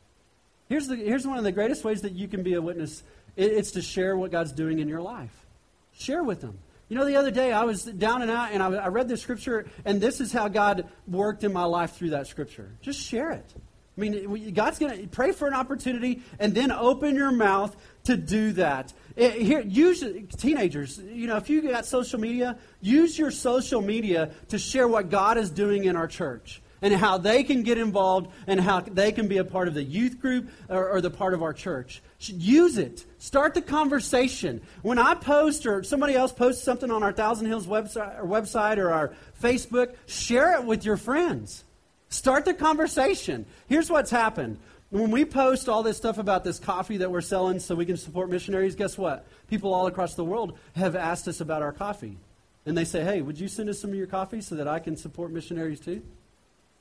Here's, 0.70 0.88
the, 0.88 0.96
here's 0.96 1.28
one 1.28 1.38
of 1.38 1.44
the 1.44 1.52
greatest 1.52 1.84
ways 1.84 2.04
that 2.04 2.14
you 2.14 2.30
can 2.30 2.42
be 2.42 2.54
a 2.54 2.62
witness 2.62 3.04
it, 3.36 3.52
it's 3.52 3.72
to 3.72 3.82
share 3.82 4.16
what 4.16 4.32
God's 4.32 4.54
doing 4.54 4.80
in 4.80 4.88
your 4.88 5.02
life. 5.02 5.46
Share 5.92 6.24
with 6.24 6.40
them. 6.40 6.60
You 6.90 6.98
know, 6.98 7.06
the 7.06 7.18
other 7.18 7.32
day 7.32 7.52
I 7.52 7.64
was 7.64 7.84
down 7.84 8.22
and 8.22 8.32
out 8.32 8.52
and 8.52 8.64
I, 8.64 8.68
I 8.68 8.88
read 8.88 9.10
the 9.10 9.18
scripture, 9.18 9.66
and 9.84 10.00
this 10.00 10.22
is 10.22 10.32
how 10.32 10.48
God 10.48 10.88
worked 11.08 11.44
in 11.44 11.52
my 11.52 11.66
life 11.66 11.96
through 11.96 12.12
that 12.12 12.28
scripture. 12.28 12.72
Just 12.82 13.00
share 13.00 13.32
it. 13.32 13.54
I 13.98 14.02
mean, 14.02 14.54
God's 14.54 14.78
going 14.78 15.02
to 15.02 15.08
pray 15.08 15.32
for 15.32 15.48
an 15.48 15.56
opportunity 15.56 16.22
and 16.40 16.54
then 16.54 16.72
open 16.72 17.16
your 17.16 17.32
mouth 17.32 17.76
to 18.04 18.16
do 18.16 18.52
that. 18.54 18.94
It, 19.16 19.34
here, 19.34 19.62
use 19.62 20.04
teenagers. 20.38 21.00
You 21.00 21.26
know, 21.26 21.38
if 21.38 21.50
you 21.50 21.64
got 21.64 21.86
social 21.88 22.20
media, 22.20 22.58
use 22.80 23.18
your 23.18 23.32
social 23.32 23.82
media 23.82 24.30
to 24.50 24.60
share 24.60 24.88
what 24.88 25.10
God 25.10 25.40
is 25.40 25.50
doing 25.50 25.86
in 25.86 25.96
our 25.96 26.08
church 26.08 26.62
and 26.82 26.94
how 26.94 27.18
they 27.18 27.44
can 27.44 27.64
get 27.64 27.78
involved 27.78 28.32
and 28.46 28.60
how 28.60 28.82
they 28.82 29.12
can 29.12 29.28
be 29.28 29.38
a 29.38 29.44
part 29.44 29.68
of 29.68 29.74
the 29.74 29.84
youth 29.84 30.20
group 30.20 30.50
or, 30.70 30.90
or, 30.90 31.02
the 31.02 31.10
part 31.10 31.34
of 31.34 31.42
our 31.42 31.54
church. 31.54 32.02
Use 32.20 32.78
it. 32.78 33.06
Start 33.18 33.54
the 33.54 33.62
conversation. 33.62 34.62
When 34.82 35.00
I 35.00 35.16
post 35.16 35.66
or 35.66 35.84
somebody 35.84 36.16
else 36.16 36.32
posts 36.32 36.64
something 36.64 36.92
on 36.92 37.04
our 37.04 37.14
Thousand 37.14 37.48
Hills 37.48 37.68
website 37.68 38.20
or, 38.20 38.26
website 38.26 38.78
or 38.78 38.92
our 38.92 39.14
Facebook, 39.42 39.96
share 40.06 40.54
it 40.54 40.64
with 40.64 40.86
your 40.86 40.98
friends. 40.98 41.64
Start 42.10 42.46
the 42.46 42.54
conversation. 42.54 43.46
Here's 43.68 43.90
what's 43.90 44.12
happened. 44.12 44.60
When 44.90 45.12
we 45.12 45.26
post 45.26 45.68
all 45.68 45.84
this 45.84 45.98
stuff 45.98 46.18
about 46.18 46.46
this 46.46 46.60
coffee 46.60 46.98
that 46.98 47.12
we're 47.12 47.20
selling 47.20 47.60
so 47.60 47.76
we 47.76 47.86
can 47.86 47.98
support 47.98 48.30
missionaries, 48.30 48.76
guess 48.76 48.98
what? 48.98 49.28
People 49.50 49.74
all 49.74 49.88
across 49.88 50.16
the 50.16 50.24
world 50.24 50.58
have 50.76 50.96
asked 50.96 51.28
us 51.28 51.42
about 51.42 51.62
our 51.62 51.74
coffee. 51.74 52.18
And 52.66 52.78
they 52.78 52.86
say, 52.86 53.04
hey, 53.04 53.22
would 53.22 53.40
you 53.40 53.50
send 53.50 53.70
us 53.70 53.80
some 53.80 53.90
of 53.90 53.96
your 53.98 54.08
coffee 54.08 54.40
so 54.40 54.56
that 54.56 54.68
I 54.68 54.80
can 54.80 54.96
support 54.96 55.32
missionaries 55.32 55.82
too? 55.82 56.02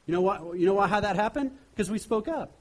You 0.06 0.12
know, 0.12 0.20
what, 0.20 0.58
you 0.58 0.66
know 0.66 0.74
why, 0.74 0.86
how 0.86 1.00
that 1.00 1.16
happened? 1.16 1.50
Because 1.72 1.90
we 1.90 1.98
spoke 1.98 2.28
up 2.28 2.52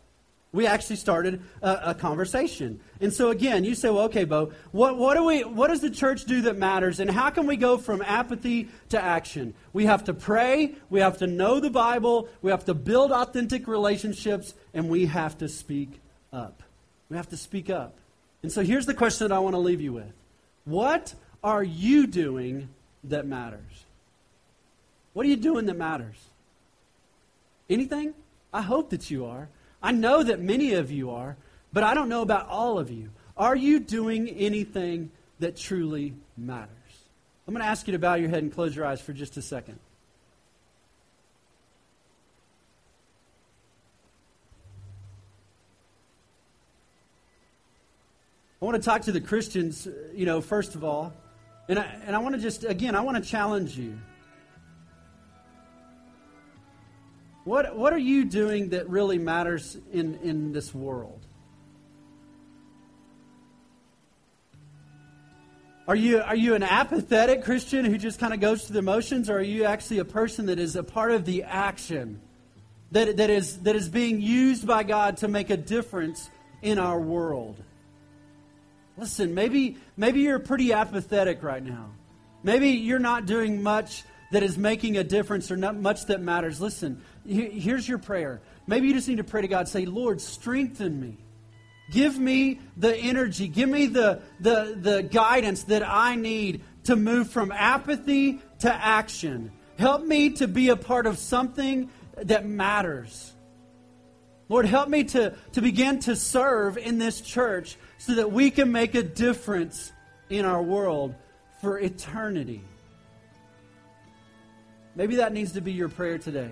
we 0.55 0.65
actually 0.65 0.95
started 0.95 1.41
a, 1.62 1.89
a, 1.89 1.93
conversation. 1.93 2.79
And 3.01 3.13
so 3.13 3.29
again, 3.29 3.65
you 3.65 3.75
say, 3.75 3.89
well, 3.89 4.05
okay, 4.05 4.23
Bo, 4.23 4.53
what, 4.71 4.97
what, 4.97 5.15
do 5.15 5.25
we, 5.25 5.43
what 5.43 5.67
does 5.67 5.81
the 5.81 5.89
church 5.89 6.23
do 6.23 6.43
that 6.43 6.58
matters? 6.58 7.01
And 7.01 7.12
how 7.12 7.29
can 7.29 7.45
we 7.45 7.58
go 7.58 7.77
from 7.77 8.01
apathy 8.01 8.69
to 8.89 9.01
action? 9.01 9.53
We 9.73 9.86
have 9.86 10.05
to 10.05 10.13
pray, 10.13 10.75
we 10.89 11.01
have 11.01 11.17
to 11.17 11.27
know 11.27 11.60
the 11.60 11.69
Bible, 11.69 12.29
we 12.41 12.51
have 12.51 12.65
to 12.65 12.73
build 12.73 13.12
authentic 13.12 13.67
relationships, 13.67 14.53
and 14.73 14.89
we 14.89 15.08
have 15.08 15.38
to 15.39 15.49
speak 15.49 15.99
up. 16.31 16.63
We 17.10 17.17
have 17.17 17.29
to 17.29 17.38
speak 17.38 17.69
up. 17.69 17.97
And 18.41 18.51
so 18.51 18.63
here's 18.63 18.86
the 18.86 18.93
question 18.93 19.27
that 19.27 19.36
I 19.36 19.39
want 19.39 19.55
to 19.55 19.60
leave 19.60 19.81
you 19.81 19.91
with. 19.91 20.13
What 20.63 21.13
are 21.43 21.63
you 21.63 22.08
doing 22.08 22.69
that 23.03 23.27
matters? 23.27 23.84
What 25.13 25.25
are 25.25 25.29
you 25.29 25.36
doing 25.36 25.65
that 25.65 25.77
matters? 25.77 26.15
Anything? 27.69 28.13
I 28.54 28.62
hope 28.62 28.91
that 28.91 29.10
you 29.10 29.25
are. 29.25 29.49
I 29.82 29.91
know 29.91 30.23
that 30.23 30.39
many 30.39 30.73
of 30.73 30.91
you 30.91 31.12
are, 31.12 31.38
but 31.73 31.84
I 31.84 31.93
don't 31.93 32.10
know 32.10 32.21
about 32.21 32.47
all 32.47 32.80
of 32.80 32.89
you. 32.89 33.10
Are 33.38 33.56
you 33.56 33.80
doing 33.80 34.30
anything 34.30 35.12
that 35.39 35.58
truly 35.58 36.13
matters? 36.38 36.69
I'm 37.47 37.54
going 37.54 37.63
to 37.63 37.69
ask 37.69 37.88
you 37.88 37.91
to 37.91 37.99
bow 37.99 38.15
your 38.15 38.30
head 38.30 38.43
and 38.43 38.51
close 38.51 38.75
your 38.75 38.86
eyes 38.86 39.01
for 39.01 39.13
just 39.13 39.38
a 39.38 39.41
second. 39.41 39.80
I 48.62 48.65
want 48.65 48.82
to 48.82 48.89
talk 48.89 49.04
to 49.04 49.12
the 49.12 49.21
Christians, 49.21 49.86
uh, 49.86 49.91
you 50.15 50.25
know, 50.25 50.41
first 50.41 50.73
of 50.73 50.84
all. 50.84 51.13
And 51.69 51.78
I, 51.78 51.84
and 52.08 52.15
I 52.15 52.19
want 52.19 52.34
to 52.34 52.41
just, 52.41 52.63
again, 52.63 52.95
I 52.95 53.01
want 53.01 53.23
to 53.23 53.30
challenge 53.30 53.78
you. 53.78 53.99
What, 57.45 57.77
what 57.77 57.93
are 57.93 57.99
you 57.99 58.25
doing 58.25 58.69
that 58.69 58.89
really 58.89 59.19
matters 59.19 59.77
in, 59.93 60.15
in 60.23 60.51
this 60.51 60.73
world? 60.73 61.23
Are 65.88 65.95
you, 65.95 66.21
are 66.21 66.36
you 66.36 66.55
an 66.55 66.63
apathetic 66.63 67.43
Christian 67.43 67.86
who 67.86 67.99
just 67.99 68.19
kind 68.19 68.34
of 68.34 68.39
goes 68.39 68.65
through 68.65 68.73
the 68.73 68.81
motions, 68.81 69.29
or 69.29 69.38
are 69.38 69.41
you 69.41 69.65
actually 69.65 69.99
a 69.99 70.05
person 70.05 70.47
that 70.47 70.58
is 70.58 70.75
a 70.75 70.81
part 70.81 71.12
of 71.12 71.25
the 71.25 71.43
action 71.43 72.19
that, 72.91 73.17
that, 73.17 73.29
is, 73.29 73.60
that 73.60 73.75
is 73.75 73.89
being 73.89 74.19
used 74.19 74.65
by 74.65 74.81
God 74.81 75.17
to 75.17 75.27
make 75.27 75.51
a 75.51 75.58
difference 75.58 76.27
in 76.63 76.79
our 76.79 76.99
world? 76.99 77.62
Listen, 78.97 79.36
maybe, 79.36 79.77
maybe 79.95 80.21
you're 80.21 80.39
pretty 80.39 80.73
apathetic 80.73 81.43
right 81.43 81.63
now. 81.63 81.91
Maybe 82.41 82.69
you're 82.69 82.97
not 82.97 83.27
doing 83.27 83.62
much 83.62 84.03
that 84.36 84.43
is 84.43 84.58
making 84.58 84.98
a 84.98 85.04
difference 85.04 85.50
or 85.50 85.56
not 85.56 85.78
much 85.78 86.08
that 86.08 86.19
matters. 86.19 86.60
Listen, 86.60 87.02
here's 87.26 87.88
your 87.88 87.98
prayer. 87.98 88.41
Maybe 88.67 88.89
you 88.89 88.93
just 88.93 89.08
need 89.08 89.19
to 89.19 89.24
pray 89.24 89.41
to 89.41 89.48
God, 89.48 89.69
say, 89.69 89.86
Lord, 89.86 90.19
strengthen 90.19 91.00
me. 91.00 91.15
Give 91.89 92.19
me 92.19 92.60
the 92.76 92.93
energy. 92.93 93.48
Give 93.48 93.69
me 93.69 93.86
the, 93.86 94.21
the, 94.41 94.78
the 94.78 95.04
guidance 95.04 95.63
that 95.63 95.88
I 95.88 96.15
need 96.15 96.65
to 96.84 96.98
move 96.98 97.30
from 97.30 97.54
apathy 97.54 98.41
to 98.60 98.74
action. 98.74 99.54
Help 99.80 100.04
me 100.04 100.32
to 100.32 100.50
be 100.50 100.67
a 100.67 100.76
part 100.76 101.06
of 101.06 101.17
something 101.17 101.89
that 102.17 102.45
matters. 102.45 103.32
Lord, 104.50 104.65
help 104.65 104.89
me 104.89 105.06
to, 105.06 105.34
to 105.54 105.62
begin 105.62 106.00
to 106.00 106.17
serve 106.17 106.78
in 106.78 106.98
this 106.98 107.21
church 107.21 107.78
so 108.00 108.15
that 108.15 108.34
we 108.34 108.52
can 108.52 108.74
make 108.74 108.95
a 108.95 109.04
difference 109.04 109.93
in 110.30 110.43
our 110.43 110.62
world 110.62 111.15
for 111.62 111.80
eternity. 111.80 112.63
Maybe 114.95 115.17
that 115.17 115.34
needs 115.34 115.53
to 115.53 115.62
be 115.62 115.73
your 115.73 115.89
prayer 115.89 116.17
today. 116.17 116.51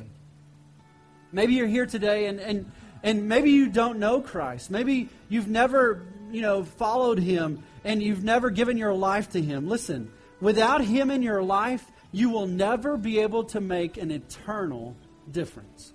Maybe 1.32 1.54
you're 1.54 1.68
here 1.68 1.86
today 1.86 2.26
and, 2.28 2.40
and, 2.40 2.72
and 3.02 3.28
maybe 3.28 3.52
you 3.52 3.70
don't 3.70 4.00
know 4.00 4.22
Christ. 4.22 4.70
Maybe 4.70 5.10
you've 5.30 5.48
never, 5.48 6.04
you 6.32 6.42
know, 6.42 6.64
followed 6.64 7.20
him 7.20 7.64
and 7.84 8.04
you've 8.04 8.24
never 8.24 8.50
given 8.50 8.78
your 8.78 8.94
life 8.94 9.32
to 9.32 9.42
him. 9.42 9.68
Listen, 9.68 10.12
without 10.40 10.84
him 10.84 11.10
in 11.10 11.22
your 11.22 11.42
life, 11.42 11.86
you 12.12 12.30
will 12.30 12.46
never 12.46 12.98
be 12.98 13.20
able 13.20 13.46
to 13.46 13.60
make 13.60 13.98
an 13.98 14.12
eternal 14.12 14.96
difference. 15.32 15.94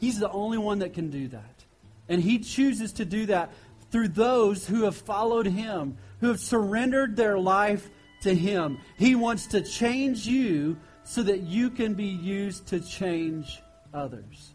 He's 0.00 0.18
the 0.18 0.30
only 0.30 0.58
one 0.58 0.80
that 0.80 0.92
can 0.92 1.10
do 1.10 1.28
that. 1.28 1.64
And 2.08 2.20
he 2.20 2.40
chooses 2.40 2.94
to 2.94 3.04
do 3.04 3.26
that 3.26 3.52
through 3.90 4.08
those 4.08 4.66
who 4.66 4.82
have 4.82 4.96
followed 4.96 5.46
him, 5.46 5.96
who 6.20 6.28
have 6.28 6.40
surrendered 6.40 7.16
their 7.16 7.38
life 7.38 7.88
to 8.24 8.34
him. 8.34 8.78
He 8.98 9.14
wants 9.14 9.46
to 9.48 9.62
change 9.62 10.26
you 10.26 10.76
so 11.04 11.22
that 11.22 11.40
you 11.40 11.70
can 11.70 11.94
be 11.94 12.06
used 12.06 12.66
to 12.68 12.80
change 12.80 13.62
others. 13.92 14.52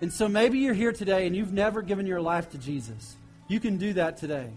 And 0.00 0.12
so 0.12 0.28
maybe 0.28 0.58
you're 0.58 0.74
here 0.74 0.92
today 0.92 1.26
and 1.26 1.34
you've 1.34 1.52
never 1.52 1.80
given 1.80 2.06
your 2.06 2.20
life 2.20 2.50
to 2.50 2.58
Jesus. 2.58 3.16
You 3.48 3.60
can 3.60 3.78
do 3.78 3.94
that 3.94 4.18
today. 4.18 4.50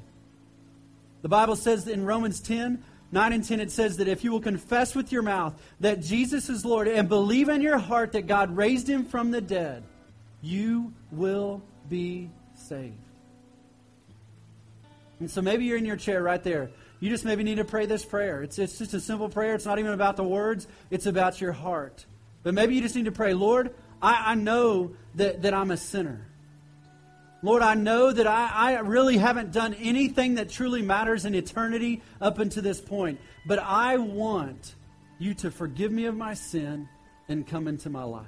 The 1.21 1.29
Bible 1.29 1.55
says 1.55 1.87
in 1.87 2.05
Romans 2.05 2.39
10, 2.39 2.83
9 3.11 3.33
and 3.33 3.43
10, 3.43 3.59
it 3.59 3.71
says 3.71 3.97
that 3.97 4.07
if 4.07 4.23
you 4.23 4.31
will 4.31 4.41
confess 4.41 4.95
with 4.95 5.11
your 5.11 5.21
mouth 5.21 5.53
that 5.79 6.01
Jesus 6.01 6.49
is 6.49 6.65
Lord 6.65 6.87
and 6.87 7.07
believe 7.07 7.49
in 7.49 7.61
your 7.61 7.77
heart 7.77 8.11
that 8.13 8.27
God 8.27 8.55
raised 8.55 8.89
him 8.89 9.05
from 9.05 9.31
the 9.31 9.41
dead, 9.41 9.83
you 10.41 10.93
will 11.11 11.61
be 11.89 12.29
saved. 12.55 12.95
And 15.19 15.29
so 15.29 15.41
maybe 15.41 15.65
you're 15.65 15.77
in 15.77 15.85
your 15.85 15.97
chair 15.97 16.23
right 16.23 16.43
there 16.43 16.69
you 16.99 17.09
just 17.09 17.25
maybe 17.25 17.43
need 17.43 17.55
to 17.55 17.65
pray 17.65 17.85
this 17.85 18.03
prayer. 18.03 18.43
It's, 18.43 18.59
it's 18.59 18.77
just 18.77 18.93
a 18.93 18.99
simple 18.99 19.29
prayer. 19.29 19.55
It's 19.55 19.65
not 19.65 19.79
even 19.79 19.93
about 19.93 20.17
the 20.17 20.23
words, 20.23 20.67
it's 20.89 21.05
about 21.05 21.39
your 21.39 21.53
heart. 21.53 22.05
But 22.43 22.53
maybe 22.53 22.75
you 22.75 22.81
just 22.81 22.95
need 22.95 23.05
to 23.05 23.11
pray, 23.11 23.33
Lord, 23.33 23.73
I, 24.01 24.31
I 24.31 24.35
know 24.35 24.91
that, 25.15 25.41
that 25.43 25.53
I'm 25.53 25.71
a 25.71 25.77
sinner. 25.77 26.25
Lord, 27.41 27.61
I 27.61 27.73
know 27.73 28.11
that 28.11 28.27
I, 28.27 28.49
I 28.53 28.79
really 28.79 29.17
haven't 29.17 29.53
done 29.53 29.73
anything 29.75 30.35
that 30.35 30.49
truly 30.49 30.81
matters 30.81 31.23
in 31.23 31.35
eternity 31.35 32.01
up 32.19 32.39
until 32.39 32.63
this 32.63 32.81
point. 32.81 33.19
But 33.45 33.59
I 33.59 33.97
want 33.97 34.75
you 35.19 35.33
to 35.35 35.51
forgive 35.51 35.91
me 35.91 36.05
of 36.05 36.17
my 36.17 36.33
sin 36.33 36.89
and 37.29 37.47
come 37.47 37.67
into 37.67 37.89
my 37.89 38.03
life. 38.03 38.25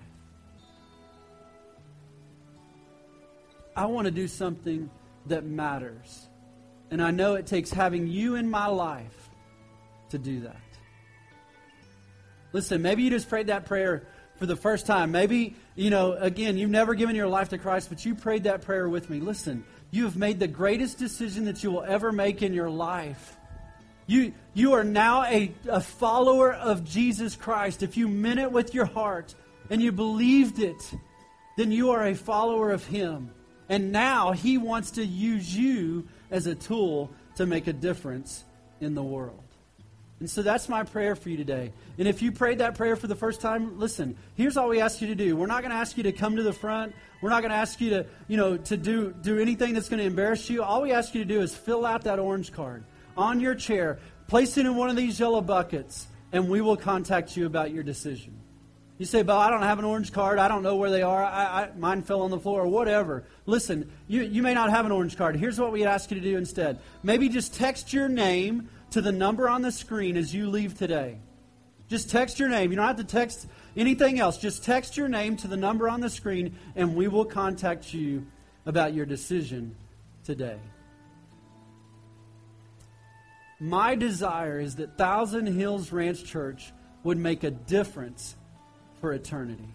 I 3.75 3.85
want 3.85 4.05
to 4.05 4.11
do 4.11 4.27
something 4.27 4.89
that 5.25 5.43
matters. 5.43 6.27
And 6.91 7.01
I 7.01 7.11
know 7.11 7.35
it 7.35 7.47
takes 7.47 7.71
having 7.71 8.07
you 8.07 8.35
in 8.35 8.49
my 8.49 8.67
life 8.67 9.29
to 10.09 10.17
do 10.17 10.41
that. 10.41 10.57
Listen, 12.53 12.81
maybe 12.81 13.03
you 13.03 13.09
just 13.09 13.29
prayed 13.29 13.47
that 13.47 13.65
prayer 13.65 14.03
for 14.35 14.45
the 14.45 14.57
first 14.57 14.85
time. 14.85 15.11
Maybe, 15.11 15.55
you 15.75 15.89
know, 15.89 16.13
again, 16.13 16.57
you've 16.57 16.69
never 16.69 16.93
given 16.93 17.15
your 17.15 17.27
life 17.27 17.49
to 17.49 17.57
Christ, 17.57 17.87
but 17.89 18.03
you 18.05 18.13
prayed 18.13 18.43
that 18.43 18.63
prayer 18.63 18.89
with 18.89 19.09
me. 19.09 19.21
Listen, 19.21 19.63
you 19.89 20.03
have 20.03 20.17
made 20.17 20.39
the 20.39 20.47
greatest 20.47 20.97
decision 20.97 21.45
that 21.45 21.63
you 21.63 21.71
will 21.71 21.83
ever 21.83 22.11
make 22.11 22.41
in 22.41 22.53
your 22.53 22.69
life. 22.69 23.37
You, 24.07 24.33
you 24.53 24.73
are 24.73 24.83
now 24.83 25.23
a, 25.23 25.53
a 25.69 25.79
follower 25.79 26.51
of 26.51 26.83
Jesus 26.83 27.37
Christ. 27.37 27.83
If 27.83 27.95
you 27.95 28.09
meant 28.09 28.39
it 28.39 28.51
with 28.51 28.73
your 28.73 28.85
heart 28.85 29.33
and 29.69 29.81
you 29.81 29.93
believed 29.93 30.59
it, 30.59 30.93
then 31.55 31.71
you 31.71 31.91
are 31.91 32.05
a 32.05 32.15
follower 32.15 32.71
of 32.71 32.85
Him. 32.85 33.31
And 33.69 33.93
now 33.93 34.33
He 34.33 34.57
wants 34.57 34.91
to 34.91 35.05
use 35.05 35.55
you 35.55 36.07
as 36.31 36.47
a 36.47 36.55
tool 36.55 37.11
to 37.35 37.45
make 37.45 37.67
a 37.67 37.73
difference 37.73 38.43
in 38.79 38.95
the 38.95 39.03
world. 39.03 39.43
And 40.19 40.29
so 40.29 40.43
that's 40.43 40.69
my 40.69 40.83
prayer 40.83 41.15
for 41.15 41.29
you 41.29 41.37
today. 41.37 41.73
And 41.97 42.07
if 42.07 42.21
you 42.21 42.31
prayed 42.31 42.59
that 42.59 42.75
prayer 42.75 42.95
for 42.95 43.07
the 43.07 43.15
first 43.15 43.41
time, 43.41 43.79
listen, 43.79 44.15
here's 44.35 44.55
all 44.55 44.69
we 44.69 44.79
ask 44.79 45.01
you 45.01 45.07
to 45.07 45.15
do. 45.15 45.35
We're 45.35 45.47
not 45.47 45.61
going 45.61 45.71
to 45.71 45.77
ask 45.77 45.97
you 45.97 46.03
to 46.03 46.11
come 46.11 46.35
to 46.35 46.43
the 46.43 46.53
front. 46.53 46.93
We're 47.21 47.31
not 47.31 47.41
going 47.41 47.49
to 47.49 47.57
ask 47.57 47.81
you 47.81 47.89
to, 47.89 48.05
you 48.27 48.37
know, 48.37 48.55
to 48.55 48.77
do, 48.77 49.15
do 49.19 49.39
anything 49.39 49.73
that's 49.73 49.89
going 49.89 49.99
to 49.99 50.05
embarrass 50.05 50.47
you. 50.47 50.61
All 50.61 50.83
we 50.83 50.91
ask 50.91 51.15
you 51.15 51.21
to 51.23 51.27
do 51.27 51.41
is 51.41 51.55
fill 51.55 51.87
out 51.87 52.03
that 52.03 52.19
orange 52.19 52.51
card 52.53 52.83
on 53.17 53.39
your 53.39 53.55
chair, 53.55 53.97
place 54.27 54.57
it 54.57 54.65
in 54.67 54.75
one 54.75 54.91
of 54.91 54.95
these 54.95 55.19
yellow 55.19 55.41
buckets, 55.41 56.07
and 56.31 56.49
we 56.49 56.61
will 56.61 56.77
contact 56.77 57.35
you 57.35 57.47
about 57.47 57.71
your 57.71 57.83
decision. 57.83 58.40
You 59.01 59.07
say, 59.07 59.23
Bo, 59.23 59.35
I 59.35 59.49
don't 59.49 59.63
have 59.63 59.79
an 59.79 59.85
orange 59.85 60.13
card. 60.13 60.37
I 60.37 60.47
don't 60.47 60.61
know 60.61 60.75
where 60.75 60.91
they 60.91 61.01
are. 61.01 61.23
I, 61.23 61.63
I, 61.63 61.69
mine 61.75 62.03
fell 62.03 62.21
on 62.21 62.29
the 62.29 62.37
floor 62.37 62.61
or 62.61 62.67
whatever. 62.67 63.23
Listen, 63.47 63.91
you, 64.07 64.21
you 64.21 64.43
may 64.43 64.53
not 64.53 64.69
have 64.69 64.85
an 64.85 64.91
orange 64.91 65.17
card. 65.17 65.35
Here's 65.35 65.59
what 65.59 65.71
we 65.71 65.83
ask 65.85 66.11
you 66.11 66.19
to 66.19 66.23
do 66.23 66.37
instead. 66.37 66.79
Maybe 67.01 67.27
just 67.27 67.55
text 67.55 67.93
your 67.93 68.07
name 68.07 68.69
to 68.91 69.01
the 69.01 69.11
number 69.11 69.49
on 69.49 69.63
the 69.63 69.71
screen 69.71 70.17
as 70.17 70.35
you 70.35 70.51
leave 70.51 70.77
today. 70.77 71.17
Just 71.89 72.11
text 72.11 72.39
your 72.39 72.47
name. 72.47 72.69
You 72.69 72.77
don't 72.77 72.85
have 72.85 72.97
to 72.97 73.03
text 73.03 73.47
anything 73.75 74.19
else. 74.19 74.37
Just 74.37 74.63
text 74.63 74.95
your 74.95 75.07
name 75.07 75.35
to 75.37 75.47
the 75.47 75.57
number 75.57 75.89
on 75.89 75.99
the 75.99 76.09
screen, 76.11 76.55
and 76.75 76.95
we 76.95 77.07
will 77.07 77.25
contact 77.25 77.95
you 77.95 78.27
about 78.67 78.93
your 78.93 79.07
decision 79.07 79.75
today. 80.25 80.59
My 83.59 83.95
desire 83.95 84.59
is 84.59 84.75
that 84.75 84.95
Thousand 84.95 85.47
Hills 85.47 85.91
Ranch 85.91 86.23
Church 86.23 86.71
would 87.03 87.17
make 87.17 87.43
a 87.43 87.49
difference 87.49 88.35
for 89.01 89.13
eternity 89.13 89.67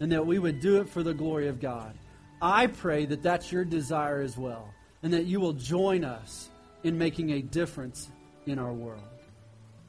and 0.00 0.12
that 0.12 0.26
we 0.26 0.38
would 0.38 0.60
do 0.60 0.80
it 0.80 0.88
for 0.88 1.02
the 1.02 1.14
glory 1.14 1.48
of 1.48 1.60
God. 1.60 1.96
I 2.42 2.66
pray 2.66 3.06
that 3.06 3.22
that's 3.22 3.52
your 3.52 3.64
desire 3.64 4.20
as 4.20 4.36
well 4.36 4.74
and 5.02 5.12
that 5.12 5.26
you 5.26 5.40
will 5.40 5.52
join 5.52 6.04
us 6.04 6.50
in 6.82 6.98
making 6.98 7.30
a 7.30 7.40
difference 7.40 8.10
in 8.46 8.58
our 8.58 8.72
world. 8.72 9.02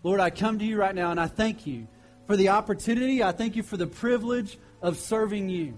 Lord, 0.04 0.20
I 0.20 0.30
come 0.30 0.60
to 0.60 0.66
you 0.66 0.78
right 0.78 0.96
now 0.96 1.12
and 1.12 1.20
I 1.20 1.28
thank 1.28 1.66
you 1.66 1.88
for 2.28 2.38
the 2.38 2.50
opportunity. 2.50 3.24
I 3.24 3.32
thank 3.32 3.56
you 3.56 3.64
for 3.64 3.78
the 3.78 3.88
privilege 3.88 4.58
of 4.82 4.98
serving 4.98 5.50
you. 5.50 5.78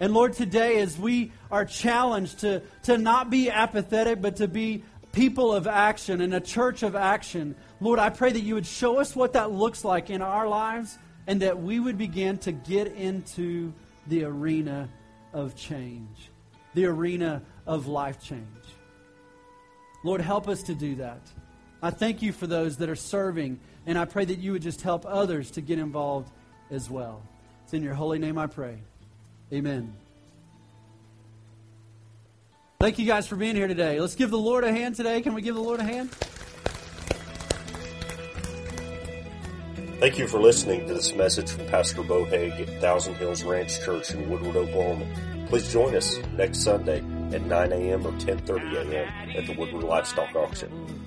And 0.00 0.12
Lord, 0.12 0.32
today 0.32 0.80
as 0.80 0.98
we 0.98 1.32
are 1.50 1.64
challenged 1.64 2.40
to, 2.40 2.62
to 2.84 2.98
not 2.98 3.30
be 3.30 3.50
apathetic, 3.50 4.20
but 4.20 4.36
to 4.36 4.48
be 4.48 4.84
people 5.12 5.52
of 5.52 5.66
action 5.66 6.20
and 6.20 6.34
a 6.34 6.40
church 6.40 6.82
of 6.82 6.96
action, 6.96 7.54
Lord, 7.80 7.98
I 7.98 8.10
pray 8.10 8.32
that 8.32 8.40
you 8.40 8.54
would 8.54 8.66
show 8.66 8.98
us 8.98 9.14
what 9.14 9.34
that 9.34 9.52
looks 9.52 9.84
like 9.84 10.10
in 10.10 10.20
our 10.20 10.48
lives 10.48 10.98
and 11.26 11.42
that 11.42 11.60
we 11.62 11.80
would 11.80 11.98
begin 11.98 12.38
to 12.38 12.52
get 12.52 12.88
into 12.88 13.72
the 14.06 14.24
arena 14.24 14.88
of 15.32 15.56
change, 15.56 16.30
the 16.74 16.86
arena 16.86 17.42
of 17.66 17.86
life 17.86 18.22
change. 18.22 18.44
Lord, 20.04 20.20
help 20.20 20.48
us 20.48 20.62
to 20.64 20.74
do 20.74 20.96
that. 20.96 21.20
I 21.82 21.90
thank 21.90 22.22
you 22.22 22.32
for 22.32 22.46
those 22.46 22.78
that 22.78 22.88
are 22.88 22.96
serving, 22.96 23.60
and 23.86 23.98
I 23.98 24.04
pray 24.04 24.24
that 24.24 24.38
you 24.38 24.52
would 24.52 24.62
just 24.62 24.82
help 24.82 25.04
others 25.06 25.50
to 25.52 25.60
get 25.60 25.78
involved 25.78 26.30
as 26.70 26.90
well. 26.90 27.22
It's 27.64 27.74
in 27.74 27.82
your 27.82 27.94
holy 27.94 28.18
name 28.18 28.38
I 28.38 28.46
pray. 28.46 28.78
Amen. 29.52 29.94
Thank 32.80 32.98
you 32.98 33.06
guys 33.06 33.26
for 33.26 33.36
being 33.36 33.56
here 33.56 33.68
today. 33.68 33.98
Let's 33.98 34.14
give 34.14 34.30
the 34.30 34.38
Lord 34.38 34.64
a 34.64 34.72
hand 34.72 34.94
today. 34.94 35.22
Can 35.22 35.32
we 35.32 35.40
give 35.40 35.54
the 35.54 35.62
Lord 35.62 35.80
a 35.80 35.84
hand? 35.84 36.10
Thank 40.04 40.18
you 40.18 40.28
for 40.28 40.38
listening 40.38 40.86
to 40.86 40.92
this 40.92 41.14
message 41.14 41.50
from 41.50 41.64
Pastor 41.64 42.02
Bo 42.02 42.26
Haig 42.26 42.52
at 42.60 42.68
Thousand 42.78 43.14
Hills 43.14 43.42
Ranch 43.42 43.80
Church 43.80 44.10
in 44.10 44.28
Woodward, 44.28 44.54
Oklahoma. 44.54 45.06
Please 45.46 45.72
join 45.72 45.96
us 45.96 46.18
next 46.36 46.58
Sunday 46.58 46.98
at 47.32 47.40
9 47.46 47.72
a.m. 47.72 48.06
or 48.06 48.12
10.30 48.12 48.92
a.m. 48.92 49.30
at 49.34 49.46
the 49.46 49.54
Woodward 49.54 49.82
Livestock 49.82 50.36
Auction. 50.36 51.03